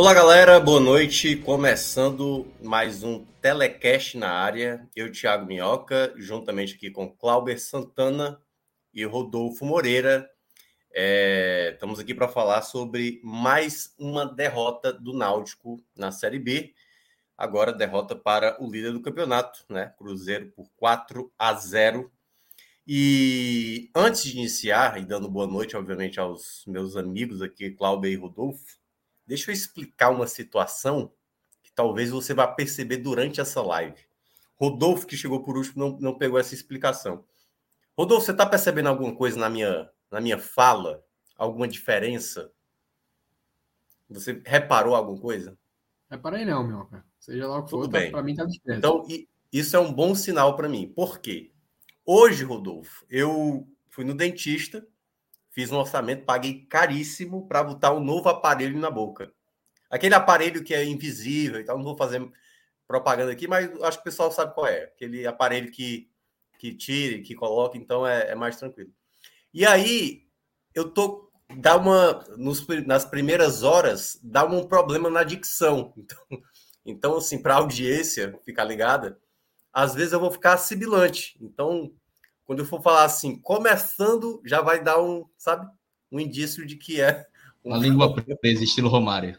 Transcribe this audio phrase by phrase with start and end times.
[0.00, 1.36] Olá, galera, boa noite.
[1.36, 4.88] Começando mais um telecast na área.
[4.96, 8.40] Eu, Thiago Minhoca, juntamente aqui com Clauber Santana
[8.94, 10.26] e Rodolfo Moreira.
[10.90, 16.72] É, estamos aqui para falar sobre mais uma derrota do Náutico na Série B.
[17.36, 19.92] Agora, derrota para o líder do campeonato, né?
[19.98, 22.10] Cruzeiro por 4 a 0.
[22.86, 28.16] E antes de iniciar, e dando boa noite, obviamente, aos meus amigos aqui, Cláudio e
[28.16, 28.79] Rodolfo,
[29.30, 31.12] Deixa eu explicar uma situação
[31.62, 34.04] que talvez você vá perceber durante essa live.
[34.56, 37.24] Rodolfo, que chegou por último, não, não pegou essa explicação.
[37.96, 41.04] Rodolfo, você está percebendo alguma coisa na minha, na minha fala?
[41.36, 42.50] Alguma diferença?
[44.08, 45.56] Você reparou alguma coisa?
[46.10, 46.90] Reparei não, meu.
[47.20, 48.10] Seja lá o que Tudo for, bem.
[48.10, 48.78] para mim tá desperto.
[48.78, 49.06] Então,
[49.52, 50.88] isso é um bom sinal para mim.
[50.88, 51.52] Por quê?
[52.04, 54.84] Hoje, Rodolfo, eu fui no dentista
[55.60, 59.30] Fiz um orçamento, paguei caríssimo para botar um novo aparelho na boca.
[59.90, 62.26] Aquele aparelho que é invisível e tal, não vou fazer
[62.88, 64.84] propaganda aqui, mas acho que o pessoal sabe qual é.
[64.84, 66.08] Aquele aparelho que,
[66.58, 68.90] que tira, que coloca, então é, é mais tranquilo.
[69.52, 70.26] E aí,
[70.74, 75.92] eu tô dá uma nos, nas primeiras horas dá um problema na dicção.
[76.00, 76.42] Então,
[76.86, 79.20] então assim, para a audiência ficar ligada,
[79.70, 81.36] às vezes eu vou ficar sibilante.
[81.38, 81.92] Então,
[82.50, 85.70] quando eu for falar assim, começando, já vai dar um, sabe,
[86.10, 87.24] um indício de que é
[87.62, 88.12] uma língua
[88.42, 89.38] presa, estilo Romário.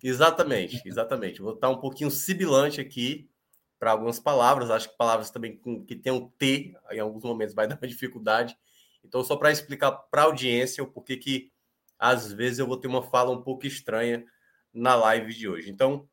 [0.00, 1.42] Exatamente, exatamente.
[1.42, 3.28] Vou estar um pouquinho sibilante aqui
[3.76, 4.70] para algumas palavras.
[4.70, 8.56] Acho que palavras também que tem um T, em alguns momentos vai dar uma dificuldade.
[9.04, 11.50] Então, só para explicar para a audiência o porquê que
[11.98, 14.24] às vezes eu vou ter uma fala um pouco estranha
[14.72, 15.70] na live de hoje.
[15.72, 16.08] Então,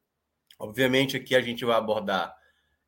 [0.58, 2.36] obviamente, aqui a gente vai abordar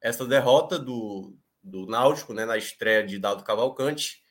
[0.01, 4.21] essa derrota do, do Náutico, né, na estreia de Dado Cavalcante.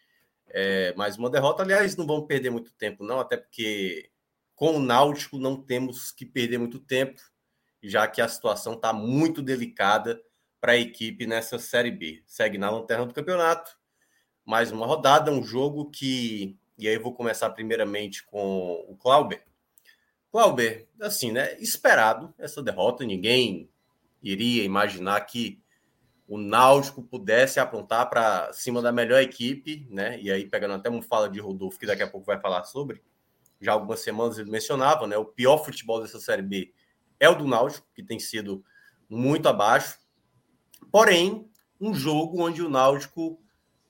[0.48, 1.62] É, mais uma derrota.
[1.62, 4.10] Aliás, não vamos perder muito tempo, não, até porque
[4.54, 7.20] com o Náutico não temos que perder muito tempo,
[7.82, 10.22] já que a situação está muito delicada
[10.60, 12.22] para a equipe nessa Série B.
[12.26, 13.76] Segue na lanterna do campeonato.
[14.44, 16.56] Mais uma rodada, um jogo que.
[16.78, 19.44] E aí eu vou começar primeiramente com o Clauber.
[20.30, 21.56] Clauber, assim, né?
[21.60, 23.68] Esperado essa derrota, ninguém
[24.22, 25.61] iria imaginar que
[26.32, 30.18] o Náutico pudesse aprontar para cima da melhor equipe, né?
[30.18, 33.02] E aí, pegando até uma fala de Rodolfo, que daqui a pouco vai falar sobre,
[33.60, 35.14] já algumas semanas ele mencionava, né?
[35.18, 36.72] O pior futebol dessa Série B
[37.20, 38.64] é o do Náutico, que tem sido
[39.10, 39.98] muito abaixo.
[40.90, 43.38] Porém, um jogo onde o Náutico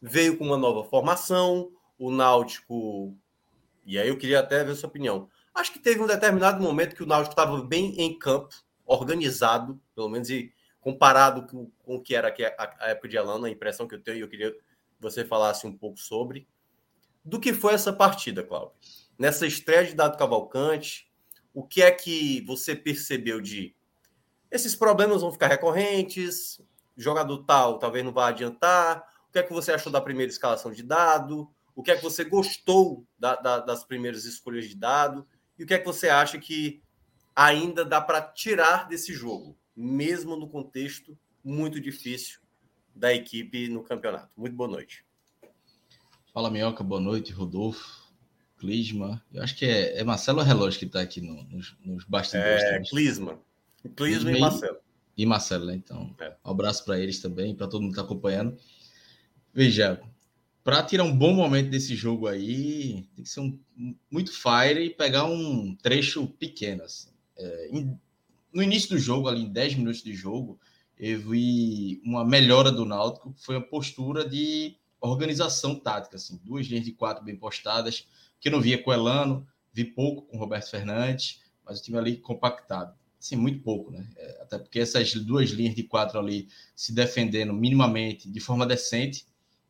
[0.01, 3.17] veio com uma nova formação, o Náutico.
[3.87, 5.29] E aí eu queria até ver sua opinião.
[5.55, 8.53] Acho que teve um determinado momento que o Náutico estava bem em campo,
[8.85, 13.51] organizado, pelo menos, e comparado com, com o que era a, época de Alano, a
[13.51, 14.61] impressão que eu tenho, e eu queria que
[15.01, 16.47] você falasse um pouco sobre,
[17.25, 18.73] do que foi essa partida, Cláudio.
[19.17, 21.09] Nessa estreia de Dado Cavalcante,
[21.55, 23.75] o que é que você percebeu de
[24.51, 26.61] esses problemas vão ficar recorrentes,
[26.97, 30.73] jogador tal talvez não vá adiantar, o que é que você achou da primeira escalação
[30.73, 35.27] de dado, o que é que você gostou da, da, das primeiras escolhas de dado,
[35.57, 36.83] e o que é que você acha que
[37.37, 39.57] ainda dá para tirar desse jogo?
[39.77, 42.41] Mesmo no contexto muito difícil
[42.95, 44.31] da equipe no campeonato.
[44.37, 45.05] Muito boa noite.
[46.33, 48.11] Fala, Minhoca, boa noite, Rodolfo,
[48.59, 49.23] Clisma.
[49.33, 52.63] Eu acho que é, é Marcelo Relógio que está aqui no, nos, nos bastidores.
[52.63, 53.39] É, Clisma.
[53.97, 54.79] Clisma e Marcelo.
[55.17, 55.75] E Marcelo, né?
[55.75, 56.35] Então, é.
[56.45, 58.57] um abraço para eles também, para todo mundo que está acompanhando.
[59.53, 60.01] Veja,
[60.65, 63.59] para tirar um bom momento desse jogo aí, tem que ser um,
[64.11, 66.85] muito fire e pegar um trecho pequeno.
[66.85, 67.11] Assim.
[67.37, 67.69] É,
[68.53, 70.59] no início do jogo, ali em 10 minutos de jogo,
[70.99, 76.85] eu vi uma melhora do Náutico, foi a postura de organização tática, assim, duas linhas
[76.85, 78.07] de quatro bem postadas,
[78.41, 82.17] que eu não via com Elano, vi pouco com Roberto Fernandes, mas o time ali
[82.17, 82.95] compactado.
[83.19, 84.09] Assim, muito pouco, né?
[84.17, 89.27] É, até porque essas duas linhas de quatro ali se defendendo minimamente, de forma decente,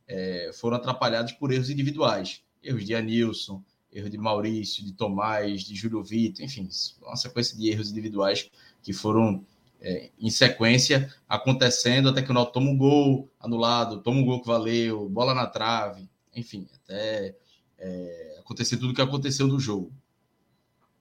[0.09, 2.43] é, foram atrapalhados por erros individuais.
[2.63, 3.63] Erros de Anilson,
[3.93, 6.69] erro de Maurício, de Tomás, de Júlio Vitor, enfim,
[7.03, 8.51] uma sequência de erros individuais
[8.83, 9.45] que foram
[9.81, 14.41] é, em sequência acontecendo até que o Náutico toma um gol anulado, toma um gol
[14.41, 17.37] que valeu, bola na trave, enfim, até
[17.79, 19.93] é, acontecer tudo o que aconteceu do jogo.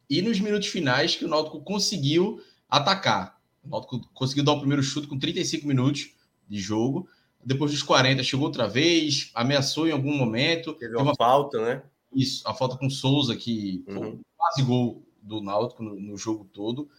[0.09, 3.39] E nos minutos finais que o Náutico conseguiu atacar.
[3.63, 6.13] O Náutico conseguiu dar o primeiro chute com 35 minutos
[6.49, 7.07] de jogo.
[7.43, 10.73] Depois dos 40 chegou outra vez, ameaçou em algum momento.
[10.73, 11.83] Teve uma, falta, né?
[12.13, 14.19] Isso, a falta com Souza, que uhum.
[14.35, 16.89] quase gol do Náutico no, no jogo todo.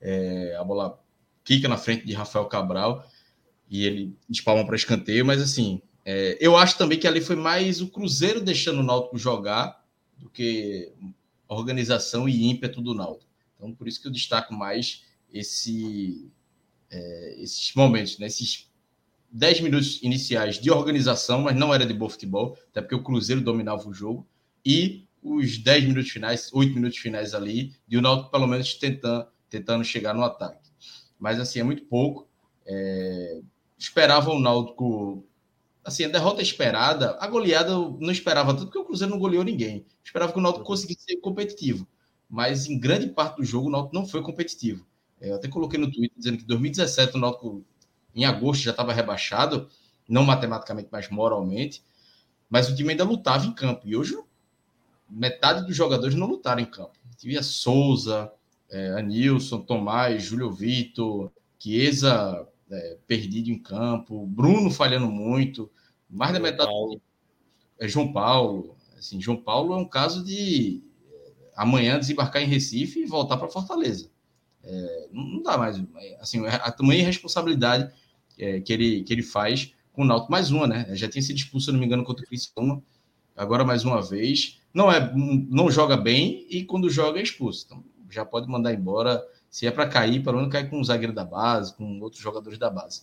[0.00, 0.98] É, a bola
[1.44, 3.06] quica na frente de Rafael Cabral
[3.68, 7.80] e ele espalma para escanteio, mas assim, é, eu acho também que ali foi mais
[7.80, 9.84] o Cruzeiro deixando o Náutico jogar
[10.16, 10.92] do que
[11.48, 13.30] organização e ímpeto do Náutico.
[13.56, 16.30] Então, por isso que eu destaco mais esse,
[16.90, 18.26] é, esses momentos, né?
[18.26, 18.68] esses
[19.30, 23.40] 10 minutos iniciais de organização, mas não era de bom futebol, até porque o Cruzeiro
[23.40, 24.26] dominava o jogo,
[24.64, 29.26] e os 10 minutos finais, 8 minutos finais ali, de o Náutico pelo menos tentando,
[29.50, 30.70] tentando chegar no ataque.
[31.18, 32.26] Mas assim, é muito pouco.
[32.66, 33.40] É...
[33.76, 35.24] Esperava o Náutico.
[35.84, 39.42] Assim, a derrota esperada, a goleada eu não esperava tanto, porque o Cruzeiro não goleou
[39.42, 39.84] ninguém.
[40.04, 41.86] Esperava que o Náutico conseguisse ser competitivo.
[42.28, 44.86] Mas em grande parte do jogo, o Náutico não foi competitivo.
[45.20, 47.64] É, eu até coloquei no Twitter dizendo que em 2017 o Náutico,
[48.14, 49.68] em agosto, já estava rebaixado,
[50.08, 51.82] não matematicamente, mas moralmente.
[52.48, 53.88] Mas o time ainda lutava em campo.
[53.88, 54.16] E hoje
[55.10, 56.92] metade dos jogadores não lutaram em campo.
[57.16, 58.32] Tivia Souza,
[58.70, 65.70] é, Anilson, Tomás, Júlio Vitor, Chiesa é, perdido em campo, Bruno falhando muito,
[66.08, 66.68] mais da metade.
[66.68, 67.00] Paulo.
[67.78, 68.76] É João Paulo.
[68.96, 73.48] Assim, João Paulo é um caso de é, amanhã desembarcar em Recife e voltar para
[73.48, 74.10] Fortaleza.
[74.62, 75.82] É, não, não, dá mais.
[76.20, 77.92] Assim, a tamanha responsabilidade
[78.38, 80.30] é, que, ele, que ele faz com o Náutico.
[80.30, 80.86] Mais uma, né?
[80.94, 82.82] Já tinha sido expulso, se não me engano, contra o Criciúma.
[83.34, 87.64] Agora mais uma vez não é não joga bem e quando joga é expulso.
[87.66, 87.84] Então
[88.14, 89.22] já pode mandar embora.
[89.50, 92.58] Se é para cair, pelo menos cair com um zagueiro da base, com outros jogadores
[92.58, 93.02] da base.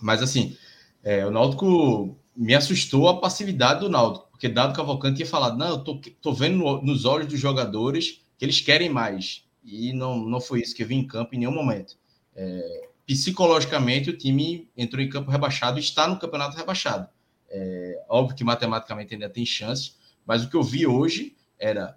[0.00, 0.56] Mas assim,
[1.02, 5.68] é, o Náutico me assustou a passividade do Náutico, porque Dado Cavalcante tinha falado: não,
[5.68, 9.44] eu tô, tô vendo no, nos olhos dos jogadores que eles querem mais.
[9.64, 11.96] E não, não foi isso que eu vi em campo em nenhum momento.
[12.34, 17.08] É, psicologicamente, o time entrou em campo rebaixado e está no campeonato rebaixado.
[17.48, 21.96] É, óbvio que matematicamente ainda tem chances, mas o que eu vi hoje era,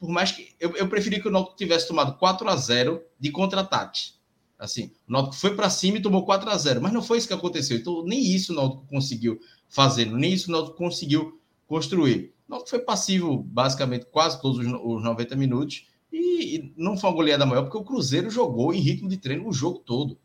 [0.00, 3.30] por mais que eu, eu preferi que o Náutico tivesse tomado 4 a 0 de
[3.30, 4.12] contra-ataque.
[4.58, 7.28] Assim, o Náutico foi para cima e tomou 4 a 0 mas não foi isso
[7.28, 7.76] que aconteceu.
[7.76, 9.38] Então, nem isso o Náutico conseguiu
[9.68, 12.32] fazer, nem isso o Náutico conseguiu construir.
[12.48, 17.10] O Náutico foi passivo basicamente quase todos os, os 90 minutos e, e não foi
[17.10, 20.18] uma goleada maior, porque o Cruzeiro jogou em ritmo de treino o jogo todo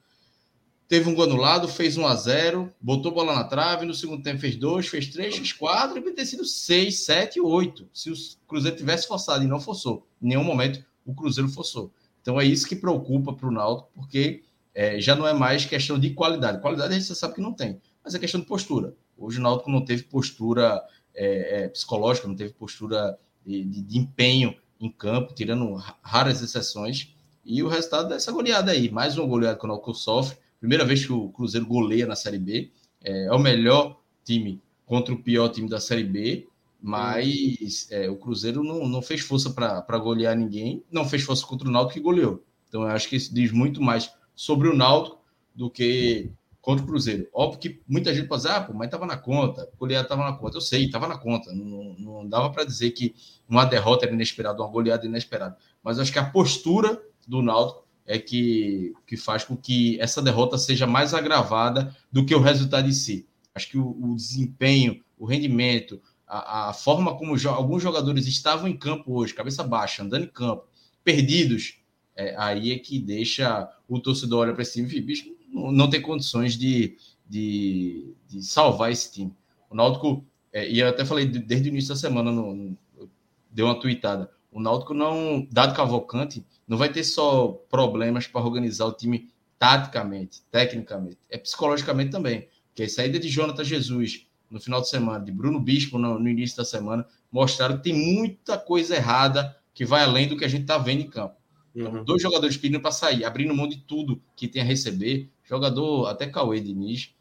[0.87, 4.39] teve um gol anulado, fez 1 a 0 botou bola na trave, no segundo tempo
[4.39, 8.15] fez 2, fez 3, fez 4, e ter sido 6, 7, 8, se o
[8.47, 10.07] Cruzeiro tivesse forçado e não forçou.
[10.21, 11.91] Em nenhum momento o Cruzeiro forçou.
[12.21, 14.43] Então é isso que preocupa para o Náutico, porque
[14.73, 16.61] é, já não é mais questão de qualidade.
[16.61, 18.93] Qualidade a gente sabe que não tem, mas é questão de postura.
[19.17, 20.81] Hoje o Náutico não teve postura
[21.13, 27.15] é, é, psicológica, não teve postura de, de, de empenho em campo, tirando raras exceções,
[27.45, 31.06] e o resultado dessa goleada aí, mais uma goleada que o Náutico sofre, Primeira vez
[31.06, 32.71] que o Cruzeiro goleia na Série B.
[33.03, 36.47] É, é o melhor time contra o pior time da Série B,
[36.81, 41.69] mas é, o Cruzeiro não, não fez força para golear ninguém, não fez força contra
[41.69, 42.43] o Náutico que goleou.
[42.67, 45.22] Então eu acho que isso diz muito mais sobre o Náutico
[45.53, 47.27] do que contra o Cruzeiro.
[47.31, 50.24] Óbvio que muita gente pode dizer, ah, pô, mas estava na conta, o goleado estava
[50.24, 50.57] na conta.
[50.57, 51.53] Eu sei, estava na conta.
[51.53, 53.13] Não, não dava para dizer que
[53.48, 55.55] uma derrota era inesperada, uma goleada inesperada.
[55.84, 60.57] Mas acho que a postura do Náutico é que, que faz com que essa derrota
[60.57, 63.27] seja mais agravada do que o resultado em si.
[63.53, 68.67] Acho que o, o desempenho, o rendimento, a, a forma como jo alguns jogadores estavam
[68.67, 70.65] em campo hoje, cabeça baixa, andando em campo,
[71.03, 71.79] perdidos,
[72.15, 76.01] é, aí é que deixa o torcedor olhar para cima e bicho, não, não tem
[76.01, 76.97] condições de,
[77.27, 79.33] de, de, salvar esse time.
[79.69, 82.77] O Náutico, é, e eu até falei desde o início da semana, no, no,
[83.51, 88.86] deu uma tweetada, o Náutico não, dado Cavalcante, não vai ter só problemas para organizar
[88.86, 92.48] o time taticamente, tecnicamente, é psicologicamente também.
[92.67, 96.29] Porque a saída de Jonathan Jesus no final de semana, de Bruno Bispo no, no
[96.29, 100.48] início da semana, mostraram que tem muita coisa errada que vai além do que a
[100.48, 101.36] gente está vendo em campo.
[101.75, 102.03] Então, uhum.
[102.05, 105.29] dois jogadores pedindo para sair, abrindo mão de tudo que tem a receber.
[105.43, 107.13] Jogador, até Cauê Diniz,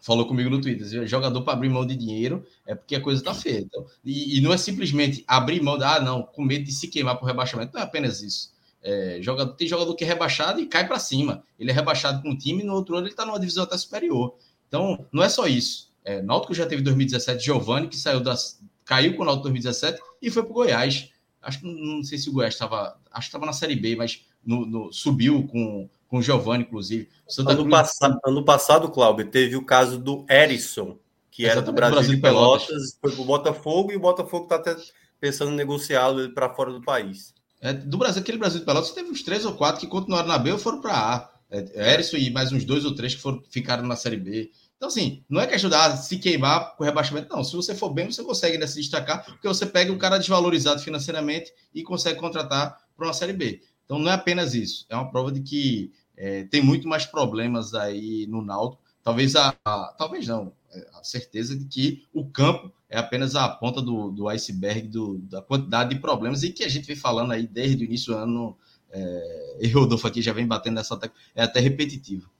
[0.00, 3.34] falou comigo no Twitter, jogador para abrir mão de dinheiro é porque a coisa está
[3.34, 3.60] feia.
[3.60, 6.88] Então, e, e, não é simplesmente abrir mão, de, ah, não, com medo de se
[6.88, 8.52] queimar para o rebaixamento, não é apenas isso.
[8.82, 11.42] É, jogador, tem jogador que é rebaixado e cai para cima.
[11.58, 14.36] Ele é rebaixado com um time, no outro ano ele está numa divisão até superior.
[14.68, 15.90] Então, não é só isso.
[16.04, 20.30] É, Náutico já teve 2017 Giovani, que saiu das, caiu com o Náutico 2017 e
[20.30, 21.10] foi para o Goiás.
[21.42, 24.24] Acho que não sei se o Goiás estava, acho que estava na Série B, mas
[24.44, 27.08] no, no, subiu com, com o Giovani, inclusive.
[27.28, 27.70] Santa ano, Cruz...
[27.70, 30.98] passado, ano passado, Cláudio, teve o caso do Erisson,
[31.30, 34.44] que era do Brasil, Brasil de Pelotas, Pelotas, foi para o Botafogo e o Botafogo
[34.44, 34.76] está até
[35.20, 37.34] pensando em negociá-lo para fora do país.
[37.60, 40.38] É, do Brasil, aquele Brasil de Pelotas teve uns três ou quatro que continuaram na
[40.38, 41.30] B ou foram para A.
[41.50, 44.50] É, Erisson e mais uns dois ou três que foram, ficaram na Série B.
[44.76, 47.42] Então, assim, não é que ajudar a se queimar com o rebaixamento, não.
[47.42, 50.80] Se você for bem, você consegue ainda se destacar, porque você pega um cara desvalorizado
[50.80, 53.60] financeiramente e consegue contratar para uma Série B.
[53.88, 54.84] Então, não é apenas isso.
[54.90, 58.82] É uma prova de que é, tem muito mais problemas aí no Náutico.
[59.02, 63.48] Talvez a, a, talvez não, é, a certeza de que o campo é apenas a
[63.48, 67.32] ponta do, do iceberg do, da quantidade de problemas e que a gente vem falando
[67.32, 68.58] aí desde o início do ano.
[68.90, 72.30] É, e Rodolfo aqui já vem batendo nessa tecla, é até repetitivo.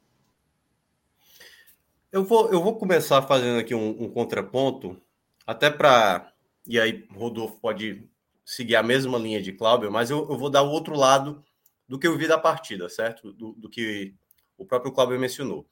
[2.12, 5.00] Eu vou, eu vou começar fazendo aqui um, um contraponto,
[5.46, 6.30] até para.
[6.66, 8.06] E aí, Rodolfo pode
[8.48, 11.44] seguir a mesma linha de Cláudio, mas eu, eu, vou dar o outro lado
[11.86, 13.30] do que eu vi da partida, certo?
[13.30, 14.14] Do, do que
[14.56, 15.68] o próprio Cláudio mencionou.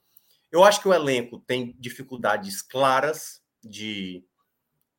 [0.53, 4.23] Eu acho que o elenco tem dificuldades claras de,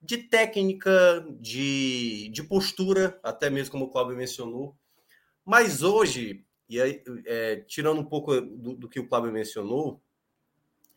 [0.02, 4.76] de técnica, de, de postura, até mesmo como o Cláudio mencionou.
[5.46, 10.02] Mas hoje, e aí, é, tirando um pouco do, do que o Cláudio mencionou,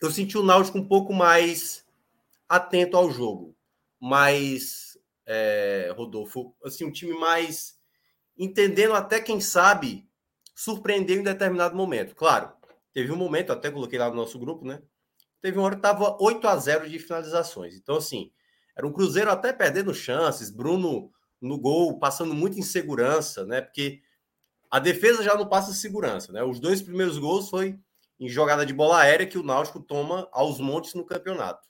[0.00, 1.86] eu senti o Náutico um pouco mais
[2.48, 3.54] atento ao jogo,
[4.00, 4.89] mais
[5.26, 7.78] é, Rodolfo, assim, um time mais
[8.36, 10.08] entendendo até quem sabe
[10.54, 12.14] surpreender em determinado momento.
[12.14, 12.52] Claro,
[12.92, 14.82] teve um momento, até coloquei lá no nosso grupo, né?
[15.40, 17.74] Teve uma hora que estava 8 a 0 de finalizações.
[17.74, 18.30] Então, assim,
[18.76, 21.10] era um Cruzeiro até perdendo chances, Bruno
[21.40, 23.60] no gol, passando muita insegurança, né?
[23.60, 24.02] Porque
[24.70, 26.42] a defesa já não passa segurança, né?
[26.42, 27.78] Os dois primeiros gols foi
[28.18, 31.66] em jogada de bola aérea que o Náutico toma aos montes no campeonato.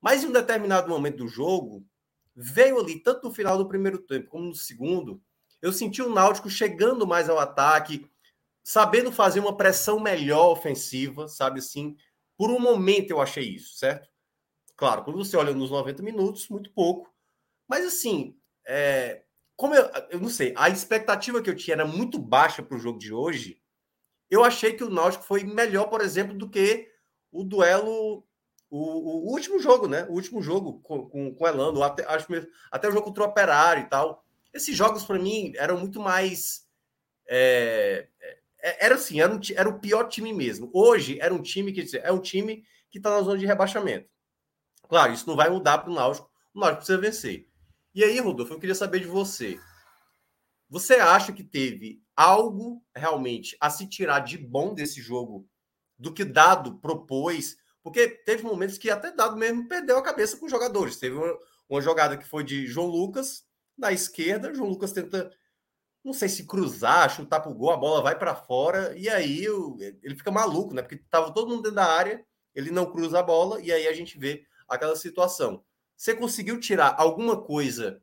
[0.00, 1.84] Mas em um determinado momento do jogo,
[2.36, 5.22] veio ali, tanto no final do primeiro tempo como no segundo,
[5.62, 8.08] eu senti o Náutico chegando mais ao ataque,
[8.62, 11.96] sabendo fazer uma pressão melhor ofensiva, sabe assim?
[12.36, 14.08] Por um momento eu achei isso, certo?
[14.76, 17.10] Claro, quando você olha nos 90 minutos, muito pouco.
[17.66, 19.22] Mas assim, é,
[19.56, 22.80] como eu, eu não sei, a expectativa que eu tinha era muito baixa para o
[22.80, 23.60] jogo de hoje
[24.30, 26.90] eu achei que o Náutico foi melhor, por exemplo, do que
[27.30, 28.26] o duelo,
[28.70, 30.04] o, o último jogo, né?
[30.08, 32.26] O último jogo com, com, com Elano, até, acho,
[32.70, 34.24] até o jogo contra o Operário e tal.
[34.52, 36.66] Esses jogos, para mim, eram muito mais.
[37.28, 38.08] É,
[38.60, 40.70] é, era assim, era, um, era o pior time mesmo.
[40.72, 44.08] Hoje era um time que é um time que está na zona de rebaixamento.
[44.88, 46.30] Claro, isso não vai mudar para o Náutico.
[46.54, 47.48] O Náutico precisa vencer.
[47.94, 49.58] E aí, Rodolfo, eu queria saber de você.
[50.68, 55.48] Você acha que teve algo realmente a se tirar de bom desse jogo
[55.98, 57.56] do que Dado propôs?
[57.86, 60.96] Porque teve momentos que até Dado mesmo perdeu a cabeça com os jogadores.
[60.96, 61.38] Teve uma,
[61.68, 63.44] uma jogada que foi de João Lucas
[63.78, 64.52] na esquerda.
[64.52, 65.30] João Lucas tenta,
[66.02, 68.92] não sei se cruzar, chutar para o gol, a bola vai para fora.
[68.98, 69.44] E aí
[70.02, 70.82] ele fica maluco, né?
[70.82, 73.60] Porque estava todo mundo dentro da área, ele não cruza a bola.
[73.60, 75.64] E aí a gente vê aquela situação.
[75.96, 78.02] Você conseguiu tirar alguma coisa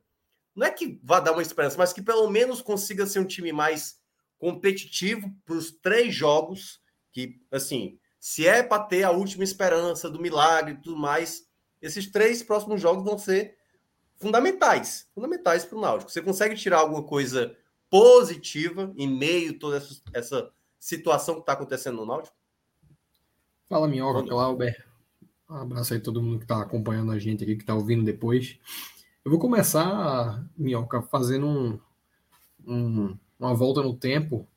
[0.54, 3.52] não é que vá dar uma esperança, mas que pelo menos consiga ser um time
[3.52, 4.00] mais
[4.38, 6.80] competitivo para os três jogos,
[7.12, 11.46] que, assim, se é para ter a última esperança do milagre e tudo mais,
[11.82, 13.54] esses três próximos jogos vão ser
[14.16, 16.10] fundamentais, fundamentais para o Náutico.
[16.10, 17.54] Você consegue tirar alguma coisa
[17.90, 20.50] positiva em meio a toda essa, essa
[20.80, 22.34] situação que está acontecendo no Náutico?
[23.68, 24.86] Fala, Minhoca, Clauber.
[25.50, 28.06] Um abraço aí a todo mundo que está acompanhando a gente aqui, que está ouvindo
[28.06, 28.58] depois.
[29.22, 31.78] Eu vou começar, Minhoca, fazendo um,
[32.66, 34.48] um, uma volta no tempo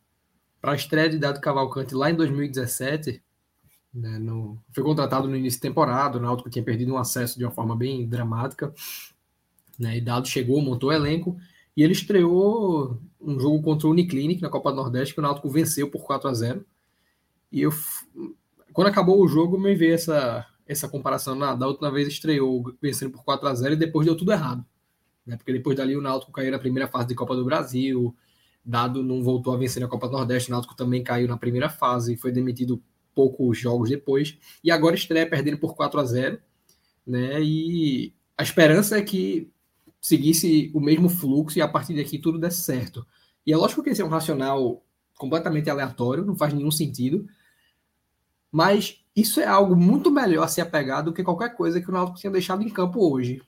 [0.61, 3.26] para a estreia de Dado Cavalcante lá em 2017.
[3.93, 7.45] Né, no, foi contratado no início da temporada, o Náutico tinha perdido um acesso de
[7.45, 8.73] uma forma bem dramática.
[9.79, 11.37] Né, e Dado chegou, montou o elenco
[11.75, 15.49] e ele estreou um jogo contra o Uniclinic na Copa do Nordeste, que o Náutico
[15.49, 16.65] venceu por 4 a 0
[17.51, 17.71] E eu,
[18.73, 21.35] quando acabou o jogo, me veio essa, essa comparação.
[21.35, 24.65] Na, da última vez estreou vencendo por 4 a 0 e depois deu tudo errado.
[25.25, 25.37] Né?
[25.37, 28.15] Porque depois dali o Náutico caiu na primeira fase de Copa do Brasil,
[28.65, 31.69] Dado não voltou a vencer na Copa do Nordeste, o Náutico também caiu na primeira
[31.69, 32.81] fase e foi demitido
[33.17, 34.37] poucos jogos depois.
[34.63, 36.39] E agora estreia perdendo por 4 a 0
[37.07, 37.41] né?
[37.41, 39.49] E a esperança é que
[39.99, 43.07] seguisse o mesmo fluxo e a partir daqui tudo desse certo.
[43.43, 44.83] E é lógico que esse é um racional
[45.17, 47.27] completamente aleatório, não faz nenhum sentido,
[48.51, 51.91] mas isso é algo muito melhor a se apegar do que qualquer coisa que o
[51.91, 53.41] Náutico tinha deixado em campo hoje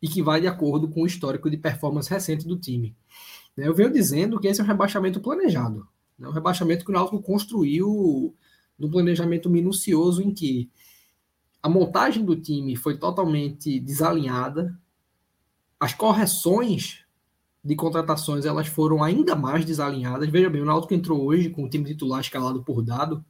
[0.00, 2.94] e que vai de acordo com o histórico de performance recente do time.
[3.56, 6.28] Eu venho dizendo que esse é um rebaixamento planejado, né?
[6.28, 8.36] um rebaixamento que o Náutico construiu
[8.78, 10.70] no planejamento minucioso em que
[11.62, 14.78] a montagem do time foi totalmente desalinhada,
[15.80, 17.04] as correções
[17.64, 20.28] de contratações elas foram ainda mais desalinhadas.
[20.28, 23.24] Veja bem, o Náutico entrou hoje com o time titular escalado por Dado,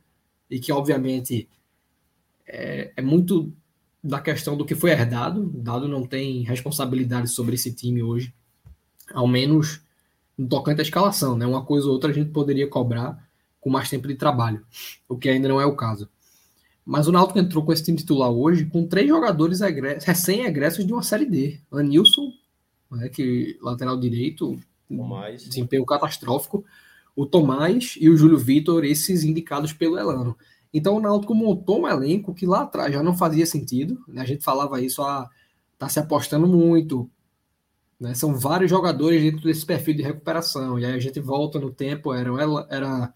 [0.51, 1.49] e que obviamente
[2.47, 3.53] é, é muito
[4.03, 5.51] da questão do que foi herdado.
[5.55, 8.35] Dado não tem responsabilidade sobre esse time hoje,
[9.13, 9.83] ao menos
[10.37, 11.47] no tocante à escalação, né?
[11.47, 13.28] Uma coisa ou outra a gente poderia cobrar
[13.69, 14.65] com mais tempo de trabalho,
[15.07, 16.09] o que ainda não é o caso.
[16.85, 21.03] Mas o Náutico entrou com esse time titular hoje com três jogadores recém-egressos de uma
[21.03, 21.61] Série D.
[21.71, 22.33] Anilson,
[22.91, 24.59] né, que lateral direito,
[24.89, 25.45] Tomás.
[25.45, 26.65] desempenho catastrófico.
[27.15, 30.35] O Tomás e o Júlio Vitor, esses indicados pelo Elano.
[30.73, 34.03] Então o Náutico montou um elenco que lá atrás já não fazia sentido.
[34.09, 34.23] Né?
[34.23, 35.29] A gente falava isso, ah,
[35.77, 37.11] tá se apostando muito.
[38.01, 38.15] Né?
[38.15, 40.79] São vários jogadores dentro desse perfil de recuperação.
[40.79, 42.31] E aí a gente volta no tempo, era,
[42.71, 43.13] era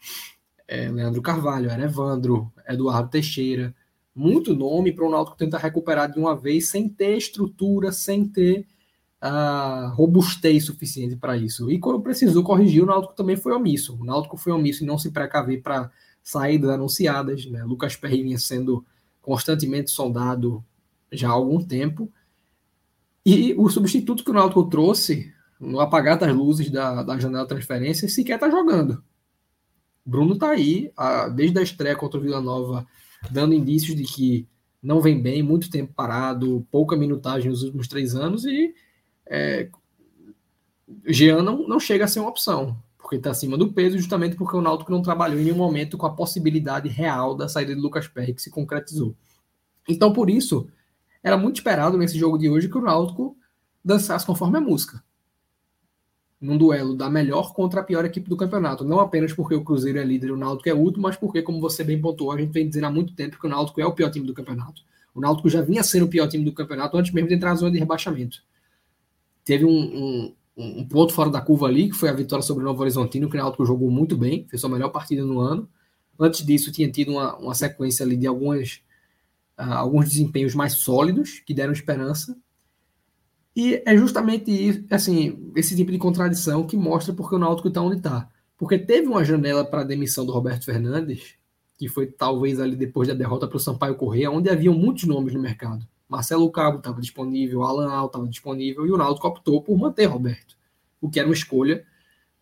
[0.72, 3.74] é, Leandro Carvalho, era Evandro, Eduardo Teixeira.
[4.14, 8.66] Muito nome para o Náutico tentar recuperar de uma vez sem ter estrutura, sem ter
[9.22, 11.70] uh, robustez suficiente para isso.
[11.70, 13.98] E quando precisou corrigir, o Náutico também foi omisso.
[14.00, 15.90] O Náutico foi omisso em não se precaver para
[16.22, 17.44] saídas anunciadas.
[17.44, 17.62] Né?
[17.64, 18.82] Lucas Perry vinha sendo
[19.20, 20.64] constantemente sondado
[21.12, 22.10] já há algum tempo.
[23.26, 27.50] E o substituto que o Náutico trouxe, no apagar das luzes da, da janela de
[27.50, 29.02] transferência, sequer está jogando.
[30.04, 32.86] Bruno está aí, a, desde a estreia contra o Vila Nova,
[33.30, 34.48] dando indícios de que
[34.82, 38.74] não vem bem, muito tempo parado, pouca minutagem nos últimos três anos, e
[39.26, 39.68] é,
[41.06, 42.76] Jean não, não chega a ser uma opção
[43.12, 46.06] porque está acima do peso, justamente porque o Náutico não trabalhou em nenhum momento com
[46.06, 49.14] a possibilidade real da saída de Lucas Perry, que se concretizou.
[49.86, 50.68] Então, por isso,
[51.22, 53.36] era muito esperado nesse jogo de hoje que o Náutico
[53.84, 55.02] dançasse conforme a música.
[56.42, 58.84] Num duelo da melhor contra a pior equipe do campeonato.
[58.84, 61.60] Não apenas porque o Cruzeiro é líder e o Náutico é último, mas porque, como
[61.60, 63.92] você bem pontuou, a gente vem dizendo há muito tempo que o Náutico é o
[63.92, 64.82] pior time do campeonato.
[65.14, 67.56] O Náutico já vinha sendo o pior time do campeonato antes mesmo de entrar na
[67.56, 68.42] zona de rebaixamento.
[69.44, 72.66] Teve um, um um ponto fora da curva ali, que foi a vitória sobre o
[72.66, 75.68] Novo Horizontino, que o Náutico jogou muito bem, fez sua melhor partida no ano.
[76.18, 78.82] Antes disso, tinha tido uma, uma sequência ali de algumas,
[79.58, 82.36] uh, alguns desempenhos mais sólidos, que deram esperança.
[83.54, 87.96] E é justamente assim, esse tipo de contradição que mostra porque o Náutico está onde
[87.96, 88.28] está.
[88.56, 91.34] Porque teve uma janela para a demissão do Roberto Fernandes,
[91.78, 95.34] que foi talvez ali depois da derrota para o Sampaio Correia, onde haviam muitos nomes
[95.34, 95.86] no mercado.
[96.08, 100.56] Marcelo Cabo estava disponível, Alan Al estava disponível, e o Náutico optou por manter Roberto,
[101.00, 101.84] o que era uma escolha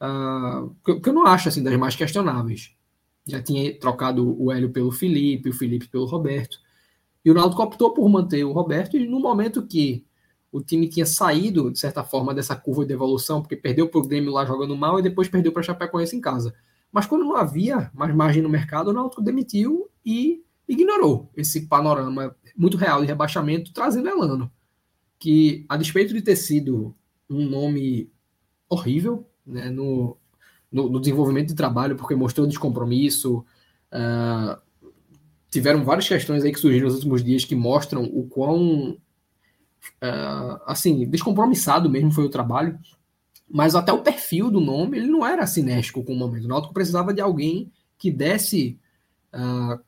[0.01, 2.73] uh, que, que, eu não acho assim das mais questionáveis.
[3.27, 6.59] Já tinha trocado o Hélio pelo Felipe, o Felipe pelo Roberto,
[7.25, 10.05] e o Náutico optou por manter o Roberto, e no momento que
[10.53, 14.07] o time tinha saído, de certa forma, dessa curva de evolução, porque perdeu para o
[14.07, 16.55] Grêmio lá jogando mal e depois perdeu para a Chapecoense em casa.
[16.91, 22.35] Mas quando não havia mais margem no mercado, o Náutico demitiu e ignorou esse panorama
[22.57, 24.51] muito real de rebaixamento, trazendo Elano,
[25.19, 26.95] que a despeito de ter sido
[27.29, 28.11] um nome
[28.69, 30.17] horrível né, no,
[30.71, 33.45] no, no, desenvolvimento de trabalho, porque mostrou descompromisso,
[33.93, 34.61] uh,
[35.51, 38.97] tiveram várias questões aí que surgiram nos últimos dias que mostram o quão
[40.03, 42.79] uh, assim descompromissado mesmo foi o trabalho,
[43.49, 46.45] mas até o perfil do nome ele não era sinérgico com o momento.
[46.45, 48.79] O Náutico precisava de alguém que desse
[49.35, 49.79] uh,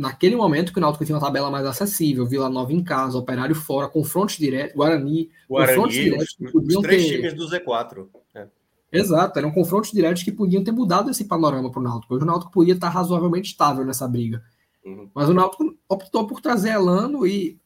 [0.00, 3.54] naquele momento que o Náutico tinha uma tabela mais acessível, Vila Nova em casa, Operário
[3.54, 7.16] fora, confrontos diretos, Guarani, Guarani confrontos diretos que podiam os três ter...
[7.16, 8.08] times do Z4.
[8.34, 8.46] É.
[8.92, 12.14] Exato, eram confrontos diretos que podiam ter mudado esse panorama para o Náutico.
[12.14, 14.42] Hoje o Náutico podia estar razoavelmente estável nessa briga.
[14.84, 15.10] Uhum.
[15.14, 17.60] Mas o Náutico optou por trazer Elano e,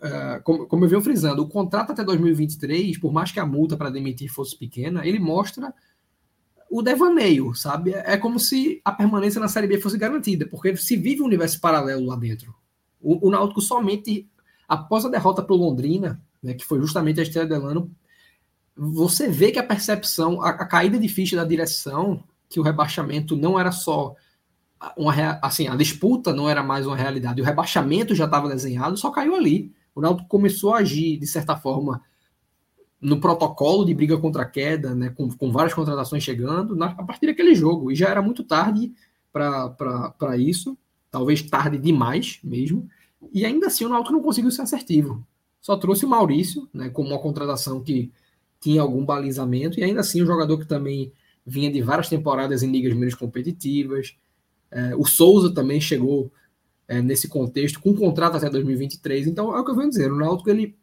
[0.00, 3.76] uh, como, como eu venho frisando, o contrato até 2023, por mais que a multa
[3.76, 5.72] para demitir fosse pequena, ele mostra
[6.70, 7.92] o devaneio, sabe?
[7.94, 11.60] É como se a permanência na Série B fosse garantida, porque se vive um universo
[11.60, 12.54] paralelo lá dentro.
[13.00, 14.28] O, o Náutico somente,
[14.68, 17.90] após a derrota para o Londrina, né, que foi justamente a estreia do Elano,
[18.76, 23.34] você vê que a percepção, a, a, caída de ficha da direção, que o rebaixamento
[23.34, 24.14] não era só
[24.96, 29.10] uma assim, a disputa não era mais uma realidade, o rebaixamento já estava desenhado, só
[29.10, 29.72] caiu ali.
[29.98, 32.00] O Náutico começou a agir de certa forma
[33.00, 37.02] no protocolo de briga contra a queda, né, com, com várias contratações chegando, na, a
[37.02, 37.90] partir daquele jogo.
[37.90, 38.92] E já era muito tarde
[39.32, 40.78] para isso,
[41.10, 42.88] talvez tarde demais mesmo.
[43.32, 45.26] E ainda assim o Náutico não conseguiu ser assertivo.
[45.60, 48.12] Só trouxe o Maurício, né, como uma contratação que
[48.60, 51.12] tinha algum balizamento, e ainda assim um jogador que também
[51.44, 54.16] vinha de várias temporadas em ligas menos competitivas.
[54.70, 56.30] É, o Souza também chegou
[56.88, 59.28] é, nesse contexto, com um contrato até 2023.
[59.28, 60.76] Então é o que eu venho dizer, o Náutico ele.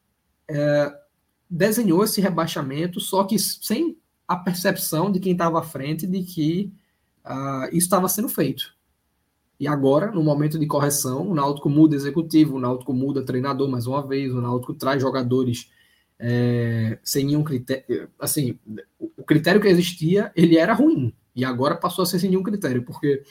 [0.48, 1.06] É,
[1.50, 6.74] desenhou esse rebaixamento, só que sem a percepção de quem estava à frente de que
[7.26, 8.74] uh, isso estava sendo feito.
[9.60, 13.88] E agora, no momento de correção, o Náutico muda executivo, o Náutico muda treinador mais
[13.88, 15.72] uma vez, o Náutico traz jogadores
[16.20, 18.10] é, sem nenhum critério.
[18.20, 18.60] Assim,
[19.00, 21.14] o critério que existia, ele era ruim.
[21.34, 23.24] E agora passou a ser sem nenhum critério, porque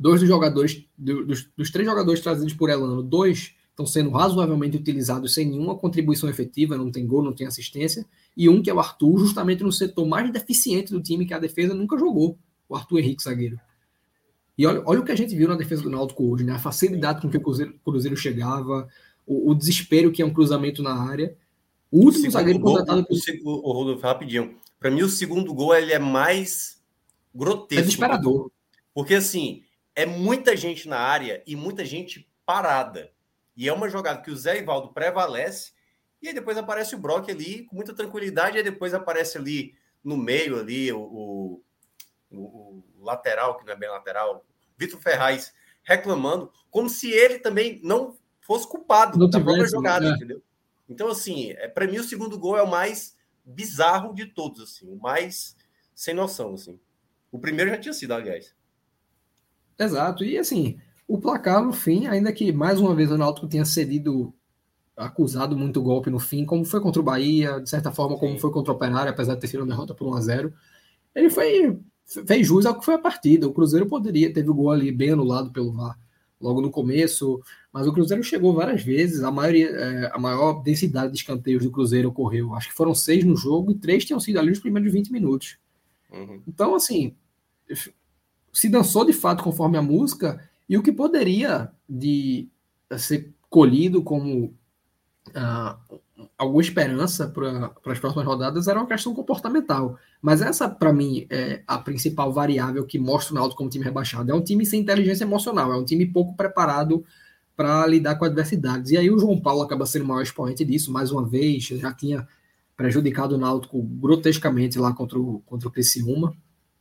[0.00, 5.34] dois dos jogadores, dos, dos três jogadores trazidos por Elano, dois estão sendo razoavelmente utilizados
[5.34, 8.80] sem nenhuma contribuição efetiva, não tem gol, não tem assistência, e um que é o
[8.80, 12.98] Arthur, justamente no setor mais deficiente do time, que a defesa nunca jogou, o Arthur
[12.98, 13.60] Henrique, zagueiro.
[14.56, 16.52] E olha, olha o que a gente viu na defesa do Náutico hoje, né?
[16.52, 18.88] A facilidade com que o Cruzeiro, Cruzeiro chegava,
[19.26, 21.36] o, o, desespero que é um cruzamento na área.
[21.90, 23.16] O último o zagueiro gol, contratado por...
[23.44, 24.56] O, o Rodolfo, rapidinho.
[24.78, 26.80] Para mim, o segundo gol ele é mais
[27.34, 27.80] grotesco.
[27.80, 28.50] É desesperador.
[28.92, 29.62] Porque, assim,
[29.94, 33.12] é muita gente na área e muita gente parada.
[33.56, 35.72] E é uma jogada que o Zé Ivaldo prevalece,
[36.22, 39.74] e aí depois aparece o Brock ali com muita tranquilidade, e aí depois aparece ali
[40.02, 41.62] no meio ali o, o,
[42.30, 44.44] o, o lateral, que não é bem lateral,
[44.76, 50.10] Vitor Ferraz reclamando, como se ele também não fosse culpado não da própria jogada, é.
[50.10, 50.42] entendeu?
[50.88, 54.90] Então, assim, é, para mim o segundo gol é o mais bizarro de todos, assim,
[54.90, 55.56] o mais
[55.94, 56.80] sem noção, assim.
[57.30, 58.54] O primeiro já tinha sido, aliás.
[59.80, 63.64] Exato, e assim, o placar no fim, ainda que mais uma vez o Náutico tenha
[63.64, 64.34] cedido,
[64.96, 68.38] acusado muito golpe no fim, como foi contra o Bahia, de certa forma, como Sim.
[68.38, 70.54] foi contra o Operário, apesar de ter sido uma derrota por 1 a 0
[71.14, 71.80] ele foi
[72.26, 73.46] fez jus ao que foi a partida.
[73.46, 75.98] O Cruzeiro poderia, teve o gol ali bem anulado pelo VAR
[76.40, 77.40] logo no começo,
[77.72, 79.22] mas o Cruzeiro chegou várias vezes.
[79.22, 82.54] A, maioria, é, a maior densidade de escanteios do Cruzeiro ocorreu.
[82.54, 85.58] Acho que foram seis no jogo e três tinham sido ali nos primeiros 20 minutos.
[86.10, 86.42] Uhum.
[86.48, 87.14] Então, assim,
[88.52, 92.48] se dançou de fato conforme a música e o que poderia de
[92.96, 94.54] ser colhido como
[95.34, 95.78] ah,
[96.36, 99.98] alguma esperança para as próximas rodadas era uma questão comportamental.
[100.20, 104.30] Mas essa, para mim, é a principal variável que mostra o Náutico como time rebaixado.
[104.30, 107.04] É um time sem inteligência emocional, é um time pouco preparado
[107.56, 108.90] para lidar com adversidades.
[108.90, 111.92] E aí o João Paulo acaba sendo o maior expoente disso, mais uma vez, já
[111.92, 112.26] tinha
[112.76, 116.34] prejudicado o Náutico grotescamente lá contra o, contra o Criciúma.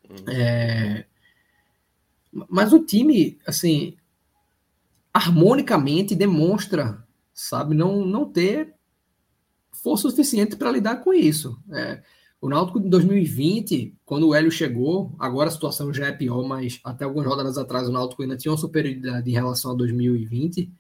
[0.10, 0.34] Uhum.
[0.34, 1.06] É...
[2.32, 3.98] Mas o time, assim,
[5.14, 8.74] harmonicamente demonstra, sabe, não, não ter
[9.72, 11.58] força suficiente para lidar com isso.
[11.72, 12.02] É,
[12.42, 16.80] o Náutico em 2020, quando o Hélio chegou, agora a situação já é pior, mas
[16.84, 20.72] até algumas rodadas atrás o Náutico ainda tinha uma superioridade em relação a 2020.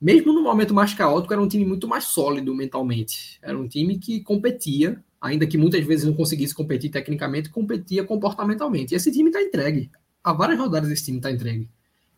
[0.00, 3.38] Mesmo no momento mais caótico, era um time muito mais sólido mentalmente.
[3.40, 8.92] Era um time que competia, ainda que muitas vezes não conseguisse competir tecnicamente, competia comportamentalmente.
[8.92, 9.92] E esse time está entregue.
[10.22, 11.68] Há várias rodadas esse time está entregue.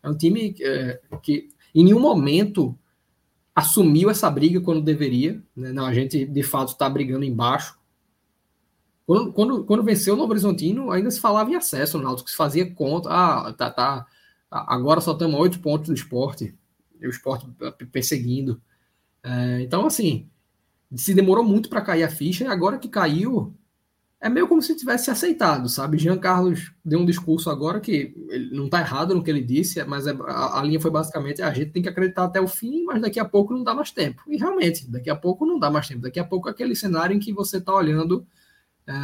[0.03, 2.79] É um time é, que em nenhum momento
[3.55, 5.43] assumiu essa briga quando deveria.
[5.57, 5.73] Né?
[5.73, 7.79] Não, a gente de fato está brigando embaixo.
[9.07, 12.37] Quando, quando, quando venceu o Novo Horizontino, ainda se falava em acesso no Náutico, se
[12.37, 13.09] fazia conta.
[13.11, 14.07] Ah, tá, tá.
[14.51, 16.55] Agora só estamos oito pontos do esporte.
[17.01, 17.47] E o esporte
[17.93, 18.61] perseguindo.
[19.23, 20.29] É, então, assim,
[20.95, 23.55] se demorou muito para cair a ficha, e agora que caiu,
[24.25, 25.99] é meio como se tivesse aceitado, sabe?
[25.99, 28.15] Jean Carlos deu um discurso agora que
[28.53, 31.53] não está errado no que ele disse, mas é, a, a, linha foi basicamente a
[31.53, 34.23] gente tem que acreditar até o fim, mas daqui a pouco não dá mais tempo.
[34.27, 36.01] E realmente, daqui a pouco não dá mais tempo.
[36.01, 38.27] Daqui a pouco é aquele cenário em que você está olhando
[38.87, 38.95] é,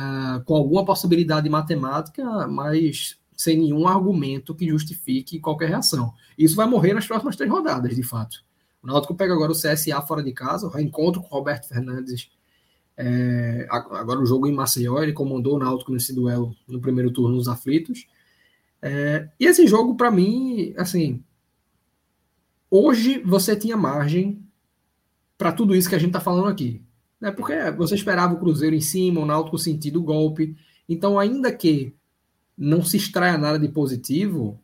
[0.47, 6.15] com alguma possibilidade matemática, mas sem nenhum argumento que justifique qualquer reação.
[6.39, 8.43] Isso vai morrer nas próximas três rodadas, de fato.
[8.83, 12.31] O Náutico pega agora o CSA fora de casa, o reencontro com o Roberto Fernandes
[13.03, 17.35] é, agora o jogo em Maceió, ele comandou o Náutico nesse duelo no primeiro turno
[17.35, 18.07] nos aflitos.
[18.83, 21.25] É, e esse jogo, para mim, assim,
[22.71, 24.45] hoje você tinha margem
[25.39, 26.83] para tudo isso que a gente está falando aqui.
[27.19, 27.31] Né?
[27.31, 30.55] Porque você esperava o Cruzeiro em cima, o Náutico sentindo o golpe.
[30.87, 31.95] Então, ainda que
[32.57, 34.61] não se extraia nada de positivo,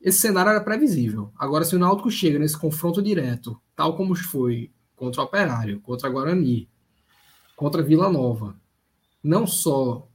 [0.00, 1.30] esse cenário era previsível.
[1.38, 6.08] Agora, se o Náutico chega nesse confronto direto, tal como foi contra o Operário, contra
[6.08, 6.68] a Guarani,
[7.56, 8.54] contra Vila Nova.
[9.24, 10.06] Não só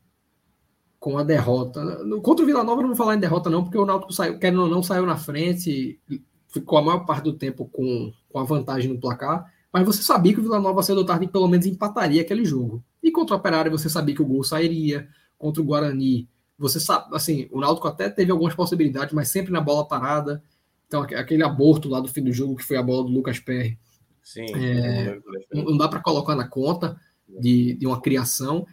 [0.99, 1.83] com a derrota.
[2.21, 4.61] Contra o Vila Nova, não vou falar em derrota, não, porque o Náutico saiu, querendo
[4.61, 5.99] ou não, saiu na frente,
[6.47, 9.51] ficou a maior parte do tempo com, com a vantagem no placar.
[9.73, 12.83] Mas você sabia que o Vila Nova cedo ou tarde pelo menos empataria aquele jogo.
[13.01, 15.07] E contra o Operário você sabia que o gol sairia.
[15.37, 19.59] Contra o Guarani, você sabe, assim, o Náutico até teve algumas possibilidades, mas sempre na
[19.59, 20.43] bola parada.
[20.85, 23.79] Então, aquele aborto lá do fim do jogo, que foi a bola do Lucas Perry.
[24.21, 24.45] Sim.
[24.53, 25.19] É,
[25.51, 26.95] não dá para colocar na conta
[27.39, 28.65] de, de uma criação.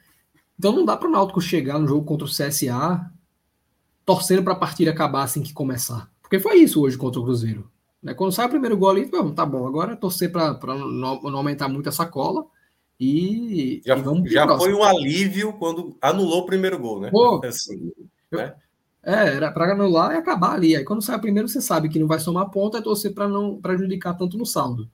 [0.58, 3.10] Então não dá para o Náutico chegar no jogo contra o CSA
[4.04, 6.10] torcendo para a partida acabar assim que começar.
[6.22, 7.70] Porque foi isso hoje contra o Cruzeiro.
[8.02, 8.14] Né?
[8.14, 11.36] Quando sai o primeiro gol ali, vamos, tá bom, agora é torcer para não, não,
[11.36, 12.46] aumentar muito essa cola.
[12.98, 17.10] E já, e já foi um alívio quando anulou o primeiro gol, né?
[17.10, 17.92] Pô, assim,
[18.30, 18.54] eu, né?
[19.02, 20.74] É, era para anular e acabar ali.
[20.74, 23.28] Aí quando sai o primeiro, você sabe que não vai somar ponta, é torcer para
[23.28, 24.88] não prejudicar tanto no saldo.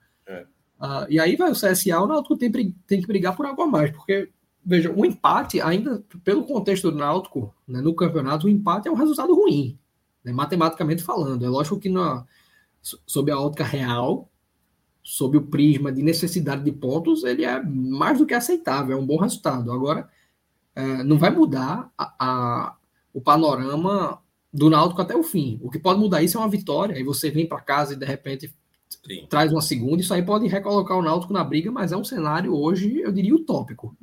[0.85, 2.53] Uh, e aí vai o CSA, o Náutico tem,
[2.87, 4.29] tem que brigar por algo a mais, porque,
[4.62, 8.97] veja, o empate, ainda pelo contexto do Náutico, né, no campeonato, o empate é um
[8.97, 9.79] resultado ruim,
[10.23, 11.42] né, matematicamente falando.
[11.42, 12.27] É lógico que na,
[12.83, 14.31] sob a ótica real,
[15.03, 19.07] sob o prisma de necessidade de pontos, ele é mais do que aceitável, é um
[19.07, 19.73] bom resultado.
[19.73, 20.07] Agora,
[20.75, 22.77] é, não vai mudar a, a,
[23.14, 24.20] o panorama
[24.53, 25.59] do Náutico até o fim.
[25.62, 28.05] O que pode mudar isso é uma vitória, aí você vem para casa e de
[28.05, 28.55] repente
[29.07, 29.27] Sim.
[29.29, 32.55] traz uma segunda, isso aí pode recolocar o Náutico na briga, mas é um cenário
[32.55, 33.97] hoje, eu diria, utópico.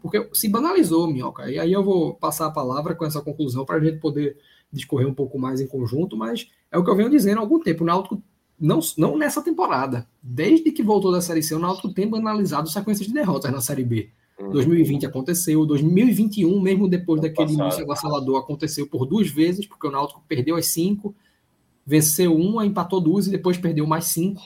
[0.00, 3.76] Porque se banalizou, Minhoca, e aí eu vou passar a palavra com essa conclusão para
[3.76, 4.36] a gente poder
[4.72, 7.58] discorrer um pouco mais em conjunto, mas é o que eu venho dizendo há algum
[7.58, 7.82] tempo.
[7.82, 8.22] O Náutico
[8.58, 10.06] não, não nessa temporada.
[10.22, 13.84] Desde que voltou da Série C, o Náutico tem banalizado sequências de derrotas na Série
[13.84, 14.10] B.
[14.38, 14.50] Uhum.
[14.50, 20.22] 2020 aconteceu, 2021, mesmo depois daquele início avassalador, aconteceu por duas vezes, porque o Náutico
[20.28, 21.14] perdeu as cinco,
[21.86, 24.42] venceu uma, empatou duas e depois perdeu mais cinco.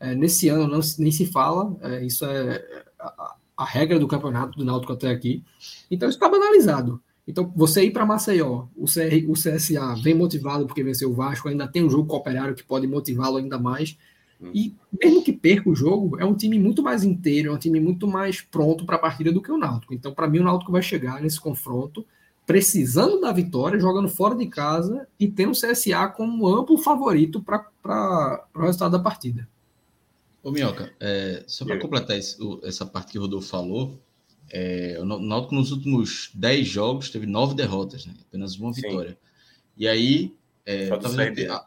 [0.00, 4.58] É, nesse ano não, nem se fala, é, isso é a, a, regra do campeonato
[4.58, 5.42] do Náutico até aqui.
[5.90, 7.00] Então isso está banalizado.
[7.26, 11.48] Então, você ir para Maceió, o, CR, o CSA vem motivado porque venceu o Vasco,
[11.48, 13.96] ainda tem um jogo com o Operário que pode motivá-lo ainda mais.
[14.52, 17.80] E mesmo que perca o jogo, é um time muito mais inteiro, é um time
[17.80, 19.94] muito mais pronto para a partida do que o Náutico.
[19.94, 22.04] Então, para mim, o Náutico vai chegar nesse confronto
[22.46, 28.46] precisando da vitória, jogando fora de casa e tendo o CSA como amplo favorito para
[28.54, 29.48] o resultado da partida.
[30.42, 33.98] Ô, Minhoca, é, só para completar esse, essa parte que o Rodolfo falou,
[34.50, 38.14] é, o Náutico nos últimos 10 jogos teve 9 derrotas, né?
[38.28, 38.82] apenas uma Sim.
[38.82, 39.18] vitória.
[39.76, 41.64] E aí, é, talvez, até,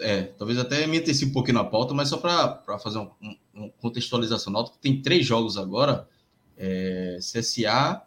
[0.00, 3.36] é, talvez até me antecipe um pouquinho na pauta, mas só para fazer uma um,
[3.54, 4.52] um contextualização.
[4.52, 6.08] O Náutico tem três jogos agora,
[6.58, 8.02] é, CSA,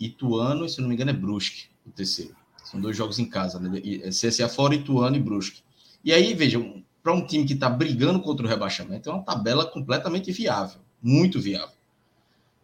[0.00, 2.34] Ituano e, se não me engano, é Brusque, o terceiro.
[2.64, 3.80] São dois jogos em casa, né?
[4.02, 5.62] É CSA fora, Ituano e Brusque.
[6.04, 6.58] E aí, veja,
[7.02, 11.40] para um time que está brigando contra o rebaixamento, é uma tabela completamente viável, muito
[11.40, 11.74] viável.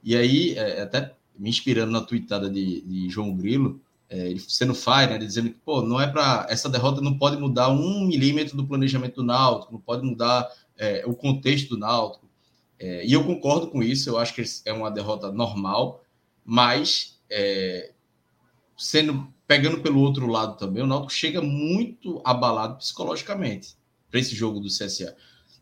[0.03, 4.75] E aí, é, até me inspirando na tweetada de, de João Grilo, é, ele sendo
[4.75, 8.57] fire, né, dizendo que pô, não é para essa derrota não pode mudar um milímetro
[8.57, 12.25] do planejamento do Náutico, não pode mudar é, o contexto do Náutico.
[12.79, 16.05] É, e eu concordo com isso, eu acho que é uma derrota normal,
[16.45, 17.93] mas é,
[18.77, 23.77] sendo pegando pelo outro lado também, o Náutico chega muito abalado psicologicamente
[24.11, 25.17] para esse jogo do CSA.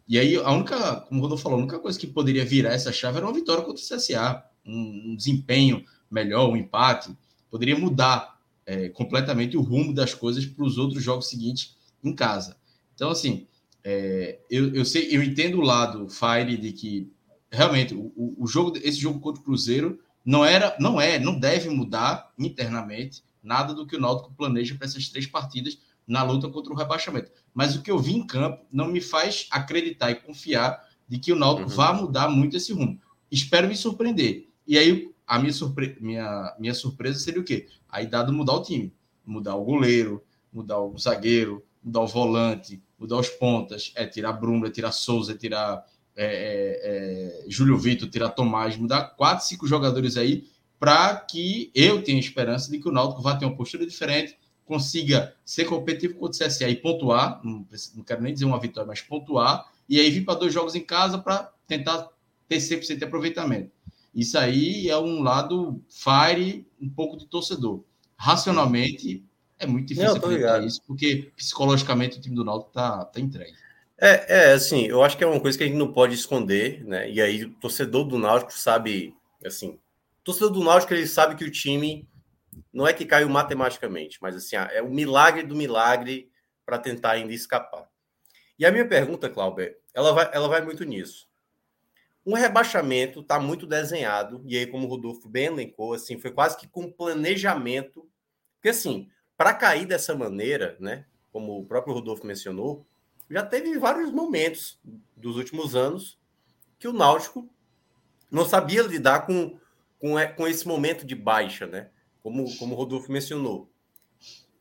[0.09, 2.93] E aí, a única, como o Rodolfo falou, a única coisa que poderia virar essa
[2.93, 7.15] chave era uma vitória contra o CSA, um, um desempenho melhor, um empate,
[7.51, 12.57] poderia mudar é, completamente o rumo das coisas para os outros jogos seguintes em casa.
[12.95, 13.47] Então, assim,
[13.83, 17.11] é, eu, eu sei, eu entendo o lado Fire de que
[17.51, 21.69] realmente o, o jogo, esse jogo contra o Cruzeiro não era, não é, não deve
[21.69, 26.73] mudar internamente nada do que o Náutico planeja para essas três partidas na luta contra
[26.73, 27.31] o rebaixamento.
[27.53, 31.33] Mas o que eu vi em campo não me faz acreditar e confiar de que
[31.33, 31.77] o Náutico uhum.
[31.77, 32.99] vá mudar muito esse rumo.
[33.31, 34.49] Espero me surpreender.
[34.67, 35.97] E aí a minha, surpre...
[36.01, 37.69] minha, minha surpresa seria o quê?
[37.89, 38.93] Aí dado mudar o time,
[39.25, 44.67] mudar o goleiro, mudar o zagueiro, mudar o volante, mudar os pontas, é tirar Bruno,
[44.67, 45.85] é tirar Souza, é tirar
[46.17, 50.47] é, é, é, Júlio Vitor, tirar Tomás, mudar quatro, cinco jogadores aí
[50.79, 55.35] para que eu tenha esperança de que o Náutico vá ter uma postura diferente, consiga
[55.45, 59.01] ser competitivo contra o CSA e pontuar, não, não quero nem dizer uma vitória, mas
[59.01, 62.09] pontuar, e aí vir para dois jogos em casa para tentar
[62.49, 63.71] ter 100% de aproveitamento.
[64.15, 67.83] Isso aí é um lado fire um pouco de torcedor.
[68.17, 69.25] Racionalmente,
[69.59, 73.57] é muito difícil acreditar isso, porque psicologicamente o time do Náutico tá, tá entregue.
[74.01, 76.85] É, é, assim, eu acho que é uma coisa que a gente não pode esconder,
[76.85, 77.09] né?
[77.11, 79.71] E aí o torcedor do Náutico sabe, assim,
[80.21, 82.09] o torcedor do Náutico ele sabe que o time
[82.73, 86.29] não é que caiu matematicamente, mas assim, é o milagre do milagre
[86.67, 87.89] para tentar ainda escapar.
[88.59, 91.29] E a minha pergunta, Cláudio, ela vai, ela vai muito nisso.
[92.27, 96.57] Um rebaixamento está muito desenhado, e aí, como o Rodolfo bem elencou, assim, foi quase
[96.57, 98.09] que com planejamento.
[98.57, 102.87] Porque, assim, para cair dessa maneira, né, como o próprio Rodolfo mencionou,
[103.31, 104.79] já teve vários momentos
[105.17, 106.19] dos últimos anos
[106.79, 107.49] que o Náutico
[108.31, 109.59] não sabia lidar com,
[109.99, 111.91] com, com esse momento de baixa, né?
[112.23, 113.71] Como, como o Rodolfo mencionou.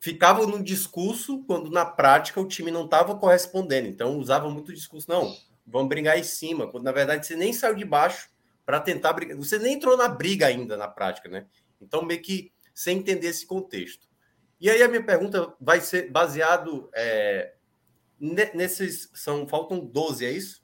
[0.00, 3.88] Ficava no discurso quando na prática o time não estava correspondendo.
[3.88, 5.34] Então usava muito o discurso, não,
[5.66, 8.28] vão brigar em cima, quando na verdade você nem saiu de baixo
[8.64, 9.36] para tentar brigar.
[9.36, 11.46] Você nem entrou na briga ainda na prática, né?
[11.80, 14.08] Então, meio que sem entender esse contexto.
[14.60, 17.54] E aí a minha pergunta vai ser baseado é,
[18.20, 19.10] nesses.
[19.14, 20.62] São, faltam 12, é isso?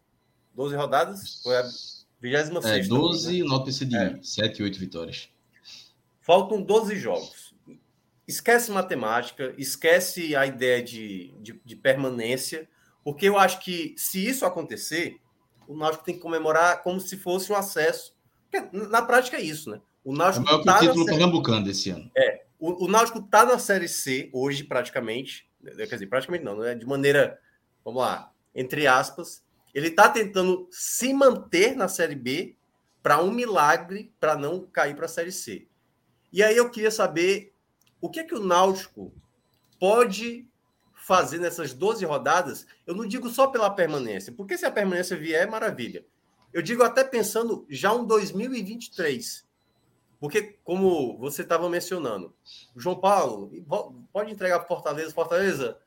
[0.55, 1.41] 12 rodadas?
[1.43, 1.63] Foi a
[2.21, 2.87] 26.
[2.87, 3.49] É, 12, né?
[3.49, 4.19] nota-se de é.
[4.23, 5.29] 7, 8 vitórias.
[6.21, 7.55] Faltam 12 jogos.
[8.29, 12.69] esquece matemática, esquece a ideia de, de, de, permanência,
[13.03, 15.19] porque eu acho que se isso acontecer,
[15.67, 18.15] o Náutico tem que comemorar como se fosse um acesso.
[18.73, 19.81] Na prática é isso, né?
[20.05, 21.19] O Náutico é o tá título série...
[21.19, 22.11] pernambucano desse ano.
[22.17, 25.50] É, o, o Náutico está na Série C hoje, praticamente.
[25.63, 26.75] Quer dizer, praticamente não, né?
[26.75, 27.39] De maneira,
[27.85, 29.45] vamos lá, entre aspas.
[29.75, 32.57] Ele está tentando se manter na Série B
[33.03, 35.69] para um milagre para não cair para a Série C.
[36.33, 37.55] E aí eu queria saber
[38.01, 39.13] o que é que o Náutico
[39.79, 40.49] pode
[40.95, 42.67] fazer nessas 12 rodadas.
[42.87, 46.05] Eu não digo só pela permanência, porque se a permanência vier, é maravilha.
[46.53, 49.49] Eu digo até pensando já um 2023.
[50.21, 52.35] Porque, como você estava mencionando,
[52.77, 53.51] João Paulo,
[54.13, 55.15] pode entregar para Fortaleza.
[55.15, 55.79] Fortaleza,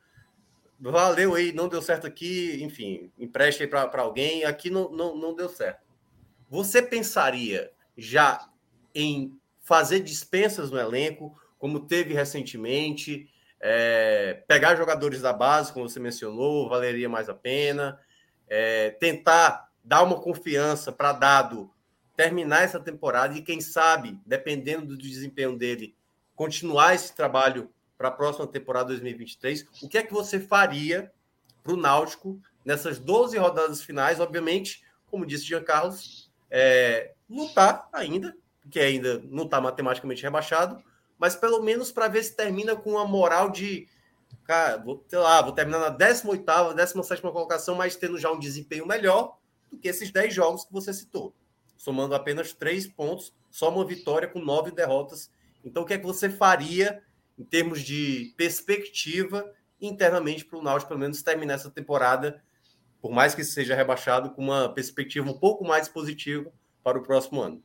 [0.80, 5.48] valeu aí, não deu certo aqui, enfim, empreste para alguém, aqui não, não, não deu
[5.48, 5.84] certo.
[6.50, 8.48] Você pensaria já
[8.92, 16.00] em fazer dispensas no elenco, como teve recentemente, é, pegar jogadores da base, como você
[16.00, 17.98] mencionou, valeria mais a pena,
[18.48, 21.70] é, tentar dar uma confiança para dado
[22.16, 25.94] terminar essa temporada e quem sabe, dependendo do desempenho dele,
[26.34, 29.66] continuar esse trabalho para a próxima temporada 2023.
[29.82, 31.12] O que é que você faria
[31.62, 34.20] para o Náutico nessas 12 rodadas finais?
[34.20, 38.36] Obviamente, como disse Jean Carlos, é, lutar ainda,
[38.70, 40.82] que ainda não está matematicamente rebaixado,
[41.18, 43.88] mas pelo menos para ver se termina com uma moral de,
[44.44, 48.86] cara, vou, sei lá, vou terminar na 18ª, 17ª colocação, mas tendo já um desempenho
[48.86, 49.38] melhor
[49.70, 51.34] do que esses 10 jogos que você citou.
[51.76, 55.30] Somando apenas 3 pontos, só uma vitória com 9 derrotas.
[55.64, 57.02] Então, o que é que você faria
[57.38, 62.42] em termos de perspectiva internamente para o Náutico, pelo menos, terminar essa temporada,
[63.02, 66.50] por mais que seja rebaixado, com uma perspectiva um pouco mais positiva
[66.82, 67.62] para o próximo ano?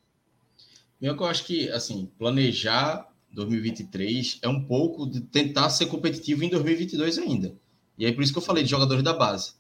[1.02, 7.20] Eu acho que, assim, planejar 2023 é um pouco de tentar ser competitivo em 2022
[7.20, 7.56] ainda.
[7.98, 9.54] E aí por isso que eu falei de jogadores da base.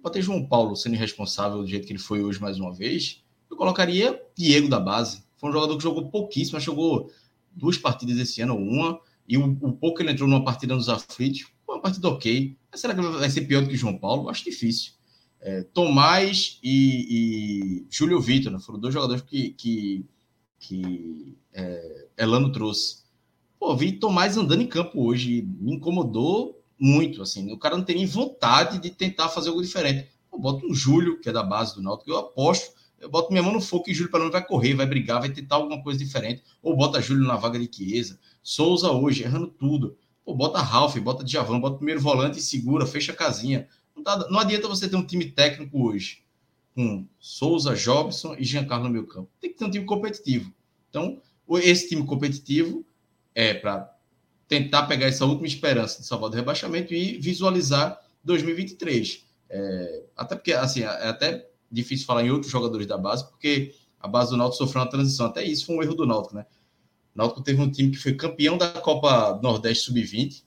[0.00, 3.24] Para ter João Paulo sendo irresponsável do jeito que ele foi hoje mais uma vez,
[3.50, 5.22] eu colocaria Diego da base.
[5.36, 7.10] Foi um jogador que jogou pouquíssimo, jogou
[7.52, 11.46] duas partidas esse ano, uma, e o, o pouco ele entrou numa partida nos aflitos,
[11.66, 12.56] uma partida ok.
[12.70, 14.28] Mas será que vai ser pior do que João Paulo?
[14.28, 14.92] Acho difícil.
[15.40, 20.04] É, Tomás e, e Júlio Vitor né, foram dois jogadores que, que,
[20.58, 23.04] que é, Elano trouxe.
[23.58, 27.96] Pô, vi Tomás andando em campo hoje, me incomodou muito, assim, o cara não tem
[27.96, 30.08] nem vontade de tentar fazer algo diferente.
[30.30, 33.42] Eu boto um Júlio, que é da base do Náutico, eu aposto, eu boto minha
[33.42, 35.98] mão no fogo que Júlio para não vai correr, vai brigar, vai tentar alguma coisa
[35.98, 39.96] diferente, ou bota Júlio na vaga de Chiesa, Souza hoje, errando tudo.
[40.24, 43.68] Pô, bota Ralf, bota Djavan, bota primeiro volante e segura, fecha a casinha.
[43.94, 46.24] Não, dá, não adianta você ter um time técnico hoje
[46.74, 49.30] com Souza, Jobson e Giancarlo no meu campo.
[49.40, 50.52] Tem que ter um time competitivo.
[50.90, 51.20] Então,
[51.62, 52.84] esse time competitivo
[53.34, 53.94] é para
[54.48, 59.24] tentar pegar essa última esperança de salvar do rebaixamento e visualizar 2023.
[59.48, 64.08] É, até porque, assim, é até difícil falar em outros jogadores da base, porque a
[64.08, 65.26] base do Náutico sofreu uma transição.
[65.26, 66.46] Até isso foi um erro do Náutico, né?
[67.14, 70.44] O Náutico teve um time que foi campeão da Copa Nordeste Sub-20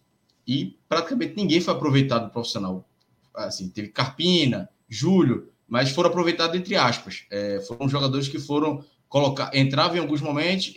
[0.47, 2.87] e praticamente ninguém foi aproveitado no profissional.
[3.35, 7.25] Assim, teve Carpina, Júlio, mas foram aproveitados entre aspas.
[7.29, 10.73] É, foram jogadores que foram colocar, entravam em alguns momentos,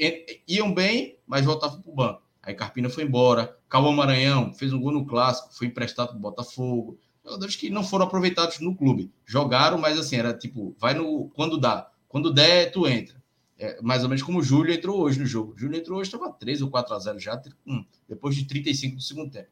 [0.48, 2.22] iam bem, mas voltavam para o banco.
[2.42, 6.20] Aí Carpina foi embora, Cauã Maranhão fez um gol no clássico, foi emprestado para o
[6.20, 6.98] Botafogo.
[7.24, 9.12] Jogadores que não foram aproveitados no clube.
[9.24, 11.30] Jogaram, mas assim, era tipo, vai no.
[11.34, 11.90] Quando dá.
[12.08, 13.22] Quando der, tu entra.
[13.58, 15.52] É, mais ou menos como o Júlio entrou hoje no jogo.
[15.52, 18.96] O Júlio entrou hoje, estava 3 ou 4 a 0 já, hum, depois de 35
[18.96, 19.48] do segundo tempo.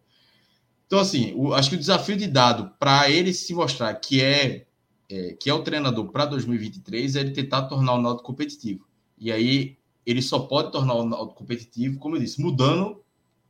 [0.86, 4.66] Então, assim, o, acho que o desafio de dado para ele se mostrar que é
[5.10, 8.86] é, que é o treinador para 2023, é ele tentar tornar o Náutico competitivo.
[9.18, 13.02] E aí ele só pode tornar o Náutico competitivo, como eu disse, mudando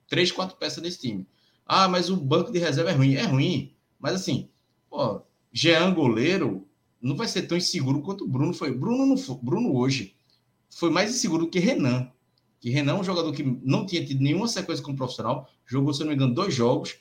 [0.09, 1.27] três, quatro peças desse time.
[1.67, 3.15] Ah, mas o banco de reserva é ruim.
[3.15, 4.49] É ruim, mas assim,
[4.91, 5.21] ó,
[5.53, 6.67] Jean goleiro
[7.01, 8.73] não vai ser tão inseguro quanto o Bruno foi.
[8.73, 10.15] Bruno, não foi, Bruno hoje
[10.71, 12.11] foi mais inseguro que Renan.
[12.61, 16.01] Que Renan é um jogador que não tinha tido nenhuma sequência como profissional, jogou, se
[16.01, 16.99] não me engano, dois jogos,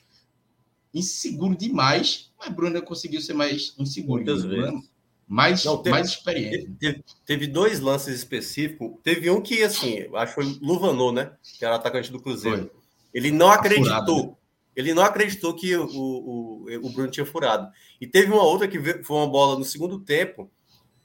[0.92, 4.24] inseguro demais, mas Bruno conseguiu ser mais inseguro.
[4.24, 4.90] Muitas vezes.
[5.28, 6.68] Mais, Não, teve, mais experiente.
[6.80, 8.90] Teve, teve, dois lances específicos.
[9.00, 11.30] Teve um que, assim, acho que foi Luvanô, né?
[11.56, 12.62] Que era atacante do Cruzeiro.
[12.62, 12.70] Foi.
[13.14, 13.84] Ele não acreditou.
[13.84, 14.34] Furado, né?
[14.80, 17.70] Ele não acreditou que o, o, o Bruno tinha furado.
[18.00, 20.50] E teve uma outra que foi uma bola no segundo tempo,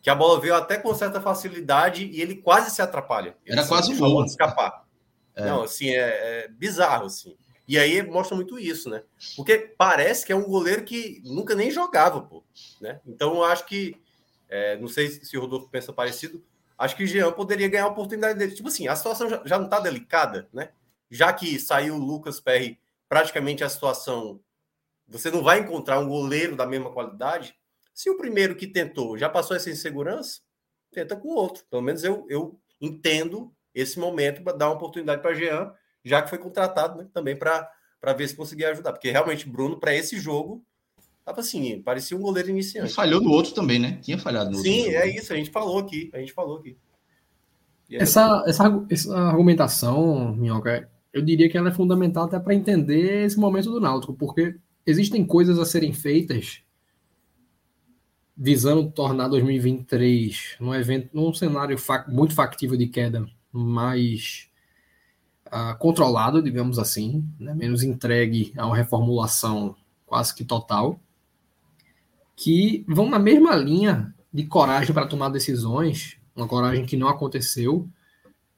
[0.01, 3.36] que a bola veio até com certa facilidade e ele quase se atrapalha.
[3.45, 4.26] Ele era quase um gol.
[4.26, 4.86] escapar.
[5.36, 5.45] É.
[5.45, 7.36] Não, assim, é, é bizarro, assim.
[7.67, 9.03] E aí mostra muito isso, né?
[9.36, 12.43] Porque parece que é um goleiro que nunca nem jogava, pô.
[12.80, 12.99] Né?
[13.05, 13.95] Então eu acho que.
[14.47, 16.43] É, não sei se o Rodolfo pensa parecido.
[16.78, 18.53] Acho que o Jean poderia ganhar a oportunidade dele.
[18.53, 20.69] Tipo assim, a situação já, já não tá delicada, né?
[21.09, 24.39] já que saiu o Lucas Perry, praticamente a situação,
[25.07, 27.55] você não vai encontrar um goleiro da mesma qualidade.
[27.93, 30.41] Se o primeiro que tentou já passou essa insegurança,
[30.91, 31.63] tenta com o outro.
[31.69, 35.71] Pelo menos eu, eu entendo esse momento para dar uma oportunidade para Jean,
[36.03, 37.69] já que foi contratado né, também para
[38.17, 38.93] ver se conseguia ajudar.
[38.93, 40.65] Porque realmente, Bruno, para esse jogo,
[41.23, 42.91] tava assim, parecia um goleiro iniciante.
[42.91, 43.99] E falhou no outro também, né?
[44.01, 44.91] Tinha falhado no Sim, outro.
[44.91, 46.09] Sim, é isso, a gente falou aqui.
[46.13, 46.77] A gente falou aqui.
[47.91, 53.39] Essa, essa, essa argumentação, Minhoca, eu diria que ela é fundamental até para entender esse
[53.39, 56.61] momento do Náutico, porque existem coisas a serem feitas
[58.36, 61.78] visando tornar 2023 num evento, num cenário
[62.09, 64.49] muito factível de queda, mais
[65.47, 67.53] uh, controlado, digamos assim, né?
[67.53, 69.74] menos entregue a uma reformulação
[70.05, 70.99] quase que total,
[72.36, 77.88] que vão na mesma linha de coragem para tomar decisões, uma coragem que não aconteceu.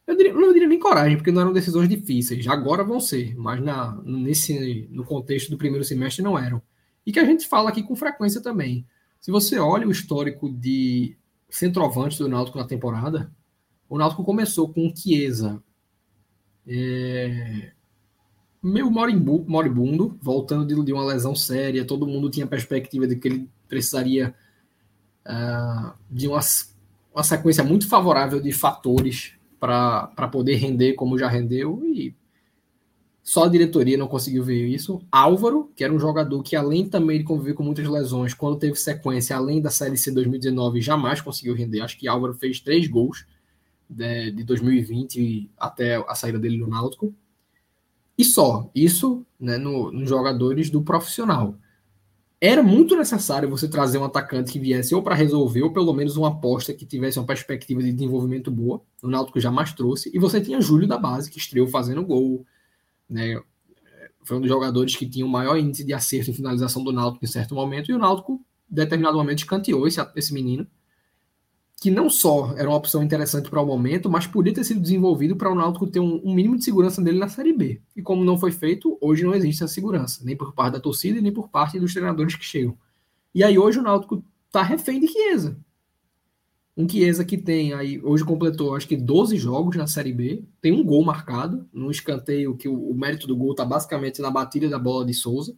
[0.08, 3.62] Eu diria, não diria nem coragem, porque não eram decisões difíceis, agora vão ser, mas
[3.62, 6.62] na, nesse, no contexto do primeiro semestre não eram.
[7.06, 8.88] E que a gente fala aqui com frequência também.
[9.20, 11.18] Se você olha o histórico de
[11.50, 13.30] centroavante do Náutico na temporada,
[13.90, 15.62] o Náutico começou com Chiesa
[16.66, 17.72] é,
[18.62, 21.86] meio moribundo, voltando de, uma lesão séria.
[21.86, 24.36] Todo mundo tinha perspectiva de que ele precisaria
[25.26, 26.40] uh, de uma,
[27.14, 31.82] uma sequência muito favorável de fatores para poder render como já rendeu.
[31.86, 32.16] E
[33.24, 35.02] só a diretoria não conseguiu ver isso.
[35.12, 38.76] Álvaro, que era um jogador que, além também de conviver com muitas lesões, quando teve
[38.76, 41.82] sequência, além da Série C 2019, jamais conseguiu render.
[41.82, 43.26] Acho que Álvaro fez três gols
[43.90, 47.14] de, de 2020 até a saída dele no Náutico.
[48.18, 51.56] E só, isso né, no, nos jogadores do profissional.
[52.40, 56.18] Era muito necessário você trazer um atacante que viesse ou para resolver, ou pelo menos
[56.18, 58.82] uma aposta que tivesse uma perspectiva de desenvolvimento boa.
[59.02, 60.12] O Náutico jamais trouxe.
[60.14, 62.46] E você tinha Júlio da base, que estreou fazendo gol
[63.10, 63.42] né?
[64.24, 67.24] Foi um dos jogadores que tinha o maior índice de acerto em finalização do Náutico
[67.24, 70.68] em certo momento, e o Náutico, em determinado momento, escanteou esse, esse menino,
[71.80, 75.36] que não só era uma opção interessante para o momento, mas podia ter sido desenvolvido
[75.36, 77.80] para o Náutico ter um, um, mínimo de segurança dele na Série B.
[77.96, 81.22] E como não foi feito, hoje não existe essa segurança, nem por parte da torcida
[81.22, 82.76] nem por parte dos treinadores que chegam.
[83.34, 85.56] E aí hoje o Náutico está refém de Chiesa.
[86.76, 90.72] Um Chiesa que tem aí, hoje completou acho que 12 jogos na Série B, tem
[90.72, 94.68] um gol marcado, num escanteio que o, o mérito do gol está basicamente na batida
[94.68, 95.56] da bola de Souza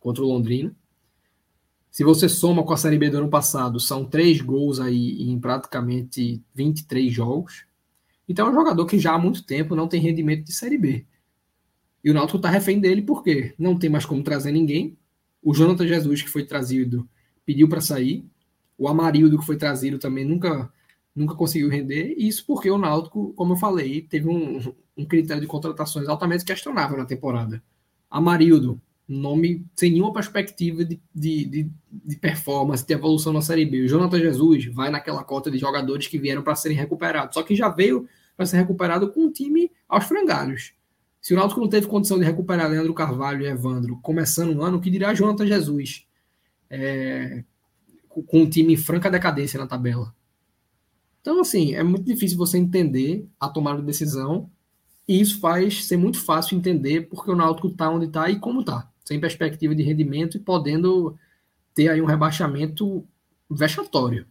[0.00, 0.74] contra o Londrina.
[1.90, 5.38] Se você soma com a Série B do ano passado, são três gols aí em
[5.38, 7.64] praticamente 23 jogos.
[8.28, 11.06] Então é um jogador que já há muito tempo não tem rendimento de Série B.
[12.04, 14.96] E o Náutico está refém dele porque não tem mais como trazer ninguém.
[15.42, 17.08] O Jonathan Jesus, que foi trazido,
[17.44, 18.24] pediu para sair.
[18.76, 20.72] O Amarildo, que foi trazido, também nunca,
[21.14, 22.14] nunca conseguiu render.
[22.16, 26.96] Isso porque o Náutico, como eu falei, teve um, um critério de contratações altamente questionável
[26.96, 27.62] na temporada.
[28.10, 33.82] Amarildo, nome sem nenhuma perspectiva de, de, de, de, performance, de evolução na Série B.
[33.82, 37.56] O Jonathan Jesus vai naquela cota de jogadores que vieram para serem recuperados, só que
[37.56, 38.06] já veio
[38.36, 40.74] para ser recuperado com um time aos frangalhos.
[41.20, 44.76] Se o Náutico não teve condição de recuperar Leandro Carvalho e Evandro começando o ano,
[44.76, 46.06] o que dirá Jonathan Jesus?
[46.70, 47.42] É,
[48.08, 50.14] com um time em franca decadência na tabela.
[51.20, 54.50] Então, assim, é muito difícil você entender a tomada de decisão
[55.06, 58.60] e isso faz ser muito fácil entender porque o Náutico está onde está e como
[58.60, 61.16] está, sem perspectiva de rendimento e podendo
[61.74, 63.02] ter aí um rebaixamento
[63.50, 64.26] vexatório.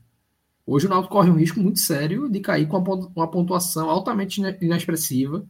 [0.68, 2.78] Hoje o Náutico corre um risco muito sério de cair com
[3.16, 5.44] uma pontuação altamente inexpressiva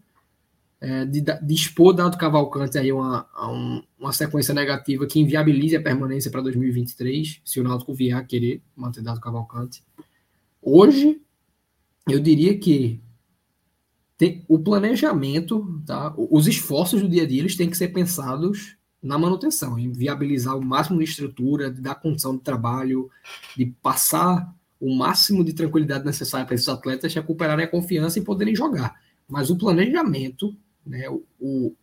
[0.79, 5.81] é, de, de, expor Dado Cavalcante aí uma, um, uma sequência negativa que inviabilize a
[5.81, 9.83] permanência para 2023, se o Náutico vier a querer manter Dado Cavalcante.
[10.61, 11.19] Hoje,
[12.07, 13.01] eu diria que
[14.17, 18.76] tem, o planejamento, tá, os esforços do dia a dia, eles têm que ser pensados
[19.07, 23.09] na manutenção, em viabilizar o máximo de estrutura, de dar condição de trabalho,
[23.55, 28.55] de passar o máximo de tranquilidade necessária para esses atletas recuperarem a confiança e poderem
[28.55, 28.95] jogar.
[29.27, 30.55] Mas o planejamento
[30.87, 31.09] né?
[31.39, 31.75] O,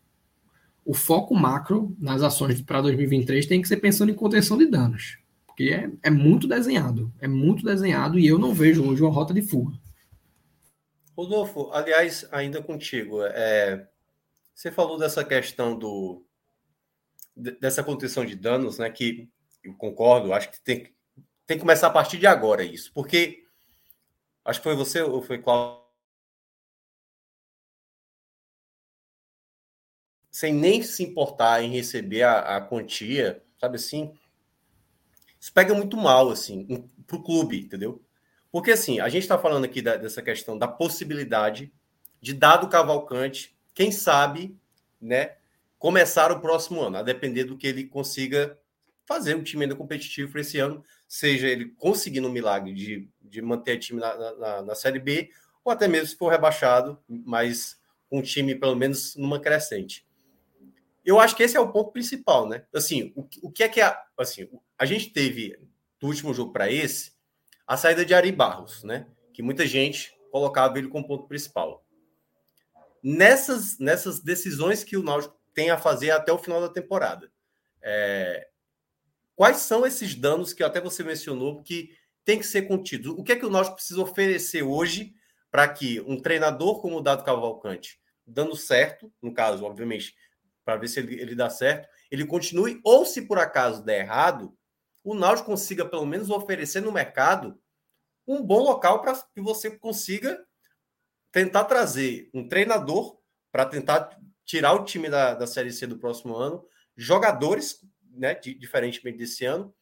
[0.85, 5.19] o, foco macro nas ações para 2023 tem que ser pensando em contenção de danos,
[5.47, 9.35] porque é, é muito desenhado, é muito desenhado e eu não vejo hoje uma rota
[9.35, 9.77] de fuga.
[11.17, 13.87] Rodolfo, aliás, ainda contigo, é,
[14.55, 16.24] você falou dessa questão do
[17.37, 18.91] dessa contenção de danos, né?
[18.91, 19.29] Que
[19.63, 20.95] eu concordo, acho que tem,
[21.47, 23.45] tem que começar a partir de agora isso, porque
[24.45, 25.85] acho que foi você ou foi Cláudio
[30.35, 34.13] sem nem se importar em receber a, a quantia, sabe assim?
[35.39, 38.05] Isso pega muito mal, assim, para o clube, entendeu?
[38.51, 41.73] Porque, assim, a gente está falando aqui da, dessa questão da possibilidade
[42.21, 44.59] de, dado Cavalcante, quem sabe,
[45.01, 45.37] né,
[45.79, 48.59] começar o próximo ano, a depender do que ele consiga
[49.07, 53.43] fazer um time ainda competitivo para esse ano, seja ele conseguindo um milagre de, de
[53.43, 55.31] manter o time na, na, na, Série B,
[55.65, 60.07] ou até mesmo se for rebaixado, mas com um time pelo menos numa crescente.
[61.05, 62.65] Eu acho que esse é o ponto principal, né?
[62.75, 64.49] Assim, o, o que é que a, assim,
[64.79, 65.59] a gente teve
[66.01, 67.13] do último jogo para esse
[67.67, 69.07] a saída de Ari Barros, né?
[69.33, 71.85] Que muita gente colocava ele como ponto principal.
[73.03, 77.31] Nessas, nessas decisões que o Náutico tem a fazer até o final da temporada,
[77.81, 78.49] é,
[79.37, 83.15] quais são esses danos que até você mencionou que tem que ser contidos?
[83.17, 85.15] O que é que o Náutico precisa oferecer hoje
[85.51, 90.15] para que um treinador como o Dado Cavalcante, dando certo, no caso, obviamente,
[90.65, 94.57] para ver se ele, ele dá certo, ele continue, ou se por acaso der errado,
[95.05, 97.61] o Náutico consiga pelo menos oferecer no mercado
[98.27, 100.43] um bom local para que você consiga
[101.31, 103.19] tentar trazer um treinador
[103.53, 106.65] para tentar tirar o time da, da Série C do próximo ano,
[106.97, 109.75] jogadores, né, diferentemente desse ano.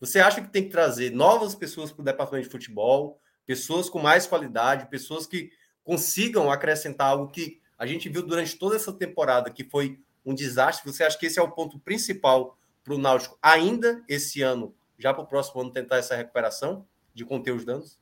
[0.00, 3.98] Você acha que tem que trazer novas pessoas para o departamento de futebol, pessoas com
[3.98, 5.50] mais qualidade, pessoas que
[5.82, 10.92] consigam acrescentar algo que a gente viu durante toda essa temporada, que foi um desastre.
[10.92, 15.14] Você acha que esse é o ponto principal para o Náutico ainda esse ano, já
[15.14, 17.98] para o próximo ano, tentar essa recuperação de conter os danos?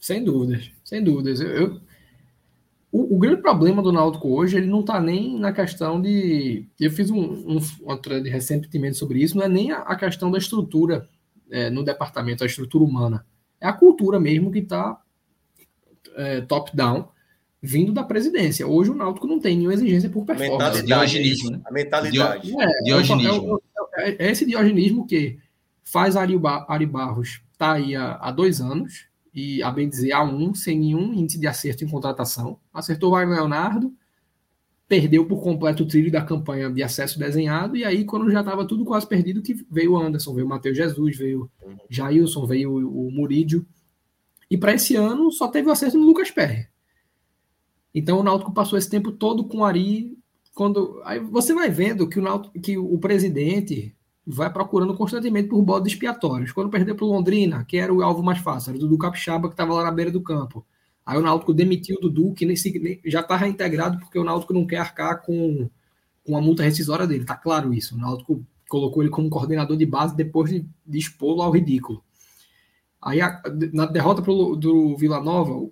[0.00, 1.40] Sem dúvidas, sem dúvidas.
[1.40, 1.80] Eu, eu
[2.90, 6.66] o, o, grande problema do Náutico hoje, ele não está nem na questão de.
[6.80, 10.30] Eu fiz um, um, uma thread recentemente sobre isso, não é nem a, a questão
[10.30, 11.08] da estrutura
[11.50, 13.26] é, no departamento, a estrutura humana.
[13.60, 15.00] É a cultura mesmo que está
[16.16, 17.08] é, top-down
[17.60, 18.66] vindo da presidência.
[18.66, 20.84] Hoje o Náutico não tem nenhuma exigência por performance.
[20.84, 21.60] Diogenismo, né?
[21.66, 22.54] A mentalidade.
[22.56, 23.60] É, diogenismo.
[23.96, 25.38] É, é, esse diogenismo que
[25.84, 29.07] faz Ari, Ari Barros tá aí há, há, dois anos,
[29.38, 32.58] e a bem dizer, há um, sem nenhum índice de acerto em contratação.
[32.74, 33.94] Acertou o Wagner Leonardo,
[34.88, 38.66] perdeu por completo o trilho da campanha de acesso desenhado, e aí, quando já estava
[38.66, 41.48] tudo quase perdido, que veio o Anderson, veio o Matheus Jesus, veio
[41.88, 43.64] Jailson, veio o, o Murídio.
[44.50, 46.66] E para esse ano só teve o acerto no Lucas Perry.
[47.94, 50.18] Então o Náutico passou esse tempo todo com o Ari.
[50.52, 53.94] Quando, aí você vai vendo que o, Náutico, que o presidente
[54.30, 56.52] vai procurando constantemente por bodes expiatórios.
[56.52, 59.48] Quando perdeu para o Londrina, que era o alvo mais fácil, era o Dudu Capixaba,
[59.48, 60.66] que estava lá na beira do campo.
[61.04, 62.54] Aí o Náutico demitiu o Dudu, que nem,
[63.06, 65.70] já está reintegrado porque o Náutico não quer arcar com,
[66.22, 67.24] com a multa rescisória dele.
[67.24, 67.94] Tá claro isso.
[67.94, 72.04] O Náutico colocou ele como coordenador de base depois de, de expô-lo ao ridículo.
[73.00, 73.40] Aí a,
[73.72, 75.70] na derrota pro, do Vila Nova,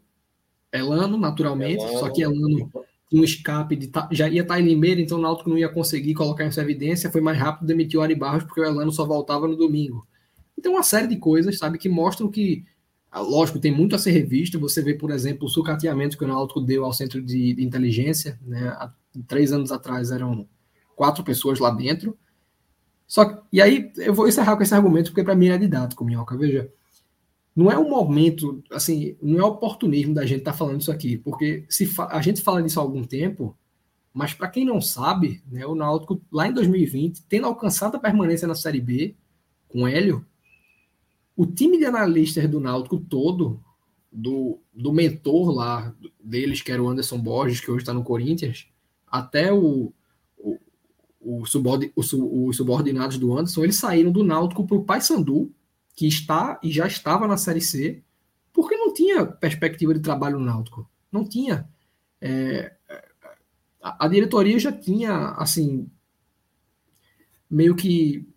[0.72, 1.98] Elano, naturalmente, Elano.
[1.98, 2.72] só que Elano
[3.08, 6.14] tinha um escape, de, já ia estar em Limeira, então o Náutico não ia conseguir
[6.14, 9.46] colocar essa evidência, foi mais rápido demitir o Ari Barros, porque o Elano só voltava
[9.46, 10.06] no domingo.
[10.58, 12.64] Então, uma série de coisas, sabe, que mostram que,
[13.10, 14.58] ah, lógico, tem muito a ser revisto.
[14.58, 18.38] Você vê, por exemplo, o sucateamento que o Náutico deu ao centro de, de inteligência,
[18.42, 18.68] né?
[18.68, 18.92] Há
[19.28, 20.48] três anos atrás eram
[20.94, 22.16] quatro pessoas lá dentro.
[23.06, 26.36] Só e aí eu vou encerrar com esse argumento, porque para mim é didático, Minhoca.
[26.36, 26.68] Veja,
[27.56, 31.16] não é um momento, assim, não é oportunismo da gente estar tá falando isso aqui,
[31.16, 33.56] porque se a gente fala disso há algum tempo,
[34.12, 38.46] mas para quem não sabe, né, o Náutico lá em 2020, tendo alcançado a permanência
[38.46, 39.14] na Série B
[39.68, 40.26] com Hélio,
[41.34, 43.58] o time de analistas do Náutico todo,
[44.12, 48.66] do, do mentor lá deles, que era o Anderson Borges, que hoje está no Corinthians,
[49.06, 49.92] até o,
[50.36, 50.58] o,
[51.20, 55.50] o, o, os subordinados do Anderson, eles saíram do Náutico para o Paysandu,
[55.96, 58.04] que está e já estava na Série C,
[58.52, 60.88] porque não tinha perspectiva de trabalho no Náutico.
[61.10, 61.68] Não tinha.
[62.20, 62.74] É,
[63.80, 65.90] a, diretoria já tinha, assim,
[67.50, 68.28] meio que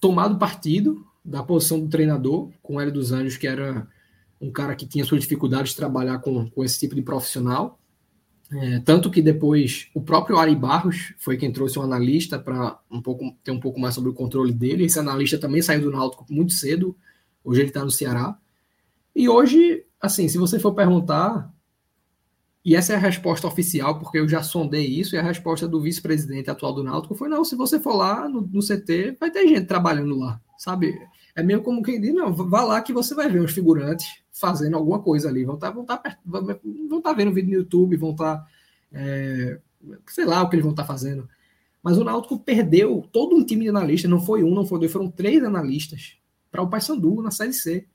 [0.00, 3.88] tomado partido da posição do treinador, com o Hélio dos Anjos, que era
[4.40, 7.79] um cara que tinha suas dificuldades de trabalhar com, com esse tipo de profissional.
[8.52, 13.00] É, tanto que depois o próprio Ari Barros foi quem trouxe um analista para um
[13.00, 14.84] pouco, ter um pouco mais sobre o controle dele.
[14.84, 16.96] Esse analista também saiu do Náutico muito cedo.
[17.44, 18.36] Hoje ele está no Ceará.
[19.14, 21.52] E hoje, assim, se você for perguntar,
[22.64, 25.80] e essa é a resposta oficial, porque eu já sondei isso, e a resposta do
[25.80, 29.46] vice-presidente atual do Náutico foi: não, se você for lá no, no CT, vai ter
[29.46, 31.00] gente trabalhando lá, sabe?
[31.36, 34.08] É meio como quem diz: não, vá lá que você vai ver uns figurantes
[34.40, 35.44] fazendo alguma coisa ali.
[35.44, 36.02] Vão estar tá, vão tá,
[36.88, 38.46] vão tá vendo vídeo no YouTube, vão estar.
[38.92, 39.60] É,
[40.08, 41.28] sei lá o que eles vão estar fazendo.
[41.82, 44.92] Mas o Náutico perdeu todo um time de analistas, não foi um, não foi dois,
[44.92, 46.16] foram três analistas
[46.50, 47.86] para o Paysandu na Série C.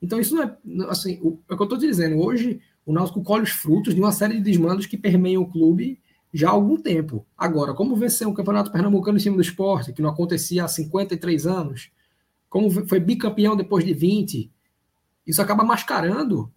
[0.00, 0.56] Então isso não é.
[0.88, 2.18] Assim, o, é o que eu estou dizendo.
[2.18, 6.00] Hoje o Náutico colhe os frutos de uma série de desmandos que permeiam o clube
[6.32, 7.26] já há algum tempo.
[7.36, 11.46] Agora, como vencer um campeonato pernambucano em cima do esporte, que não acontecia há 53
[11.46, 11.90] anos,
[12.48, 14.50] como foi bicampeão depois de 20,
[15.26, 16.52] isso acaba mascarando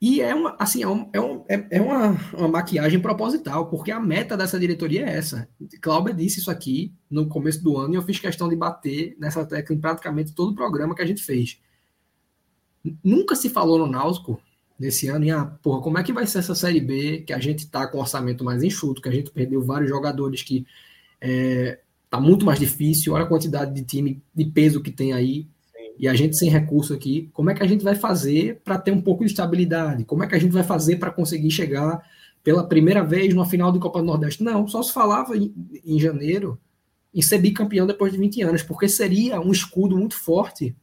[0.00, 3.90] E é uma, assim, é, um, é, um, é, é uma, uma maquiagem proposital, porque
[3.90, 5.48] a meta dessa diretoria é essa.
[5.80, 9.44] Cláudia disse isso aqui no começo do ano e eu fiz questão de bater nessa
[9.44, 11.60] tecla em praticamente todo o programa que a gente fez.
[13.02, 14.40] Nunca se falou no Náutico
[14.78, 17.40] nesse ano, e ah, porra, como é que vai ser essa Série B, que a
[17.40, 20.64] gente tá com orçamento mais enxuto, que a gente perdeu vários jogadores que
[21.20, 25.48] é, tá muito mais difícil, olha a quantidade de time de peso que tem aí,
[25.98, 28.92] e a gente sem recurso aqui, como é que a gente vai fazer para ter
[28.92, 30.04] um pouco de estabilidade?
[30.04, 32.00] Como é que a gente vai fazer para conseguir chegar
[32.44, 34.44] pela primeira vez numa final de Copa do Nordeste?
[34.44, 35.52] Não, só se falava em,
[35.84, 36.58] em janeiro
[37.12, 40.76] em ser bicampeão depois de 20 anos, porque seria um escudo muito forte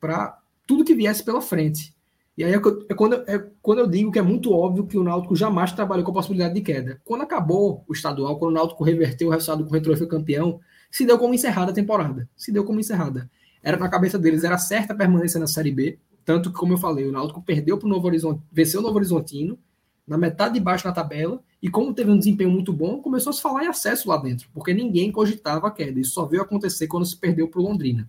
[0.00, 1.94] para tudo que viesse pela frente.
[2.36, 5.02] E aí é, é, quando, é quando eu digo que é muito óbvio que o
[5.02, 7.00] Náutico jamais trabalhou com a possibilidade de queda.
[7.04, 10.60] Quando acabou o estadual, quando o Náutico reverteu o resultado com o Retro foi campeão,
[10.90, 12.28] se deu como encerrada a temporada.
[12.36, 13.28] Se deu como encerrada
[13.62, 16.78] era na cabeça deles, era certa a permanência na Série B, tanto que, como eu
[16.78, 19.58] falei, o Náutico perdeu para o Novo Horizonte, venceu o Novo Horizontino,
[20.06, 23.32] na metade de baixo na tabela, e como teve um desempenho muito bom, começou a
[23.32, 26.86] se falar em acesso lá dentro, porque ninguém cogitava a queda, isso só veio acontecer
[26.86, 28.08] quando se perdeu para o Londrina.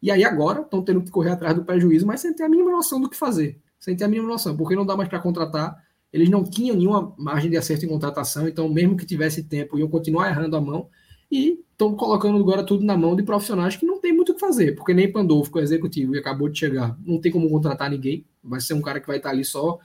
[0.00, 2.70] E aí agora estão tendo que correr atrás do prejuízo, mas sem ter a mínima
[2.70, 5.82] noção do que fazer, sem ter a mínima noção, porque não dá mais para contratar,
[6.12, 9.88] eles não tinham nenhuma margem de acerto em contratação, então mesmo que tivesse tempo, iam
[9.88, 10.88] continuar errando a mão,
[11.30, 14.40] e estão colocando agora tudo na mão de profissionais que não tem muito o que
[14.40, 17.90] fazer, porque nem Pandolfo, que é executivo e acabou de chegar, não tem como contratar
[17.90, 19.78] ninguém, vai ser um cara que vai estar ali só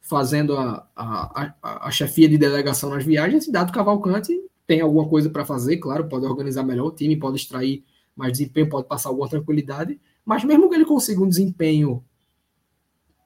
[0.00, 4.32] fazendo a, a, a, a chefia de delegação nas viagens, e dado Cavalcante
[4.66, 7.84] tem alguma coisa para fazer, claro, pode organizar melhor o time, pode extrair
[8.14, 12.02] mais desempenho, pode passar alguma tranquilidade, mas mesmo que ele consiga um desempenho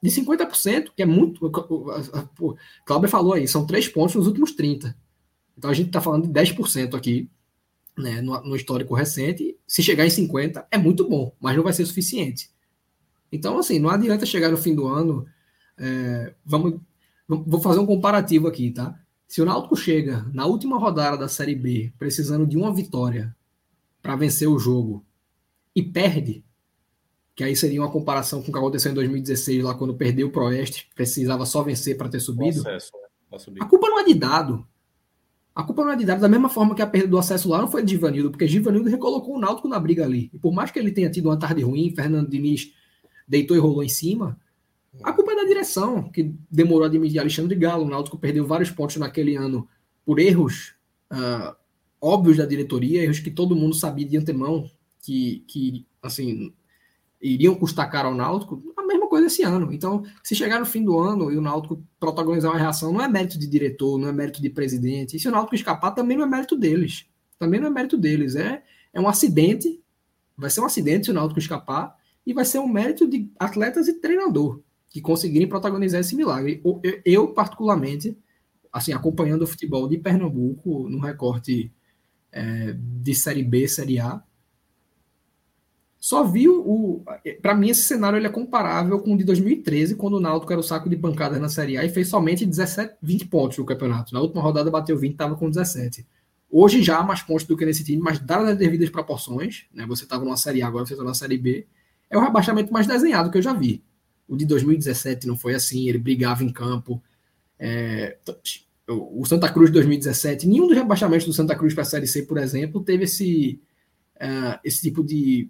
[0.03, 1.45] de 50%, que é muito.
[1.45, 2.55] O
[2.85, 4.95] Cláudio falou aí, são três pontos nos últimos 30.
[5.57, 7.29] Então a gente está falando de 10% aqui
[7.97, 11.73] né, no, no, histórico recente, se chegar em 50 é muito bom, mas não vai
[11.73, 12.49] ser suficiente.
[13.31, 15.25] Então, assim, não adianta chegar no fim do ano.
[15.77, 16.79] É, vamos,
[17.27, 18.99] vou fazer um comparativo aqui, tá?
[19.27, 23.33] Se o Náutico chega na última rodada da Série B, precisando de uma vitória
[24.01, 25.05] para vencer o jogo
[25.73, 26.43] e perde,
[27.33, 30.31] que aí seria uma comparação com o que aconteceu em 2016, lá quando perdeu o
[30.31, 32.59] Proeste, precisava só vencer para ter subido.
[32.59, 32.91] Acesso,
[33.51, 33.59] né?
[33.61, 34.67] A culpa não é de dado.
[35.53, 37.59] A culpa não é de Dado, da mesma forma que a perda do acesso lá
[37.59, 40.29] não foi de Givanildo, porque Givanildo recolocou o Náutico na briga ali.
[40.33, 42.73] E por mais que ele tenha tido uma tarde ruim, Fernando Diniz
[43.27, 44.39] deitou e rolou em cima,
[45.03, 47.85] a culpa é da direção, que demorou a admitir Alexandre Galo.
[47.85, 49.67] O Náutico perdeu vários pontos naquele ano
[50.05, 50.73] por erros
[51.11, 51.55] uh,
[51.99, 54.69] óbvios da diretoria, erros que todo mundo sabia de antemão
[55.01, 56.53] que, que assim,
[57.21, 59.71] iriam custar caro ao Náutico, a mesma coisa esse ano.
[59.71, 63.07] Então, se chegar no fim do ano e o Náutico protagonizar uma reação, não é
[63.07, 65.15] mérito de diretor, não é mérito de presidente.
[65.15, 67.05] E se o Náutico escapar, também não é mérito deles.
[67.37, 68.35] Também não é mérito deles.
[68.35, 68.63] É,
[68.93, 69.81] é um acidente,
[70.35, 71.95] vai ser um acidente se o Náutico escapar,
[72.25, 76.61] e vai ser um mérito de atletas e treinador que conseguirem protagonizar esse milagre.
[76.63, 78.17] Eu, eu particularmente,
[78.71, 81.71] assim, acompanhando o futebol de Pernambuco no recorte
[82.31, 84.23] é, de Série B, Série A,
[86.01, 87.05] só viu o.
[87.43, 90.59] Para mim, esse cenário ele é comparável com o de 2013, quando o Náutico era
[90.59, 94.11] o saco de pancadas na Série A e fez somente 17, 20 pontos no campeonato.
[94.11, 96.03] Na última rodada bateu 20, estava com 17.
[96.49, 99.85] Hoje já há mais pontos do que nesse time, mas dadas as devidas proporções, né?
[99.85, 101.67] Você estava numa Série A, agora você está na Série B.
[102.09, 103.83] É o rebaixamento mais desenhado que eu já vi.
[104.27, 106.99] O de 2017 não foi assim, ele brigava em campo.
[107.59, 108.17] É,
[108.87, 112.23] o Santa Cruz de 2017, nenhum dos rebaixamentos do Santa Cruz para a Série C,
[112.23, 113.61] por exemplo, teve esse,
[114.15, 115.47] uh, esse tipo de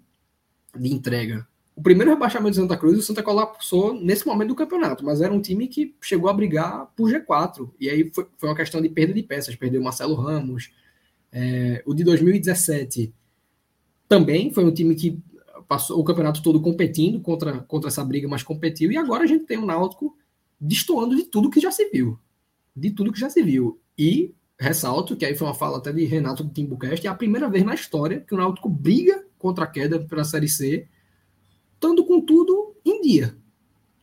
[0.76, 1.46] de entrega.
[1.74, 5.32] O primeiro rebaixamento do Santa Cruz, o Santa colapsou nesse momento do campeonato, mas era
[5.32, 7.70] um time que chegou a brigar por G4.
[7.80, 9.56] E aí foi, foi uma questão de perda de peças.
[9.56, 10.70] Perdeu Marcelo Ramos.
[11.32, 13.12] É, o de 2017
[14.06, 15.18] também foi um time que
[15.66, 18.92] passou o campeonato todo competindo contra, contra essa briga, mas competiu.
[18.92, 20.14] E agora a gente tem o um Náutico
[20.60, 22.18] destoando de tudo que já se viu.
[22.76, 23.80] De tudo que já se viu.
[23.96, 27.48] E ressalto, que aí foi uma fala até de Renato do Timbucast, é a primeira
[27.48, 30.86] vez na história que o Náutico briga contra a queda para a Série C,
[31.74, 33.36] estando com tudo em dia.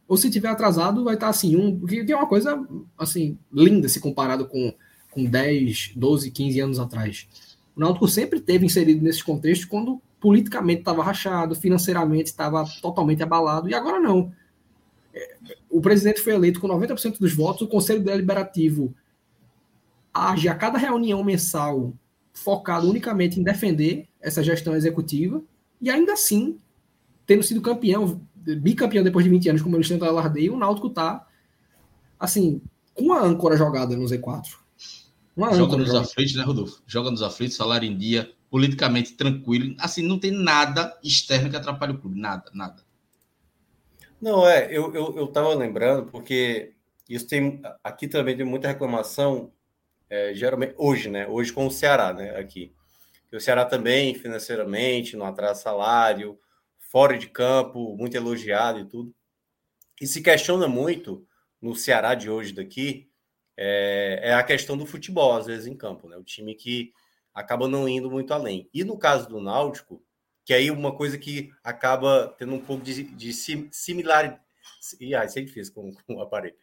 [0.07, 2.61] Ou se tiver atrasado, vai estar assim, um, que é uma coisa
[2.97, 4.73] assim linda se comparado com,
[5.09, 7.27] com 10, 12, 15 anos atrás.
[7.75, 13.69] O Náutico sempre teve inserido nesses contextos quando politicamente estava rachado, financeiramente estava totalmente abalado,
[13.69, 14.33] e agora não.
[15.13, 15.37] É,
[15.69, 18.93] o presidente foi eleito com 90% dos votos, o Conselho Deliberativo
[20.13, 21.93] age a cada reunião mensal
[22.43, 25.41] focado unicamente em defender essa gestão executiva,
[25.81, 26.57] e ainda assim,
[27.25, 31.25] tendo sido campeão, bicampeão depois de 20 anos, como eles tentam alardeio, o Náutico está,
[32.19, 32.61] assim,
[32.93, 34.57] com a âncora jogada no Z4.
[35.35, 36.05] Uma Joga nos jogada.
[36.05, 36.81] aflitos, né, Rodolfo?
[36.85, 39.73] Joga nos aflitos, salário em dia, politicamente tranquilo.
[39.79, 42.19] Assim, não tem nada externo que atrapalhe o clube.
[42.19, 42.83] Nada, nada.
[44.21, 46.73] Não, é, eu, eu, eu tava lembrando, porque
[47.07, 47.61] isso tem.
[47.81, 49.49] Aqui também tem muita reclamação,
[50.09, 51.27] é, geralmente, hoje, né?
[51.27, 52.37] Hoje com o Ceará, né?
[52.37, 52.73] Aqui.
[53.31, 56.39] o Ceará também, financeiramente, não atrasa salário,
[56.77, 59.13] fora de campo, muito elogiado e tudo.
[60.01, 61.27] E se questiona muito
[61.61, 63.09] no Ceará de hoje daqui
[63.55, 66.15] é, é, a questão do futebol, às vezes, em campo, né?
[66.17, 66.93] O time que
[67.33, 68.69] acaba não indo muito além.
[68.73, 70.01] E no caso do Náutico,
[70.45, 74.41] que aí uma coisa que acaba tendo um pouco de, de similaridade.
[75.15, 76.55] Ah, isso é difícil com, com o aparelho.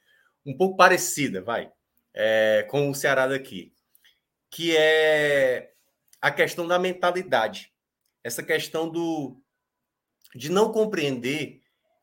[0.44, 1.70] Um pouco parecida, vai,
[2.16, 3.74] é, com o Ceará daqui,
[4.50, 5.72] que é
[6.20, 7.70] a questão da mentalidade.
[8.24, 9.40] Essa questão do
[10.34, 11.62] de não compreender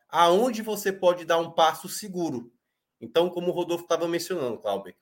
[0.09, 2.53] aonde você pode dar um passo seguro.
[3.01, 4.95] Então, como o Rodolfo estava mencionando, Cláudio,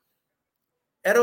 [1.03, 1.19] era,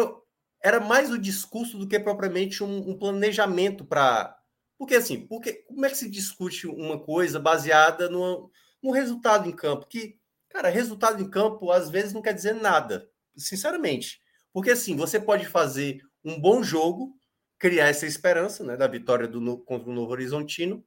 [0.62, 4.39] era mais o discurso do que propriamente um, um planejamento para.
[4.76, 8.51] Porque assim, porque, como é que se discute uma coisa baseada no,
[8.82, 9.86] no resultado em campo?
[9.86, 10.18] Que,
[10.49, 14.20] cara, resultado em campo às vezes não quer dizer nada, sinceramente.
[14.53, 17.16] Porque assim, você pode fazer um bom jogo,
[17.59, 20.84] criar essa esperança né, da vitória do, contra o Novo Horizontino,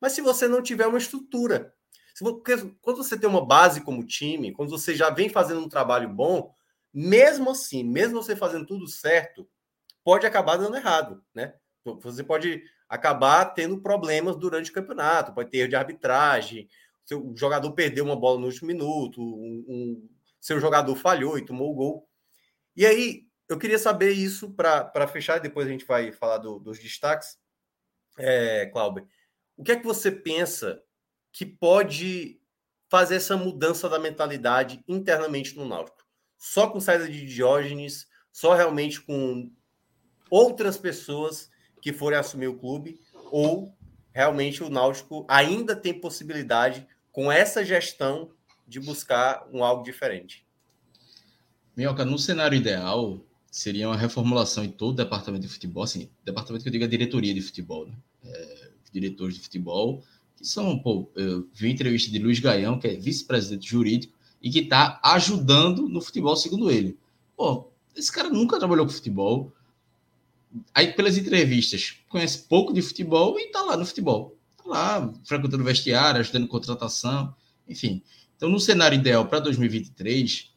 [0.00, 1.72] mas se você não tiver uma estrutura,
[2.80, 6.54] quando você tem uma base como time, quando você já vem fazendo um trabalho bom,
[6.92, 9.48] mesmo assim, mesmo você fazendo tudo certo,
[10.04, 11.54] pode acabar dando errado, né?
[11.84, 16.68] Você pode acabar tendo problemas durante o campeonato, pode ter erro de arbitragem,
[17.04, 20.08] seu jogador perdeu uma bola no último minuto, um, um,
[20.42, 22.08] seu jogador falhou e tomou o gol.
[22.74, 26.58] E aí, eu queria saber isso para fechar, e depois a gente vai falar do,
[26.58, 27.38] dos destaques.
[28.18, 29.06] É, Cláudio,
[29.56, 30.82] o que é que você pensa
[31.30, 32.40] que pode
[32.88, 36.04] fazer essa mudança da mentalidade internamente no Náutico?
[36.36, 39.50] Só com saída de Diógenes, só realmente com
[40.28, 41.48] outras pessoas
[41.80, 43.76] que forem assumir o clube, ou
[44.12, 48.32] realmente o Náutico ainda tem possibilidade, com essa gestão,
[48.72, 50.46] de buscar um algo diferente?
[51.76, 53.20] Minhoca, no cenário ideal,
[53.50, 56.88] seria uma reformulação em todo o departamento de futebol, assim, departamento que eu digo a
[56.88, 57.94] diretoria de futebol, né?
[58.24, 60.02] É, diretores de futebol,
[60.36, 64.60] que são, pô, eu vi entrevista de Luiz Gaião, que é vice-presidente jurídico, e que
[64.60, 66.98] está ajudando no futebol, segundo ele.
[67.36, 69.52] Pô, esse cara nunca trabalhou com futebol.
[70.74, 74.36] Aí, pelas entrevistas, conhece pouco de futebol e está lá no futebol.
[74.58, 77.34] Está lá, frequentando vestiário, ajudando contratação,
[77.68, 78.02] enfim.
[78.42, 80.50] Então, no cenário ideal para 2023,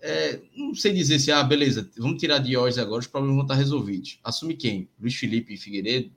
[0.00, 3.44] é, não sei dizer se, ah, beleza, vamos tirar de hoje agora, os problemas vão
[3.44, 4.18] estar resolvidos.
[4.24, 4.88] Assume quem?
[4.98, 6.10] Luiz Felipe Figueiredo?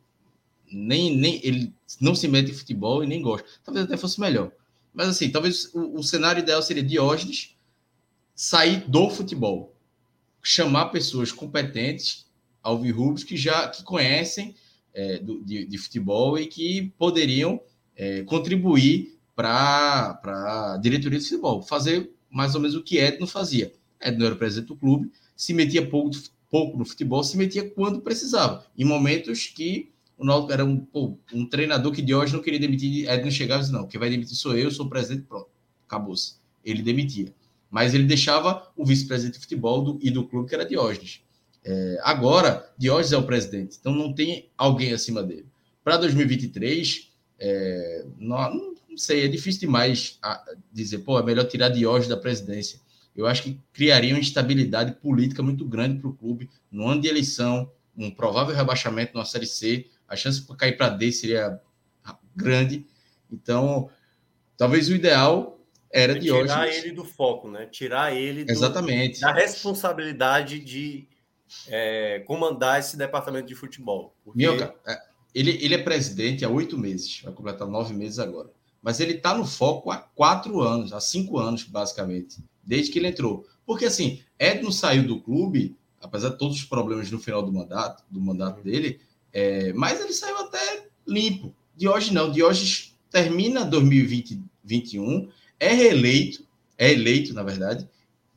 [0.71, 3.45] nem, nem ele não se mete em futebol e nem gosta.
[3.61, 4.53] Talvez até fosse melhor.
[4.93, 7.57] Mas assim, talvez o, o cenário ideal seria Diógenes
[8.33, 9.75] sair do futebol,
[10.41, 12.25] chamar pessoas competentes,
[12.63, 14.55] alvirrubos, que já que conhecem
[14.93, 17.61] é, do, de, de, futebol e que poderiam
[17.97, 23.71] é, contribuir para a diretoria de futebol, fazer mais ou menos o que Edno fazia.
[23.99, 26.11] Edno era presidente do clube, se metia pouco,
[26.49, 31.17] pouco no futebol, se metia quando precisava, em momentos que o Náutico era um, pô,
[31.33, 34.35] um treinador que hoje não queria demitir, Edno chegava e disse, não, quem vai demitir
[34.35, 35.49] sou eu, sou o presidente, pronto,
[35.87, 36.35] acabou-se.
[36.63, 37.33] Ele demitia.
[37.71, 41.23] Mas ele deixava o vice-presidente de futebol do, e do clube, que era Diógenes.
[41.63, 45.47] É, agora, Diógenes é o presidente, então não tem alguém acima dele.
[45.83, 48.70] Para 2023, é, não,
[49.01, 50.19] sei, é difícil demais
[50.71, 52.79] dizer, pô, é melhor tirar Diógenes da presidência.
[53.15, 57.07] Eu acho que criaria uma instabilidade política muito grande para o clube no ano de
[57.07, 61.61] eleição, um provável rebaixamento na Série C a chance para cair para D seria
[62.35, 62.85] grande.
[63.31, 63.89] Então,
[64.57, 65.57] talvez o ideal
[65.89, 66.47] era é de hoje.
[66.47, 67.65] Tirar ele do foco, né?
[67.65, 69.21] Tirar ele do, Exatamente.
[69.21, 71.07] da responsabilidade de
[71.67, 74.13] é, comandar esse departamento de futebol.
[74.23, 74.37] Porque...
[74.37, 75.01] Meu, é,
[75.33, 78.49] ele, ele é presidente há oito meses, vai completar nove meses agora.
[78.81, 83.07] Mas ele está no foco há quatro anos, há cinco anos, basicamente, desde que ele
[83.07, 83.45] entrou.
[83.65, 88.03] Porque assim, Edno saiu do clube, apesar de todos os problemas no final do mandato,
[88.09, 88.99] do mandato dele,
[89.31, 91.53] é, mas ele saiu até limpo.
[91.75, 92.31] De hoje não.
[92.31, 95.29] De hoje termina 2021,
[95.59, 96.45] é reeleito,
[96.77, 97.87] é eleito, na verdade,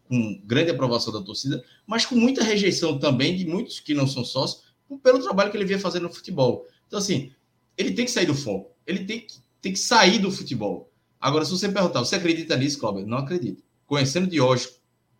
[0.09, 4.25] com grande aprovação da torcida, mas com muita rejeição também de muitos que não são
[4.25, 4.65] sócios,
[5.03, 6.67] pelo trabalho que ele vinha fazendo no futebol.
[6.87, 7.33] Então, assim,
[7.77, 10.93] ele tem que sair do foco, ele tem que, tem que sair do futebol.
[11.19, 13.07] Agora, se você perguntar, você acredita nisso, Cláudio?
[13.07, 13.63] Não acredito.
[13.87, 14.69] Conhecendo de hoje,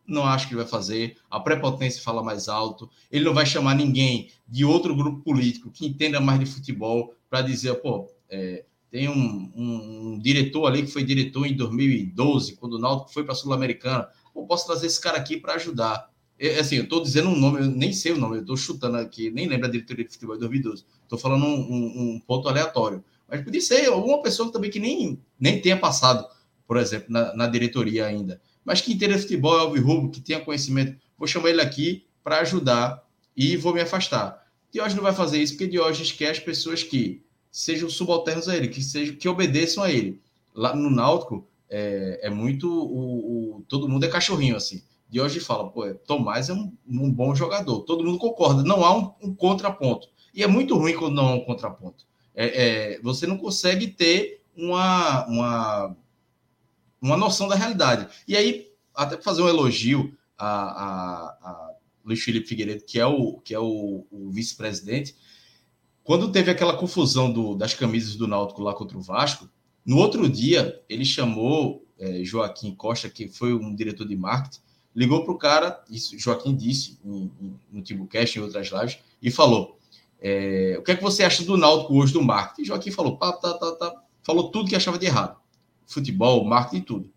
[0.07, 1.17] não acho que vai fazer.
[1.31, 2.91] A prepotência fala mais alto.
[3.11, 7.41] Ele não vai chamar ninguém de outro grupo político que entenda mais de futebol para
[7.41, 12.75] dizer, pô, é, tem um, um, um, diretor ali que foi diretor em 2012, quando
[12.75, 14.09] o Náutico foi para a Sul-Americana.
[14.47, 16.11] Posso trazer esse cara aqui para ajudar.
[16.39, 18.99] É, assim, eu estou dizendo um nome, eu nem sei o nome, eu estou chutando
[18.99, 20.85] aqui, nem lembro a diretoria de futebol de 2012.
[21.03, 23.03] Estou falando um, um, ponto aleatório.
[23.35, 26.27] Mas podia ser alguma pessoa também que nem, nem tenha passado
[26.67, 28.41] por exemplo, na, na diretoria ainda.
[28.65, 32.41] Mas que entenda futebol, é o Rubro, que tenha conhecimento, vou chamar ele aqui para
[32.41, 33.05] ajudar
[33.37, 34.45] e vou me afastar.
[34.73, 38.69] Diógenes não vai fazer isso porque Diógenes quer as pessoas que sejam subalternos a ele,
[38.69, 40.21] que sejam que obedeçam a ele.
[40.55, 44.83] Lá no Náutico é, é muito o, o, todo mundo é cachorrinho assim.
[45.09, 47.83] Diógenes fala, pô, Tomás é um, um, bom jogador.
[47.83, 48.65] Todo mundo concorda.
[48.65, 50.09] Não há um, um, contraponto.
[50.35, 52.05] E é muito ruim quando não há um contraponto.
[52.35, 55.97] É, é, você não consegue ter uma, uma
[57.05, 58.09] uma noção da realidade.
[58.27, 63.39] E aí, até fazer um elogio a, a, a Luiz Felipe Figueiredo, que é o,
[63.41, 65.15] que é o, o vice-presidente,
[66.03, 69.49] quando teve aquela confusão do, das camisas do Náutico lá contra o Vasco,
[69.85, 74.61] no outro dia ele chamou é, Joaquim Costa, que foi um diretor de marketing,
[74.97, 77.31] ligou para o cara, isso Joaquim disse em,
[77.71, 79.79] no Timbucast, em outras lives, e falou:
[80.25, 82.65] é, o que é que você acha do Náutico hoje do marketing?
[82.65, 85.45] Joaquim falou, pá, tá, tá, tá, falou tudo que achava de errado
[85.87, 87.13] futebol, marketing tudo.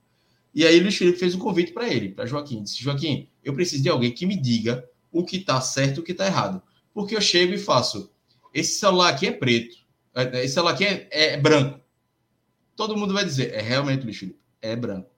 [0.53, 2.64] E aí Luiz Felipe fez um convite para ele, para Joaquim.
[2.64, 6.03] Disse: Joaquim, eu preciso de alguém que me diga o que está certo e o
[6.03, 6.62] que está errado.
[6.93, 8.12] Porque eu chego e faço:
[8.53, 9.78] esse celular aqui é preto,
[10.16, 11.80] é, é, esse celular aqui é, é branco.
[12.76, 15.10] Todo mundo vai dizer: é realmente, Luiz Felipe, é branco.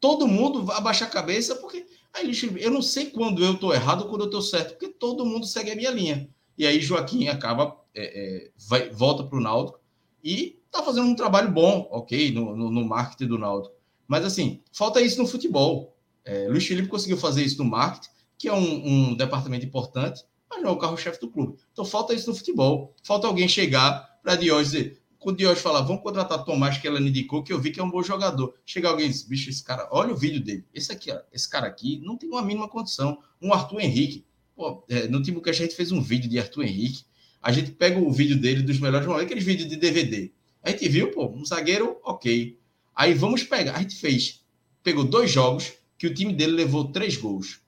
[0.00, 1.86] Todo mundo vai abaixar a cabeça porque.
[2.14, 4.72] Aí, Luiz Felipe, eu não sei quando eu estou errado ou quando eu estou certo,
[4.72, 6.28] porque todo mundo segue a minha linha.
[6.62, 9.80] E aí Joaquim acaba, é, é, vai, volta para o Náutico
[10.22, 13.74] e tá fazendo um trabalho bom, ok, no, no, no marketing do Náutico.
[14.06, 15.96] Mas assim, falta isso no futebol.
[16.24, 20.62] É, Luiz Felipe conseguiu fazer isso no marketing, que é um, um departamento importante, mas
[20.62, 21.58] não é o carro-chefe do clube.
[21.72, 22.94] Então falta isso no futebol.
[23.02, 27.00] Falta alguém chegar para Diógenes dizer, quando o Diógenes falar, vamos contratar Tomás, que ela
[27.00, 28.54] indicou, que eu vi que é um bom jogador.
[28.64, 30.64] Chega alguém e diz, bicho, esse cara, olha o vídeo dele.
[30.72, 33.18] Esse aqui, esse cara aqui não tem uma mínima condição.
[33.40, 34.24] Um Arthur Henrique.
[34.62, 37.02] Pô, é, no a gente fez um vídeo de Arthur Henrique.
[37.42, 40.30] A gente pega o vídeo dele dos melhores momentos, aqueles vídeos de DVD.
[40.62, 42.56] A gente viu, pô, um zagueiro, ok.
[42.94, 43.74] Aí vamos pegar.
[43.74, 44.44] A gente fez.
[44.80, 47.60] Pegou dois jogos que o time dele levou três gols.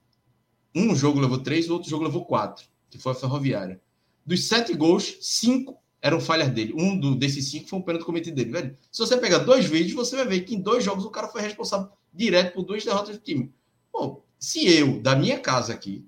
[0.73, 3.81] Um jogo levou três, o outro jogo levou quatro, que foi a Ferroviária.
[4.25, 6.73] Dos sete gols, cinco eram falhas dele.
[6.77, 8.51] Um do, desses cinco foi um pênalti cometido dele.
[8.51, 11.27] Velho, se você pegar dois vídeos, você vai ver que em dois jogos o cara
[11.27, 13.51] foi responsável direto por duas derrotas do time.
[13.91, 16.07] Pô, se eu, da minha casa aqui,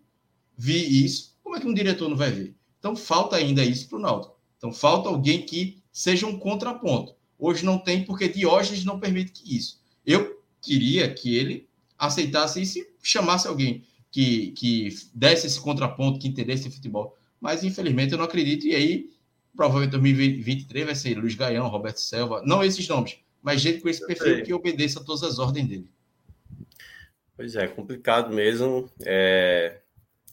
[0.57, 2.55] vi isso, como é que um diretor não vai ver?
[2.79, 4.37] Então falta ainda isso para o Náutico.
[4.57, 7.15] Então falta alguém que seja um contraponto.
[7.37, 9.79] Hoje não tem, porque Diógenes não permite que isso.
[10.05, 16.27] Eu queria que ele aceitasse isso e chamasse alguém que, que desse esse contraponto, que
[16.27, 17.15] entendesse futebol.
[17.39, 18.65] Mas, infelizmente, eu não acredito.
[18.65, 19.09] E aí,
[19.55, 24.05] provavelmente, 2023 vai ser Luiz Gaião, Roberto Selva, não esses nomes, mas gente com esse
[24.05, 25.91] perfil que obedeça a todas as ordens dele.
[27.35, 28.89] Pois é, complicado mesmo.
[29.05, 29.81] É...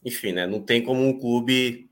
[0.05, 0.47] Enfim, né?
[0.47, 1.89] Não tem como um clube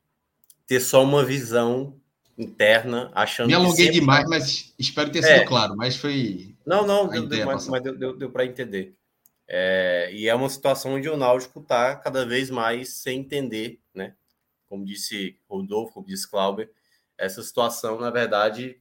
[0.66, 1.96] ter só uma visão
[2.36, 4.00] interna, achando Me alonguei sempre...
[4.00, 5.44] demais, mas espero ter sido é.
[5.44, 6.54] claro, mas foi.
[6.64, 8.94] Não, não, deu, deu, mas, mas deu, deu, deu para entender.
[9.48, 14.14] É, e é uma situação onde o Náutico está cada vez mais sem entender, né?
[14.68, 16.70] Como disse Rodolfo, como disse Clauber,
[17.18, 18.80] essa situação, na verdade,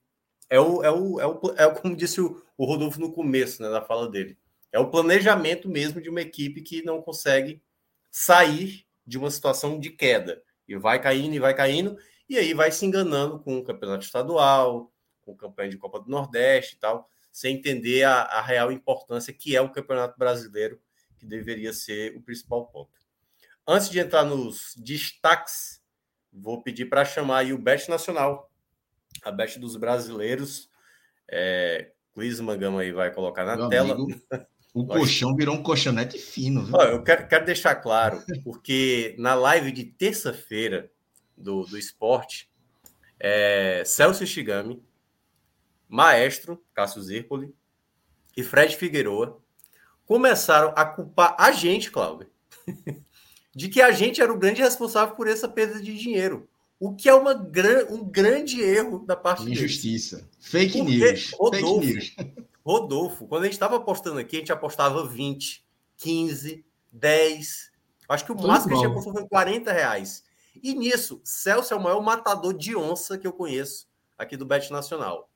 [0.49, 3.61] é o, é o, é o, é o como disse o, o Rodolfo no começo,
[3.61, 4.37] né, da fala dele.
[4.71, 7.61] É o planejamento mesmo de uma equipe que não consegue
[8.09, 10.41] sair de uma situação de queda.
[10.67, 11.97] E vai caindo e vai caindo,
[12.29, 14.91] e aí vai se enganando com o campeonato estadual,
[15.21, 19.55] com campanha de Copa do Nordeste e tal, sem entender a, a real importância que
[19.55, 20.79] é o campeonato brasileiro,
[21.17, 22.99] que deveria ser o principal ponto.
[23.67, 25.81] Antes de entrar nos destaques,
[26.31, 28.51] vou pedir para chamar aí o Bet Nacional,
[29.21, 30.69] a Bet dos brasileiros.
[31.29, 33.95] É, Luiz Mangama aí vai colocar na Meu tela.
[34.73, 36.63] O colchão virou um colchonete fino.
[36.63, 36.79] Viu?
[36.79, 40.89] eu quero, quero deixar claro, porque na live de terça-feira
[41.35, 42.49] do, do esporte,
[43.19, 44.81] é, Celso Shigami,
[45.89, 47.53] Maestro, Cássio Zirpoli
[48.35, 49.41] e Fred Figueroa
[50.05, 52.29] começaram a culpar a gente, Cláudio,
[53.53, 56.47] de que a gente era o grande responsável por essa perda de dinheiro.
[56.79, 60.15] O que é uma gran, um grande erro da parte Injustiça.
[60.15, 60.29] Deles.
[60.39, 61.31] Fake Porque news.
[61.33, 62.15] Rodolfo, Fake news.
[62.63, 65.65] Rodolfo, quando a gente estava apostando aqui, a gente apostava 20,
[65.97, 67.71] 15, 10.
[68.07, 70.23] Acho que o máximo que a gente apostou foi 40 reais.
[70.61, 73.87] E nisso, Celso é o maior matador de onça que eu conheço
[74.17, 75.29] aqui do Bet Nacional.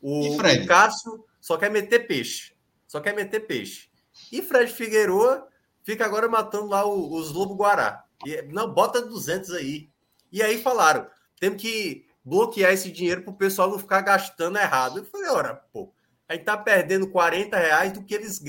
[0.00, 2.54] O, o Cássio só quer meter peixe.
[2.86, 3.88] Só quer meter peixe.
[4.30, 5.48] E Fred Figueroa
[5.82, 8.04] fica agora matando lá os Lobo Guará.
[8.24, 9.88] E, não, bota 200 aí.
[10.32, 11.06] E aí falaram,
[11.38, 14.98] temos que bloquear esse dinheiro para o pessoal não ficar gastando errado.
[14.98, 15.92] Eu falei, ora, pô,
[16.28, 18.42] a gente tá perdendo 40 reais do que eles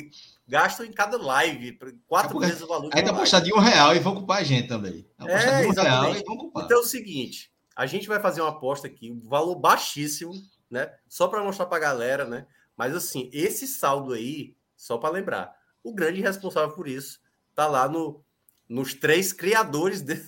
[0.47, 2.89] gastam em cada live, quatro vezes o valor.
[2.89, 5.05] Tá apostar de um real e vão ocupar a gente também.
[5.19, 6.51] É, de um real e vão.
[6.57, 10.34] Então é o seguinte, a gente vai fazer uma aposta aqui, um valor baixíssimo,
[10.69, 10.91] né?
[11.07, 12.45] Só para mostrar para a galera, né?
[12.78, 15.53] Mas assim, esse saldo aí, só para lembrar,
[15.84, 17.19] o grande responsável por isso
[17.49, 18.23] está lá no,
[18.67, 20.21] nos três criadores de,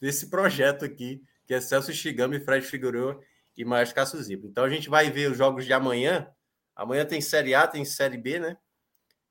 [0.00, 3.20] desse projeto aqui, que é Celso Shigami, Fred Figueiredo
[3.56, 4.46] e Maestro Cássio Zippo.
[4.46, 6.28] Então a gente vai ver os jogos de amanhã.
[6.74, 8.56] Amanhã tem Série A, tem Série B, né?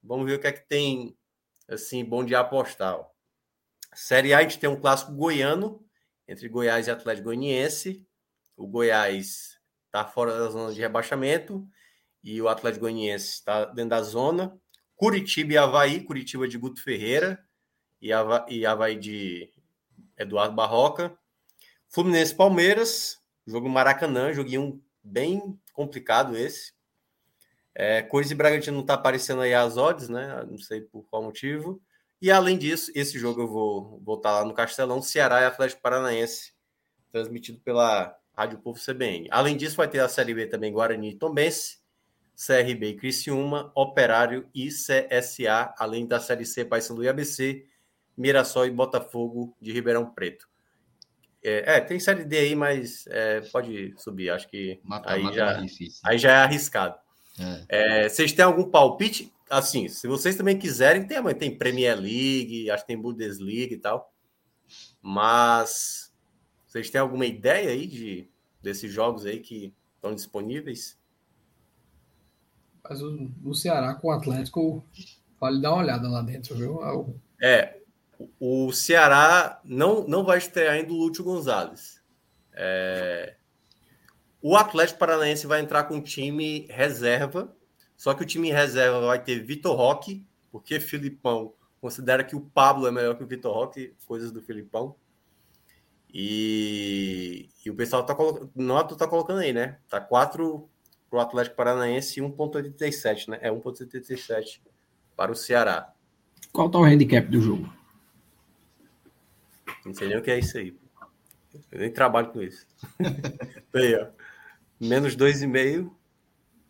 [0.02, 1.18] Vamos ver o que é que tem,
[1.68, 2.96] assim, bom de apostar.
[2.96, 3.06] Ó.
[3.94, 5.86] Série A, a gente tem um clássico goiano,
[6.28, 8.08] entre Goiás e Atlético Goianiense.
[8.56, 11.68] O Goiás está fora da zona de rebaixamento
[12.24, 14.58] e o Atlético Goianiense está dentro da zona.
[14.96, 17.44] Curitiba e Havaí, Curitiba de Guto Ferreira
[18.02, 19.52] e, Hava Havaí de
[20.18, 21.18] Eduardo Barroca.
[21.90, 26.73] Fluminense Palmeiras, jogo Maracanã, joguinho bem complicado esse.
[27.76, 30.46] É, Cores e Bragantino não está aparecendo aí as odds, né?
[30.50, 31.82] Não sei por qual motivo.
[32.22, 36.54] E além disso, esse jogo eu vou voltar lá no Castelão, Ceará e Atlético Paranaense,
[37.12, 39.28] transmitido pela Rádio Povo CBN.
[39.32, 41.80] Além disso, vai ter a Série B também Guarani e Tombense,
[42.36, 47.66] CRB e Criciúma, Operário e CSA, além da Série C Paysandu e ABC,
[48.18, 50.48] Mirassol e Botafogo de Ribeirão Preto.
[51.44, 55.36] É, é tem Série D aí, mas é, pode subir, acho que mata, aí, mata
[55.36, 55.62] já,
[56.06, 57.03] aí já é arriscado.
[57.40, 57.66] É.
[58.06, 58.10] é.
[58.10, 59.32] vocês têm algum palpite?
[59.50, 64.12] Assim, se vocês também quiserem, tem, tem Premier League, acho que tem Bundesliga e tal.
[65.02, 66.12] Mas
[66.66, 68.30] vocês têm alguma ideia aí de
[68.62, 70.98] desses jogos aí que estão disponíveis?
[72.84, 74.84] Mas o, o Ceará com o Atlético,
[75.40, 76.80] vale dar uma olhada lá dentro, viu?
[77.42, 77.84] É, é
[78.40, 82.02] o Ceará não, não vai estrear ainda o Lúcio Gonzalez.
[82.54, 83.36] É,
[84.46, 87.56] o Atlético Paranaense vai entrar com time reserva,
[87.96, 92.86] só que o time reserva vai ter Vitor Roque, porque Filipão considera que o Pablo
[92.86, 94.98] é melhor que o Vitor Roque, coisas do Filipão.
[96.14, 99.80] E, e o pessoal tá colocando, não tu tá colocando aí, né?
[99.88, 100.70] Tá 4
[101.10, 103.40] para o Atlético Paranaense e 1,87, né?
[103.42, 104.60] É 1,87
[105.16, 105.94] para o Ceará.
[106.52, 107.74] Qual tá o handicap do jogo?
[109.86, 110.78] Não sei nem o que é isso aí.
[111.72, 112.68] Eu nem trabalho com isso.
[113.74, 114.23] aí, ó.
[114.84, 115.92] Menos 2,5.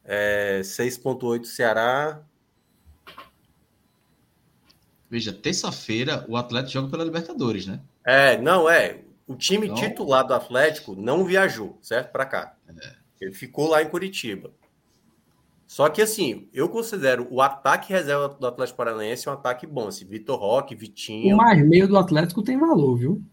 [0.05, 2.21] É, 6,8 Ceará.
[5.09, 7.79] Veja, terça-feira o Atlético joga pela Libertadores, né?
[8.05, 9.01] É, não, é.
[9.27, 9.77] O time então...
[9.77, 12.11] titular do Atlético não viajou, certo?
[12.11, 12.55] Para cá.
[12.67, 12.95] É.
[13.21, 14.51] Ele ficou lá em Curitiba.
[15.65, 19.87] Só que assim, eu considero o ataque reserva do Atlético Paranaense um ataque bom.
[19.87, 21.35] Assim, Vitor Roque, Vitinho.
[21.35, 23.23] O mais meio do Atlético tem valor, viu?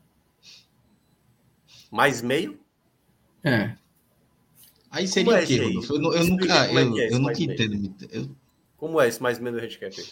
[1.91, 2.59] Mais meio?
[3.43, 3.75] É.
[4.91, 7.95] Aí seria é o quê, Eu, eu nunca, é eu, é eu nunca entendo.
[8.11, 8.31] Eu...
[8.77, 10.07] Como é esse mais meio do handicap aí?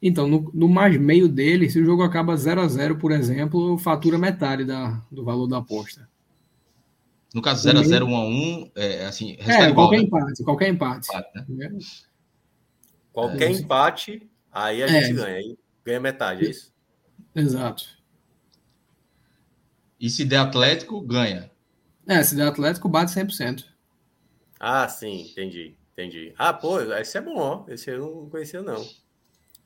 [0.00, 3.78] Então, no, no, mais meio dele, se o jogo acaba 0 a 0 por exemplo,
[3.78, 6.08] fatura metade da, do valor da aposta.
[7.34, 9.36] No caso 0x0, 1x1, é assim.
[9.40, 10.02] É, igual, qualquer né?
[10.04, 11.08] empate, qualquer empate.
[11.08, 11.78] empate né?
[13.12, 15.12] Qualquer é, empate, aí a gente é.
[15.12, 15.36] ganha.
[15.36, 16.72] Aí ganha metade, é isso?
[17.34, 17.86] Exato.
[19.98, 21.50] E se der Atlético, ganha.
[22.06, 23.73] É, se der Atlético, bate 100%.
[24.58, 26.32] Ah, sim, entendi, entendi.
[26.38, 27.64] Ah, pô, esse é bom, ó.
[27.68, 28.86] Esse eu não conhecia, não.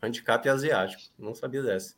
[0.01, 1.95] Handicap asiático, não sabia dessa.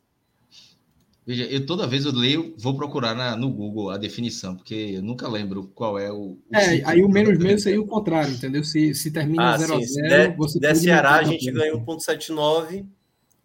[1.25, 5.03] Veja, eu toda vez eu leio, vou procurar na, no Google a definição, porque eu
[5.03, 6.31] nunca lembro qual é o.
[6.31, 8.63] o é, aí o menos menos seria o contrário, entendeu?
[8.63, 11.73] Se, se termina 0 ah, a 0 Se der, você der Ceará, a gente ganha
[11.73, 12.87] 1,79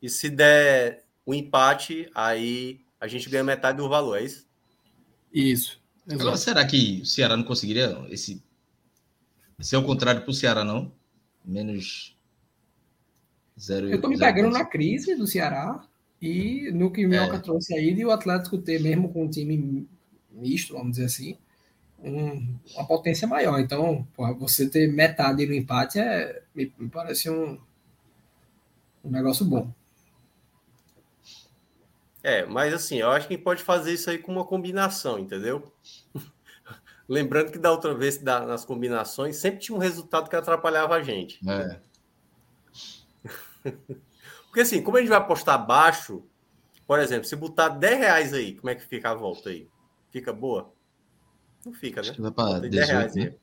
[0.00, 4.46] e se der o empate, aí a gente ganha metade do valor, é isso?
[5.32, 5.80] Isso.
[6.06, 6.22] Exato.
[6.22, 8.42] Agora, será que o Ceará não conseguiria esse.
[9.58, 10.92] Se é o contrário para o Ceará, não?
[11.44, 12.16] Menos.
[13.58, 15.82] Zero, eu tô me pegando na crise do Ceará
[16.20, 17.40] e no que o Minhoca é.
[17.40, 19.88] trouxe aí, de o Atlético ter, mesmo com um time
[20.30, 21.38] misto, vamos dizer assim,
[21.98, 23.58] um, uma potência maior.
[23.58, 27.58] Então, porra, você ter metade no empate é, me, me parece um,
[29.02, 29.72] um negócio bom.
[32.22, 35.72] É, mas assim, eu acho que pode fazer isso aí com uma combinação, entendeu?
[37.08, 41.02] Lembrando que da outra vez, da, nas combinações, sempre tinha um resultado que atrapalhava a
[41.02, 41.40] gente.
[41.48, 41.80] É.
[44.46, 46.24] Porque assim, como a gente vai apostar baixo,
[46.86, 49.68] por exemplo, se botar 10 reais aí, como é que fica a volta aí?
[50.10, 50.72] Fica boa?
[51.64, 52.08] Não fica, né?
[52.08, 53.34] Acho que vai para 18, 10 reais né?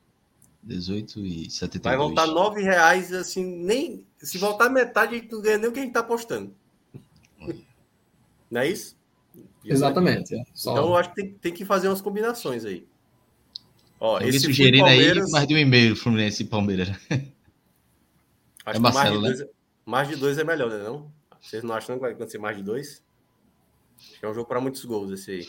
[0.63, 1.81] 18 e 72.
[1.83, 4.07] Vai voltar 9 reais, assim, nem.
[4.17, 6.55] Se voltar metade, a gente não ganha nem o que a gente está apostando.
[8.49, 8.95] Não é isso?
[9.65, 10.35] Exatamente.
[10.35, 10.43] É.
[10.53, 10.73] Só...
[10.73, 12.87] Então eu acho que tem, tem, que fazer umas combinações aí.
[13.99, 15.25] Ó, esse sugerindo Palmeiras...
[15.25, 16.89] aí mais de um e-mail Fluminense e Palmeiras.
[18.65, 19.31] Acho é Marcelo, né?
[19.31, 19.49] Dois...
[19.85, 20.83] Mais de dois é melhor, né?
[20.83, 21.11] Não?
[21.41, 23.03] Vocês não acham que vai acontecer mais de dois?
[24.21, 25.47] É um jogo para muitos gols esse aí.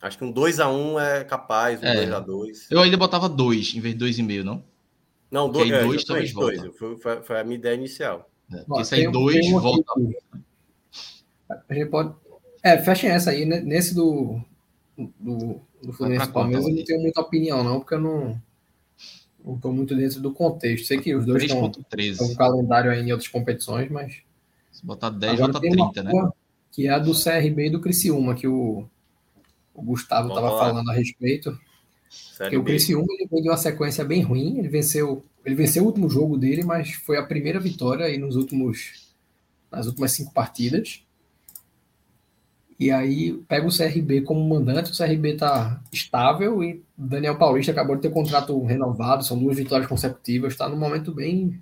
[0.00, 2.66] Acho que um 2x1 um é capaz, um 2x2.
[2.70, 2.74] É.
[2.74, 4.62] Eu ainda botava dois em vez de dois e meio, não?
[5.30, 6.76] Não, dois, é, dois, dois, dois.
[6.76, 8.30] Foi, foi, a minha ideia inicial.
[8.52, 9.92] É, porque sai dois, um volta.
[11.50, 12.14] A gente pode.
[12.62, 13.60] É, fechem essa aí, né?
[13.60, 14.40] Nesse do,
[15.18, 18.40] do, do Fluminense Palmeiras, eu não tenho muita opinião, não, porque eu não
[19.44, 20.86] não estou muito dentro do contexto.
[20.86, 24.16] Sei que os dois estão com calendário aí em outras competições, mas.
[24.70, 26.12] Se botar 10, bota 30, né?
[26.70, 28.86] Que é a do CRB e do Criciúma, que o,
[29.74, 31.58] o Gustavo estava falando a respeito.
[32.10, 34.58] Série que o Criciúma ele veio de uma sequência bem ruim.
[34.58, 38.36] Ele venceu, ele venceu o último jogo dele, mas foi a primeira vitória aí nos
[38.36, 39.14] últimos,
[39.70, 41.02] nas últimas cinco partidas.
[42.78, 47.96] E aí pega o CRB como mandante, o CRB está estável e Daniel Paulista acabou
[47.96, 51.60] de ter contrato renovado, são duas vitórias consecutivas, está num momento bem.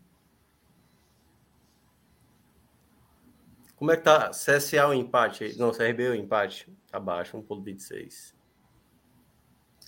[3.76, 4.30] Como é que tá?
[4.30, 5.56] CSA o empate?
[5.58, 6.70] Não, CRB o empate.
[6.92, 8.34] Abaixo, 1,26.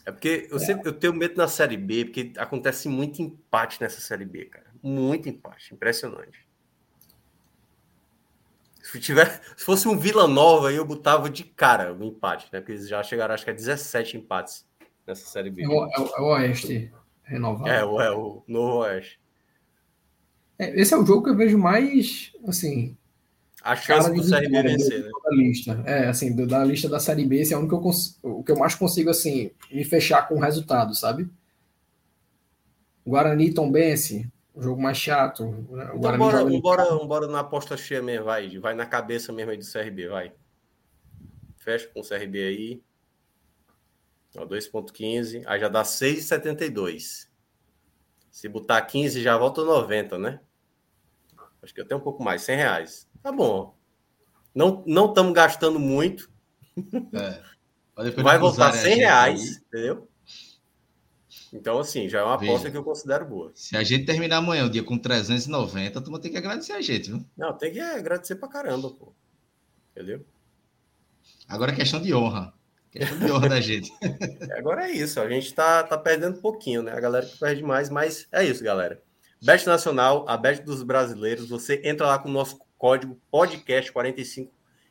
[0.06, 0.60] É porque eu, é.
[0.60, 4.66] sempre, eu tenho medo na Série B, porque acontece muito empate nessa Série B, cara.
[4.82, 5.74] Muito empate.
[5.74, 6.47] Impressionante.
[8.90, 12.58] Se, tiver, se fosse um Vila Nova, eu botava de cara o empate, né?
[12.58, 14.66] Porque eles já chegaram, acho que a 17 empates
[15.06, 15.62] nessa Série B.
[15.62, 16.90] É o, é o, é o Oeste
[17.22, 17.68] renovado.
[17.68, 19.20] É, o, é o Novo Oeste.
[20.58, 22.96] É, esse é o jogo que eu vejo mais, assim...
[23.62, 25.10] A chance do CRB vencer, né?
[25.22, 25.82] Da lista.
[25.84, 27.90] É, assim, do, da lista da Série B, esse é o que eu,
[28.22, 31.28] o que eu mais consigo, assim, me fechar com o resultado, sabe?
[33.06, 35.46] Guarani Tombense, um jogo mais chato.
[35.70, 35.84] Né?
[35.94, 38.58] Então, bora, bora, bora na aposta cheia mesmo, vai.
[38.58, 40.32] Vai na cabeça mesmo aí do CRB, vai.
[41.56, 42.82] Fecha com o CRB aí.
[44.34, 45.44] 2,15.
[45.46, 47.28] Aí já dá 6,72.
[48.30, 50.40] Se botar 15, já volta 90, né?
[51.62, 53.08] Acho que até um pouco mais, 100 reais.
[53.22, 53.76] Tá bom.
[54.54, 56.30] Não estamos gastando muito.
[57.12, 57.42] É.
[58.22, 59.56] Vai voltar 100 reais, aí.
[59.66, 60.08] entendeu?
[61.52, 63.50] Então, assim, já é uma aposta Veja, que eu considero boa.
[63.54, 66.80] Se a gente terminar amanhã o dia com 390, tu vai ter que agradecer a
[66.80, 67.24] gente, viu?
[67.36, 69.12] Não, tem que agradecer pra caramba, pô.
[69.92, 70.24] Entendeu?
[71.48, 72.52] Agora é questão de honra.
[72.90, 73.90] Questão de honra da gente.
[74.56, 76.92] Agora é isso, a gente tá, tá perdendo pouquinho, né?
[76.92, 79.02] A galera que perde mais, mas é isso, galera.
[79.42, 84.50] Bet Nacional, a Bet dos brasileiros, você entra lá com o nosso código podcast45,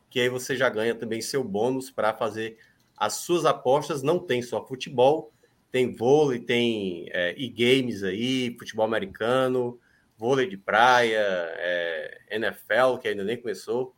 [0.10, 2.58] que aí você já ganha também seu bônus para fazer
[2.96, 4.02] as suas apostas.
[4.02, 5.32] Não tem só futebol,
[5.72, 9.80] tem vôlei, tem é, e-games aí, futebol americano,
[10.18, 13.96] vôlei de praia, é, NFL, que ainda nem começou.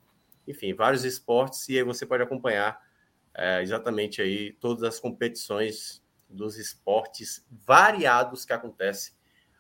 [0.47, 2.80] Enfim, vários esportes e aí você pode acompanhar
[3.34, 9.13] é, exatamente aí todas as competições dos esportes variados que acontecem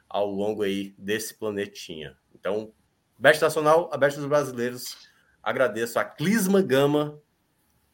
[0.07, 2.17] ao longo aí desse planetinha.
[2.33, 2.73] Então,
[3.17, 4.97] Best Nacional, a Best dos Brasileiros,
[5.41, 7.21] agradeço a Clisma Gama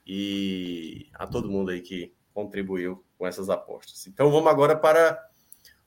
[0.08, 4.08] e a todo mundo aí que contribuiu com essas apostas.
[4.08, 5.24] Então vamos agora para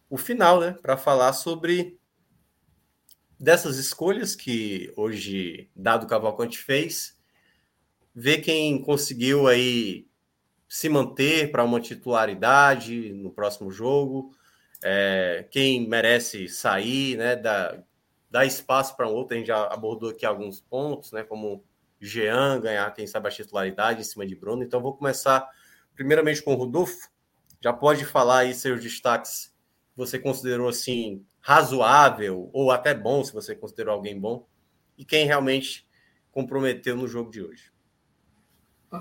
[0.09, 0.77] o final, né?
[0.81, 1.99] Para falar sobre
[3.39, 7.17] dessas escolhas que hoje Dado Cavalcante fez,
[8.15, 10.09] ver quem conseguiu aí
[10.69, 14.35] se manter para uma titularidade no próximo jogo,
[14.83, 17.37] é, quem merece sair, né?
[17.37, 17.83] Dar,
[18.31, 19.35] dar espaço para um outro.
[19.35, 21.23] A gente já abordou aqui alguns pontos, né?
[21.23, 21.65] Como
[22.01, 24.63] Jean ganhar, quem sabe, a titularidade em cima de Bruno.
[24.63, 25.49] Então vou começar
[25.95, 27.09] primeiramente com o Rodolfo,
[27.61, 29.53] já pode falar aí seus destaques
[29.93, 34.47] que você considerou assim razoável ou até bom, se você considerou alguém bom,
[34.97, 35.87] e quem realmente
[36.31, 37.73] comprometeu no jogo de hoje.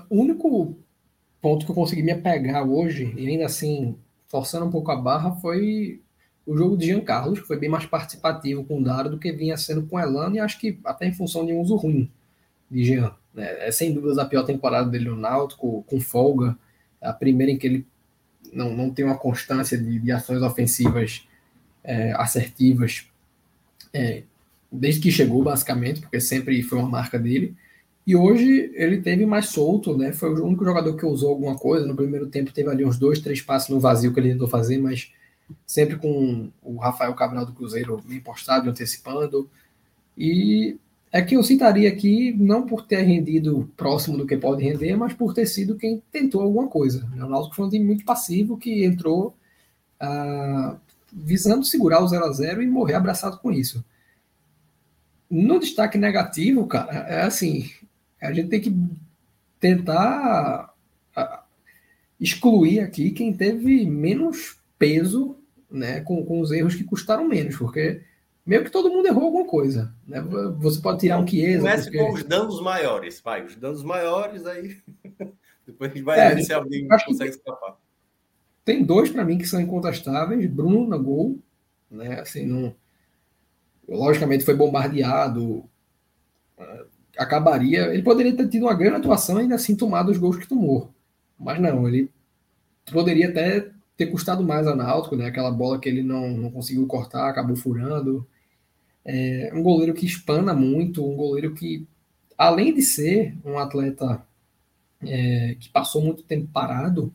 [0.08, 0.76] O único
[1.40, 5.32] ponto que eu consegui me apegar hoje, e ainda assim forçando um pouco a barra,
[5.36, 6.02] foi
[6.46, 9.32] o jogo de Jean Carlos, que foi bem mais participativo com o Daro do que
[9.32, 12.10] vinha sendo com o Elano, e acho que até em função de um uso ruim
[12.70, 13.14] de Jean.
[13.34, 13.68] Né?
[13.68, 16.58] É sem dúvidas a pior temporada dele no Náutico, com folga,
[17.00, 17.86] a primeira em que ele
[18.52, 21.26] não, não tem uma constância de, de ações ofensivas
[21.84, 23.06] é, assertivas
[23.92, 24.22] é,
[24.70, 27.56] desde que chegou, basicamente, porque sempre foi uma marca dele.
[28.06, 30.12] E hoje ele teve mais solto, né?
[30.12, 31.86] Foi o único jogador que usou alguma coisa.
[31.86, 34.78] No primeiro tempo teve ali uns dois, três passos no vazio que ele tentou fazer,
[34.78, 35.12] mas
[35.66, 39.48] sempre com o Rafael Cabral do Cruzeiro bem postado, antecipando.
[40.16, 40.78] E
[41.10, 45.14] é que eu citaria aqui, não por ter rendido próximo do que pode render, mas
[45.14, 47.08] por ter sido quem tentou alguma coisa.
[47.14, 49.34] O Náutico foi um time muito passivo que entrou
[49.98, 50.76] ah,
[51.12, 53.84] visando segurar o 0 a 0 e morrer abraçado com isso.
[55.30, 57.70] No destaque negativo, cara, é assim,
[58.20, 58.76] a gente tem que
[59.58, 60.74] tentar
[61.16, 61.42] ah,
[62.20, 65.36] excluir aqui quem teve menos peso
[65.70, 68.02] né, com, com os erros que custaram menos, porque
[68.48, 69.92] meio que todo mundo errou alguma coisa.
[70.06, 70.20] Né?
[70.58, 71.60] Você pode tirar um Chiesa.
[71.60, 71.98] Comece porque...
[71.98, 73.44] com os danos maiores, vai.
[73.44, 74.76] Os danos maiores, aí
[75.66, 77.76] depois a gente vai é, ver se alguém consegue escapar.
[78.64, 81.38] Tem dois para mim que são incontestáveis: Bruno na gol
[81.90, 82.20] né?
[82.20, 82.74] Assim, não,
[83.88, 85.64] logicamente foi bombardeado,
[86.58, 86.84] ah,
[87.16, 87.92] acabaria.
[87.92, 90.92] Ele poderia ter tido uma grande atuação e ainda assim tomado os gols que tomou.
[91.38, 92.10] Mas não, ele
[92.92, 95.26] poderia até ter custado mais a Náutico, né?
[95.26, 98.26] Aquela bola que ele não, não conseguiu cortar, acabou furando.
[99.04, 101.86] É um goleiro que espana muito, um goleiro que,
[102.36, 104.22] além de ser um atleta
[105.02, 107.12] é, que passou muito tempo parado,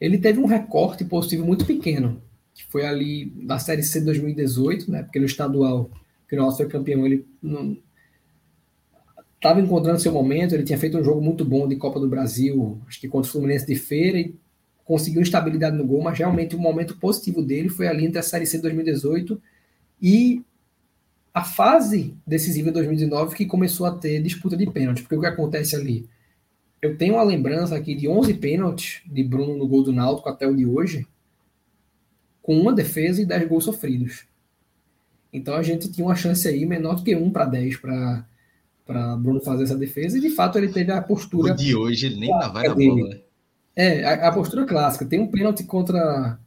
[0.00, 2.20] ele teve um recorte positivo muito pequeno,
[2.54, 5.02] que foi ali da Série C de 2018, né?
[5.02, 5.90] Porque no estadual,
[6.28, 7.26] que o nosso foi campeão, ele
[9.36, 12.80] estava encontrando seu momento, ele tinha feito um jogo muito bom de Copa do Brasil,
[12.86, 14.34] acho que contra o Fluminense de Feira, e
[14.84, 18.46] conseguiu estabilidade no gol, mas realmente o momento positivo dele foi ali entre a Série
[18.46, 19.40] C de 2018
[20.00, 20.42] e
[21.34, 25.26] a fase decisiva de 2019 que começou a ter disputa de pênalti, porque o que
[25.26, 26.08] acontece ali?
[26.80, 30.46] Eu tenho uma lembrança aqui de 11 pênaltis de Bruno no gol do Náutico até
[30.46, 31.06] o de hoje,
[32.42, 34.24] com uma defesa e 10 gols sofridos.
[35.32, 38.26] Então a gente tinha uma chance aí menor do que 1 para 10 para
[38.84, 42.06] para Bruno fazer essa defesa e de fato ele teve a postura o de hoje
[42.06, 43.20] ele nem vai na bola, né?
[43.74, 45.06] É, a, a, postura clássica.
[45.06, 46.38] Tem um pênalti contra,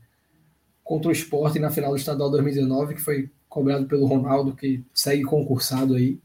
[0.83, 5.23] contra o esporte na final do estadual 2019, que foi cobrado pelo Ronaldo, que segue
[5.23, 6.19] concursado aí.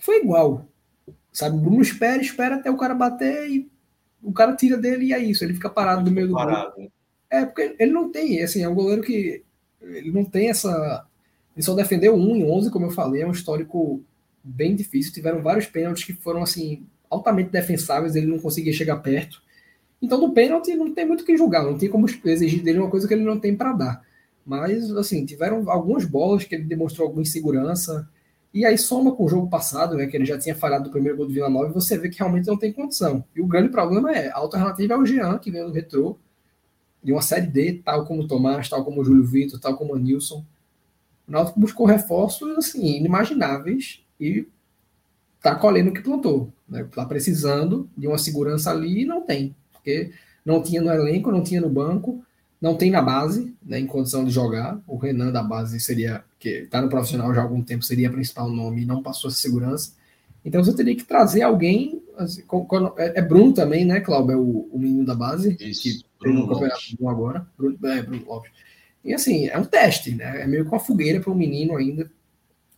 [0.00, 0.66] Foi igual.
[1.30, 3.70] Sabe, o Bruno espera, espera até o cara bater e
[4.22, 5.44] o cara tira dele e é isso.
[5.44, 6.90] Ele fica parado no meio do gol.
[7.28, 9.44] É, porque ele não tem, assim, é um goleiro que
[9.82, 11.06] ele não tem essa.
[11.54, 14.02] Ele só defendeu um em 11, como eu falei, é um histórico
[14.42, 15.12] bem difícil.
[15.12, 19.42] Tiveram vários pênaltis que foram, assim, altamente defensáveis, ele não conseguia chegar perto.
[20.00, 22.90] Então, no pênalti, não tem muito o que julgar, não tem como exigir dele uma
[22.90, 24.13] coisa que ele não tem para dar.
[24.44, 28.08] Mas, assim, tiveram algumas bolas que ele demonstrou alguma insegurança.
[28.52, 31.16] E aí soma com o jogo passado, né, que ele já tinha falhado do primeiro
[31.16, 33.24] gol do Vila Nova, e você vê que realmente não tem condição.
[33.34, 36.16] E o grande problema é, a alternativa é o Jean, que vem do retrô,
[37.02, 39.94] de uma série D, tal como o Tomás, tal como o Júlio Vitor, tal como
[39.94, 40.44] o Nilson.
[41.26, 44.46] O Náutico buscou reforços, assim, inimagináveis e
[45.42, 46.52] tá colhendo o que plantou.
[46.68, 46.86] Né?
[46.94, 49.54] Tá precisando de uma segurança ali e não tem
[49.84, 50.12] porque
[50.44, 52.23] não tinha no elenco, não tinha no banco,
[52.64, 54.80] não tem na base, né, em condição de jogar.
[54.86, 58.48] O Renan da base seria, que está no profissional já há algum tempo, seria principal
[58.48, 59.92] nome e não passou essa segurança.
[60.42, 62.02] Então você teria que trazer alguém.
[62.16, 62.42] Assim,
[62.96, 64.32] é, é, Bruno também, né, Cláudio?
[64.32, 67.46] É o, o menino da base, Isso, que Bruno tem um campeonato bom agora.
[67.54, 68.50] Bruno, é, Bruno Lopes.
[69.04, 70.40] E assim, é um teste, né?
[70.40, 72.10] É meio com uma fogueira para o menino ainda.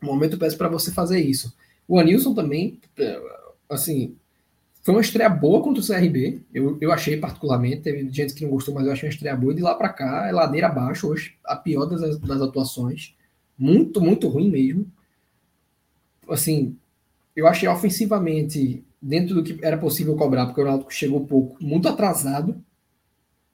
[0.02, 1.54] Um momento peço para você fazer isso.
[1.86, 3.22] O Anilson também, é,
[3.68, 4.16] assim,
[4.86, 8.52] foi uma estreia boa contra o CRB, eu, eu achei particularmente, teve gente que não
[8.52, 11.08] gostou, mas eu achei uma estreia boa, e de lá para cá é ladeira abaixo
[11.08, 13.16] hoje, a pior das, das atuações,
[13.58, 14.86] muito, muito ruim mesmo.
[16.28, 16.78] Assim,
[17.34, 21.88] eu achei ofensivamente, dentro do que era possível cobrar, porque o Náutico chegou pouco, muito
[21.88, 22.62] atrasado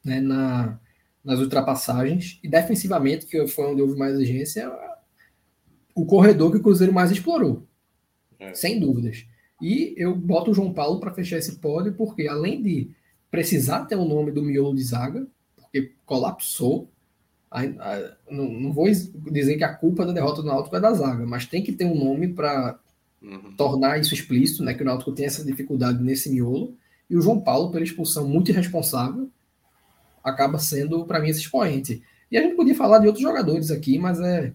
[0.04, 0.78] né, na,
[1.24, 4.70] nas ultrapassagens, e defensivamente, que foi onde houve mais exigência,
[5.94, 7.66] o corredor que o Cruzeiro mais explorou,
[8.38, 8.52] é.
[8.52, 9.24] sem dúvidas.
[9.62, 12.90] E eu boto o João Paulo para fechar esse pódio, porque além de
[13.30, 15.24] precisar ter o nome do miolo de zaga,
[15.56, 16.90] porque colapsou,
[17.48, 18.86] a, a, não, não, vou
[19.30, 21.84] dizer que a culpa da derrota do Náutico é da zaga, mas tem que ter
[21.84, 22.78] um nome para
[23.22, 23.54] uhum.
[23.56, 26.76] tornar isso explícito, né, que o Náutico tem essa dificuldade nesse miolo.
[27.08, 29.30] E o João Paulo, pela expulsão muito irresponsável,
[30.24, 32.02] acaba sendo, para mim, esse expoente.
[32.30, 34.52] E a gente podia falar de outros jogadores aqui, mas é,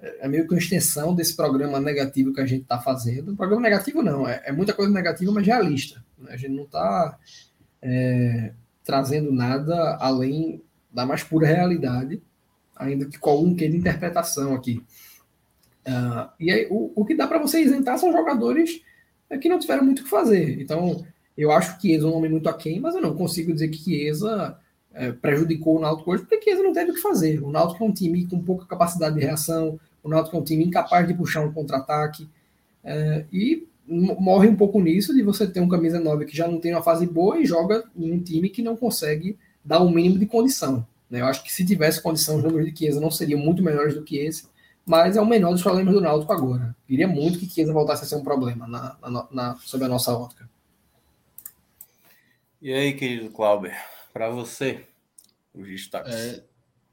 [0.00, 3.34] é meio que uma extensão desse programa negativo que a gente está fazendo.
[3.36, 6.04] Programa negativo não, é, é, muita coisa negativa, mas realista.
[6.16, 6.32] Né?
[6.32, 7.18] A gente não está
[7.82, 8.52] é,
[8.84, 10.62] trazendo nada além
[10.92, 12.22] da mais pura realidade,
[12.76, 14.82] ainda que com algum quê de interpretação aqui.
[15.86, 18.82] Uh, e aí, o, o que dá para você isentar são jogadores
[19.40, 20.60] que não tiveram muito o que fazer.
[20.60, 21.04] Então,
[21.36, 23.78] eu acho que Chiesa é um nome muito aquém, mas eu não consigo dizer que
[23.78, 24.58] Chiesa
[24.92, 27.42] é, prejudicou o Náutico hoje, porque Chiesa não teve o que fazer.
[27.42, 30.64] O Náutico é um time com pouca capacidade de reação, o Náutico é um time
[30.64, 32.28] incapaz de puxar um contra-ataque.
[32.84, 36.60] É, e morre um pouco nisso de você ter um camisa 9 que já não
[36.60, 39.90] tem uma fase boa e joga em um time que não consegue dar o um
[39.90, 40.86] mínimo de condição.
[41.10, 41.20] Né?
[41.20, 44.02] Eu acho que se tivesse condição, os números de Chiesa não seriam muito melhores do
[44.02, 44.46] que esse,
[44.84, 46.76] mas é o menor dos problemas do Náutico agora.
[46.86, 50.12] Queria muito que Chiesa voltasse a ser um problema na, na, na, sob a nossa
[50.12, 50.48] ótica.
[52.60, 53.74] E aí, querido Clauber,
[54.12, 54.84] para você,
[55.54, 56.14] os destaques.
[56.14, 56.44] É,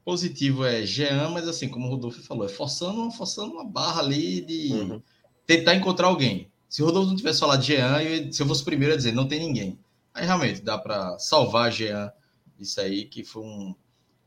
[0.06, 4.40] positivo é Jean, mas assim, como o Rodolfo falou, é forçando, forçando uma barra ali
[4.40, 5.02] de uhum.
[5.44, 6.48] tentar encontrar alguém.
[6.68, 8.96] Se o Rodolfo não tivesse falado de Jean, eu, se eu fosse o primeiro a
[8.96, 9.76] dizer, não tem ninguém.
[10.14, 12.12] Aí realmente dá para salvar Jean
[12.56, 13.74] isso aí, que foi um.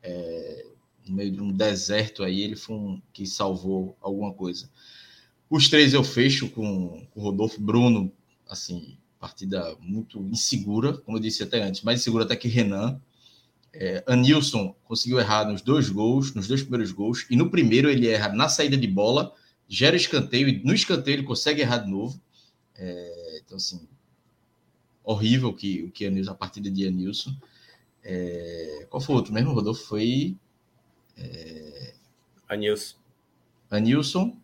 [0.04, 0.66] É,
[1.08, 4.70] no meio de um deserto aí, ele foi um que salvou alguma coisa.
[5.50, 8.12] Os três eu fecho com, com o Rodolfo Bruno,
[8.50, 13.02] assim, partida muito insegura, como eu disse até antes, mais insegura até que Renan
[13.82, 18.10] É, Anilson conseguiu errar nos dois gols, nos dois primeiros gols, e no primeiro ele
[18.10, 19.34] erra na saída de bola,
[19.70, 22.20] gera escanteio, e no escanteio ele consegue errar de novo.
[22.76, 23.88] É, então, assim,
[25.02, 27.34] horrível que, o que Anilson, a partida de Anilson.
[28.04, 29.86] É, qual foi o outro mesmo, Rodolfo?
[29.86, 30.36] Foi.
[31.18, 31.94] É...
[32.50, 32.98] Anilson.
[33.72, 34.38] Anilson.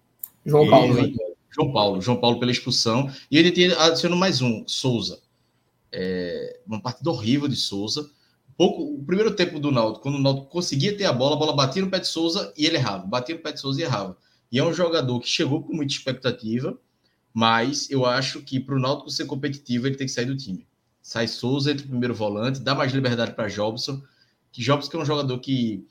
[0.45, 1.05] João Paulo.
[1.05, 1.13] E...
[1.53, 2.01] João Paulo.
[2.01, 3.11] João Paulo pela expulsão.
[3.29, 5.21] E ele tem, adicionou mais um, Souza.
[5.91, 8.09] É, uma partida horrível de Souza.
[8.57, 11.55] Pouco, o primeiro tempo do Naldo, quando o Naldo conseguia ter a bola, a bola
[11.55, 13.05] batia no pé de Souza e ele errava.
[13.05, 14.17] Batia no pé de Souza e errava.
[14.51, 16.77] E é um jogador que chegou com muita expectativa,
[17.33, 20.65] mas eu acho que para o Náutico ser competitivo, ele tem que sair do time.
[21.01, 24.01] Sai Souza, entre o primeiro volante, dá mais liberdade para Jobson,
[24.51, 25.85] que Jobson é um jogador que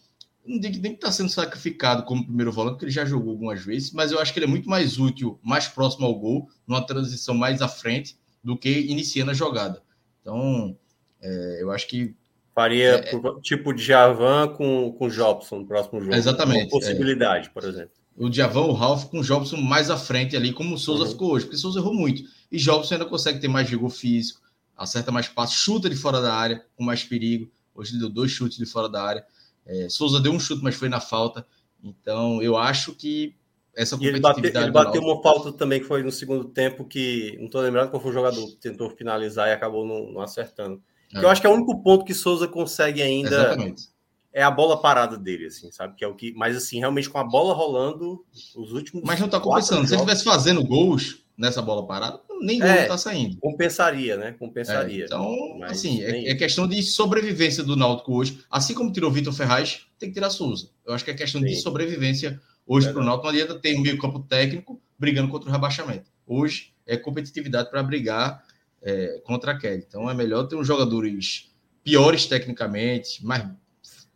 [0.47, 3.65] não digo nem que está sendo sacrificado como primeiro volante, porque ele já jogou algumas
[3.65, 6.85] vezes, mas eu acho que ele é muito mais útil, mais próximo ao gol, numa
[6.85, 9.82] transição mais à frente, do que iniciando a jogada.
[10.20, 10.77] Então,
[11.20, 12.15] é, eu acho que.
[12.55, 16.15] Faria é, tipo de Javan com, com Jobson no próximo jogo.
[16.15, 16.65] Exatamente.
[16.65, 17.51] Uma possibilidade, é.
[17.51, 20.79] por exemplo o Diavão, o Ralph com o Jobson mais à frente ali, como o
[20.79, 21.11] Souza uhum.
[21.11, 22.23] ficou hoje, porque o Souza errou muito.
[22.51, 24.41] E Jobson ainda consegue ter mais vigor físico,
[24.77, 27.51] acerta mais passos, chuta de fora da área, com mais perigo.
[27.75, 29.25] Hoje ele deu dois chutes de fora da área.
[29.67, 31.45] É, Souza deu um chute, mas foi na falta.
[31.83, 33.35] Então, eu acho que
[33.75, 34.39] essa competitividade...
[34.39, 37.61] ele bateu, ele bateu uma falta também que foi no segundo tempo, que não estou
[37.61, 40.81] lembrando qual foi o jogador que tentou finalizar e acabou não, não acertando.
[41.15, 41.24] É.
[41.24, 43.35] Eu acho que é o único ponto que Souza consegue ainda...
[43.35, 43.95] Exatamente
[44.35, 45.95] é a bola parada dele, assim, sabe?
[45.95, 46.35] Que é o que.
[46.35, 48.24] Mas assim, realmente com a bola rolando,
[48.57, 49.05] os últimos.
[49.07, 49.86] Mas não tá compensando.
[49.86, 53.36] Se ele estivesse fazendo gols nessa bola parada, nem gol é, tá saindo.
[53.39, 54.32] Compensaria, né?
[54.32, 55.05] Compensaria.
[55.05, 58.41] É, então, mas assim, é, é, questão de sobrevivência do Náutico hoje.
[58.51, 60.69] Assim como tirou Vitor Ferraz, tem que tirar Souza.
[60.85, 61.47] Eu acho que é questão Sim.
[61.47, 63.27] de sobrevivência hoje para o Náutico.
[63.27, 66.11] Não adianta ter um meio-campo técnico brigando contra o rebaixamento.
[66.27, 68.43] Hoje é competitividade para brigar
[68.85, 69.82] é, contra a queda.
[69.89, 71.51] Então é melhor ter uns jogadores
[71.82, 73.48] piores tecnicamente, mais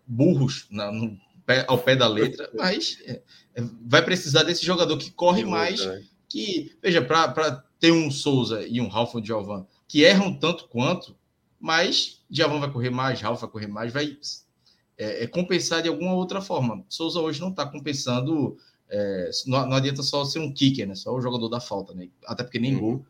[0.06, 1.18] burros na, no,
[1.66, 3.22] ao pé da letra, mas é,
[3.54, 6.04] é, vai precisar desse jogador que corre mais, né?
[6.28, 11.16] que, veja, para ter um Souza e um Ralf Giovan que erram tanto quanto,
[11.58, 14.18] mas Giovan vai correr mais, Ralf vai correr mais, vai
[14.98, 16.84] é, é, compensar de alguma outra forma.
[16.88, 18.58] Souza hoje não está compensando,
[18.90, 20.94] é, não, não, adianta só ser um kicker, né?
[20.94, 22.08] Só o jogador da falta, né?
[22.26, 22.80] Até porque nem uhum.
[22.80, 23.06] gol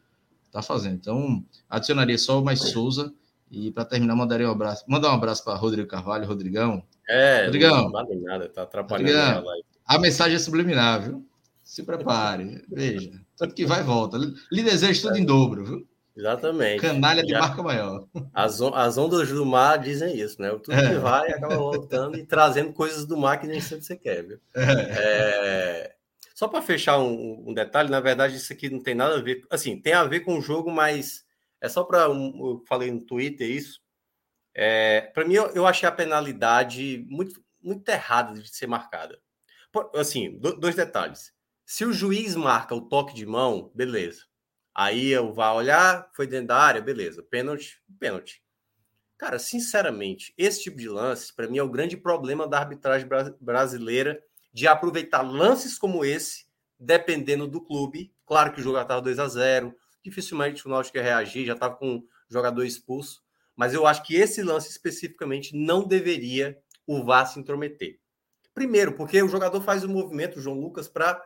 [0.50, 0.94] tá fazendo.
[0.94, 3.12] Então, adicionaria só mais Souza
[3.50, 4.84] e para terminar, mandaria um abraço.
[4.86, 6.82] Mandar um abraço para Rodrigo Carvalho, Rodrigão.
[7.08, 11.24] É, Rodrigão, não vale nada, tá atrapalhando Rodrigão, a, a mensagem é subliminar, viu?
[11.64, 13.12] Se prepare, veja.
[13.36, 14.18] Tudo que vai volta.
[14.50, 15.88] Lhe desejo tudo em dobro, viu?
[16.18, 16.80] Exatamente.
[16.80, 18.04] Canalha de Já, marca maior.
[18.34, 20.50] As, as ondas do mar dizem isso, né?
[20.50, 20.88] Tudo é.
[20.88, 24.38] que vai acaba voltando e trazendo coisas do mar que nem sempre você quer, viu?
[24.56, 24.62] É.
[24.64, 25.94] É...
[26.38, 29.44] Só para fechar um, um, detalhe, na verdade, isso aqui não tem nada a ver.
[29.50, 31.26] Assim, tem a ver com o jogo, mas
[31.60, 32.08] é só para.
[32.08, 33.82] Um, eu falei no Twitter isso.
[34.54, 39.20] É, para mim, eu, eu, achei a penalidade muito, muito errada de ser marcada.
[39.72, 41.32] Por, assim, do, dois detalhes.
[41.66, 44.22] Se o juiz marca o toque de mão, beleza.
[44.72, 47.20] Aí eu vou olhar, foi dentro da área, beleza.
[47.20, 48.40] Pênalti, pênalti.
[49.18, 53.08] Cara, sinceramente, esse tipo de lance, para mim, é o grande problema da arbitragem
[53.40, 54.22] brasileira
[54.58, 56.44] de aproveitar lances como esse,
[56.76, 58.12] dependendo do clube.
[58.26, 59.72] Claro que o jogo estava 2 a 0
[60.02, 63.22] dificilmente o Náutico ia reagir, já estava com um jogador expulso.
[63.54, 66.58] Mas eu acho que esse lance especificamente não deveria
[66.88, 68.00] o VAR se intrometer.
[68.52, 71.22] Primeiro, porque o jogador faz o movimento, o João Lucas, para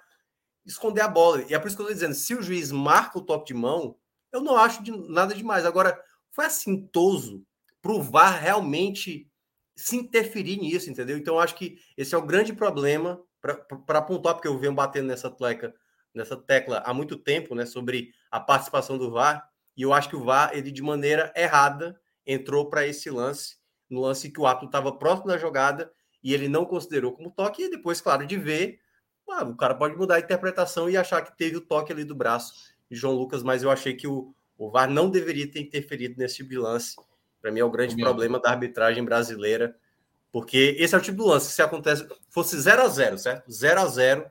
[0.67, 1.43] esconder a bola.
[1.49, 3.55] E é por isso que eu estou dizendo: se o juiz marca o toque de
[3.55, 3.97] mão,
[4.31, 5.65] eu não acho de nada demais.
[5.65, 5.99] Agora,
[6.31, 7.43] foi assintoso
[7.81, 9.32] para o VAR realmente
[9.83, 11.19] se interferir nisso, entendeu?
[11.19, 15.29] Então, acho que esse é o grande problema para apontar, porque eu venho batendo nessa
[15.29, 15.75] tecla
[16.15, 20.15] nessa tecla há muito tempo, né, sobre a participação do VAR, e eu acho que
[20.15, 23.57] o VAR, ele de maneira errada, entrou para esse lance,
[23.89, 25.91] no lance que o árbitro estava próximo da jogada
[26.23, 28.79] e ele não considerou como toque, e depois, claro, de ver,
[29.31, 32.15] ah, o cara pode mudar a interpretação e achar que teve o toque ali do
[32.15, 32.53] braço
[32.91, 36.37] de João Lucas, mas eu achei que o, o VAR não deveria ter interferido nesse
[36.37, 36.95] tipo de lance.
[37.43, 39.77] Para mim é o grande problema da arbitragem brasileira,
[40.31, 43.51] porque esse é o tipo de lance que se acontece, fosse 0 a 0 certo?
[43.51, 44.31] 0 a 0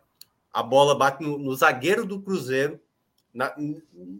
[0.51, 2.79] a bola bate no, no zagueiro do Cruzeiro.
[3.33, 3.55] Na,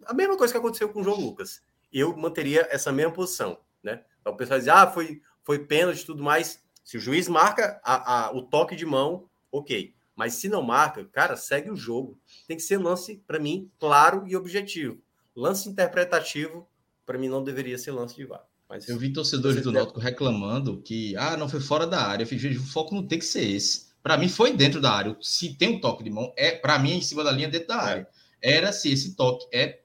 [0.05, 1.61] a mesma coisa que aconteceu com o João Lucas.
[1.91, 3.57] Eu manteria essa mesma posição.
[3.83, 4.03] Né?
[4.21, 6.61] Então o pessoal diz: ah, foi, foi pênalti e tudo mais.
[6.83, 9.93] Se o juiz marca a, a, o toque de mão, ok.
[10.15, 12.17] Mas se não marca, cara, segue o jogo.
[12.47, 15.01] Tem que ser lance, para mim, claro e objetivo.
[15.35, 16.67] Lance interpretativo,
[17.05, 18.45] para mim, não deveria ser lance de VAR.
[18.71, 22.23] Mas, eu vi torcedores do Náutico reclamando que, ah, não foi fora da área.
[22.23, 23.91] Eu fiz, o foco não tem que ser esse.
[24.01, 25.17] Para mim foi dentro da área.
[25.19, 27.67] Se tem um toque de mão, é para mim é em cima da linha dentro
[27.67, 27.77] da é.
[27.77, 28.07] área.
[28.41, 29.81] Era se esse toque é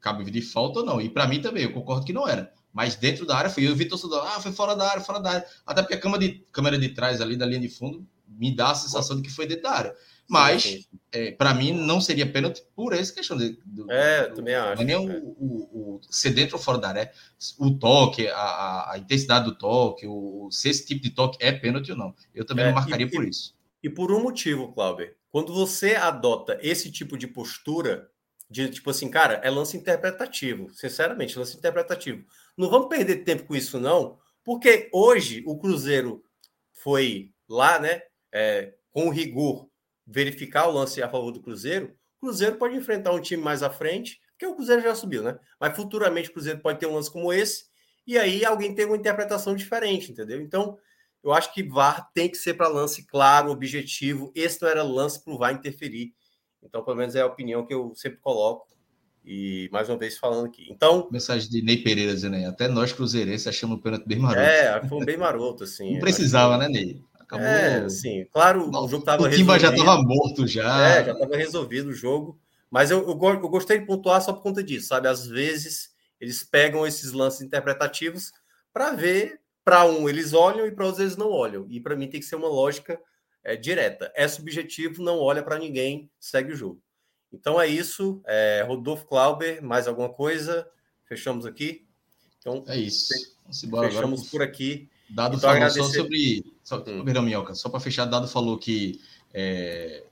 [0.00, 0.98] cabível de falta ou não.
[1.02, 2.50] E para mim também, eu concordo que não era.
[2.72, 3.68] Mas dentro da área foi.
[3.68, 5.46] Eu vi torcedor, ah, foi fora da área, fora da área.
[5.66, 8.70] Até porque a câmera de, câmera de trás ali da linha de fundo me dá
[8.70, 9.94] a sensação de que foi dentro da área.
[10.30, 13.36] Mas, é, para mim, não seria pênalti por essa questão.
[13.36, 14.76] De, do, é, do, também acho.
[14.76, 15.18] Não é nem é.
[15.18, 17.12] o, o, o, ser dentro ou fora da área.
[17.58, 21.90] O toque, a, a, intensidade do toque, o, se esse tipo de toque é pênalti
[21.90, 22.14] ou não.
[22.32, 23.56] Eu também é, não marcaria e, por isso.
[23.82, 25.12] E por um motivo, Cláudio.
[25.32, 28.08] Quando você adota esse tipo de postura,
[28.48, 30.70] de tipo assim, cara, é lance interpretativo.
[30.72, 32.24] Sinceramente, lance interpretativo.
[32.56, 36.22] Não vamos perder tempo com isso, não, porque hoje o Cruzeiro
[36.72, 38.02] foi lá, né,
[38.32, 39.69] é, com rigor
[40.10, 43.70] verificar o lance a favor do Cruzeiro, o Cruzeiro pode enfrentar um time mais à
[43.70, 45.38] frente, porque o Cruzeiro já subiu, né?
[45.58, 47.64] Mas futuramente o Cruzeiro pode ter um lance como esse,
[48.06, 50.40] e aí alguém tem uma interpretação diferente, entendeu?
[50.40, 50.76] Então,
[51.22, 54.32] eu acho que VAR tem que ser para lance claro, objetivo.
[54.34, 56.12] Esse não era lance para o VAR interferir.
[56.62, 58.68] Então, pelo menos é a opinião que eu sempre coloco.
[59.24, 60.66] E mais uma vez falando aqui.
[60.70, 61.08] Então.
[61.12, 64.40] Mensagem de Ney Pereira dizendo até nós cruzeirenses achamos o pênalti bem maroto.
[64.40, 65.92] É, foi um bem maroto, assim.
[65.92, 67.02] Não precisava, né, Ney?
[67.30, 67.46] Acabou.
[67.46, 68.26] É, sim.
[68.32, 69.52] Claro, o jogo estava resolvido.
[69.52, 70.88] O já estava morto já.
[70.88, 72.36] É, já estava resolvido o jogo.
[72.68, 75.06] Mas eu, eu, eu, gostei de pontuar só por conta disso, sabe?
[75.06, 75.90] Às vezes
[76.20, 78.32] eles pegam esses lances interpretativos
[78.72, 79.40] para ver.
[79.62, 81.66] Para um, eles olham e para outros eles não olham.
[81.68, 82.98] E para mim tem que ser uma lógica
[83.44, 84.10] é, direta.
[84.16, 86.82] É subjetivo, não olha para ninguém, segue o jogo.
[87.32, 88.20] Então é isso.
[88.26, 90.66] É, Rodolfo Clauber, mais alguma coisa?
[91.04, 91.86] Fechamos aqui.
[92.38, 93.12] Então, é isso.
[93.46, 94.30] Fechamos agora.
[94.30, 94.89] por aqui.
[95.10, 95.82] Dado então, falou agradecer...
[95.82, 96.44] só sobre.
[96.62, 97.04] Só, hum.
[97.04, 99.00] Perdão, Minhoca, só para fechar, Dado falou que
[99.32, 100.04] é,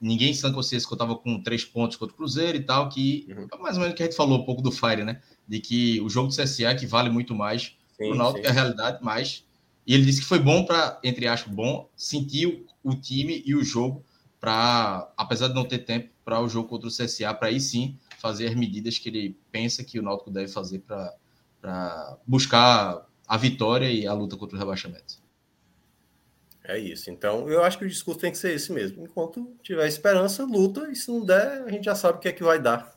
[0.00, 3.60] ninguém em São Consciência contava com três pontos contra o Cruzeiro e tal, que uhum.
[3.60, 5.20] mais ou menos o que a gente falou um pouco do Fire, né?
[5.46, 8.50] De que o jogo do CSA é que vale muito mais sim, o Náutico, é
[8.50, 9.44] a realidade, mas.
[9.86, 13.54] E ele disse que foi bom para, entre aspas, bom, sentir o, o time e
[13.54, 14.02] o jogo
[14.40, 17.98] para, apesar de não ter tempo para o jogo contra o CSA, para aí sim
[18.18, 23.90] fazer as medidas que ele pensa que o Náutico deve fazer para buscar a vitória
[23.90, 25.22] e a luta contra o rebaixamento.
[26.66, 27.10] É isso.
[27.10, 29.04] Então, eu acho que o discurso tem que ser esse mesmo.
[29.04, 32.32] Enquanto tiver esperança, luta, e se não der, a gente já sabe o que é
[32.32, 32.94] que vai dar.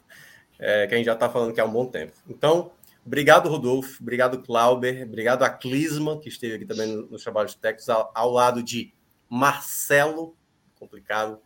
[0.58, 2.14] É, que a gente já está falando que há um bom tempo.
[2.30, 2.72] Então,
[3.06, 4.02] obrigado, Rodolfo.
[4.02, 5.04] Obrigado, Clauber.
[5.04, 8.94] Obrigado a Clisma, que esteve aqui também nos trabalhos técnicos, ao, ao lado de
[9.30, 10.36] Marcelo,
[10.80, 11.40] complicado.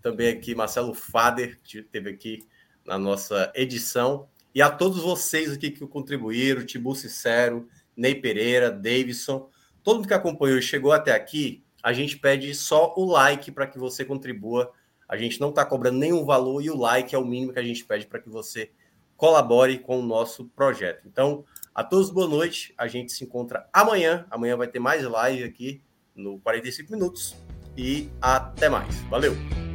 [0.00, 2.46] Também aqui, Marcelo Fader, que esteve aqui
[2.86, 4.28] na nossa edição.
[4.54, 9.48] E a todos vocês aqui que contribuíram, Tibu Sincero, Ney Pereira, Davidson,
[9.82, 13.66] todo mundo que acompanhou e chegou até aqui, a gente pede só o like para
[13.66, 14.72] que você contribua.
[15.08, 17.62] A gente não está cobrando nenhum valor e o like é o mínimo que a
[17.62, 18.70] gente pede para que você
[19.16, 21.06] colabore com o nosso projeto.
[21.06, 21.44] Então,
[21.76, 22.74] a todos boa noite.
[22.76, 24.26] A gente se encontra amanhã.
[24.30, 25.82] Amanhã vai ter mais live aqui
[26.14, 27.36] no 45 minutos.
[27.76, 29.02] E até mais.
[29.02, 29.65] Valeu!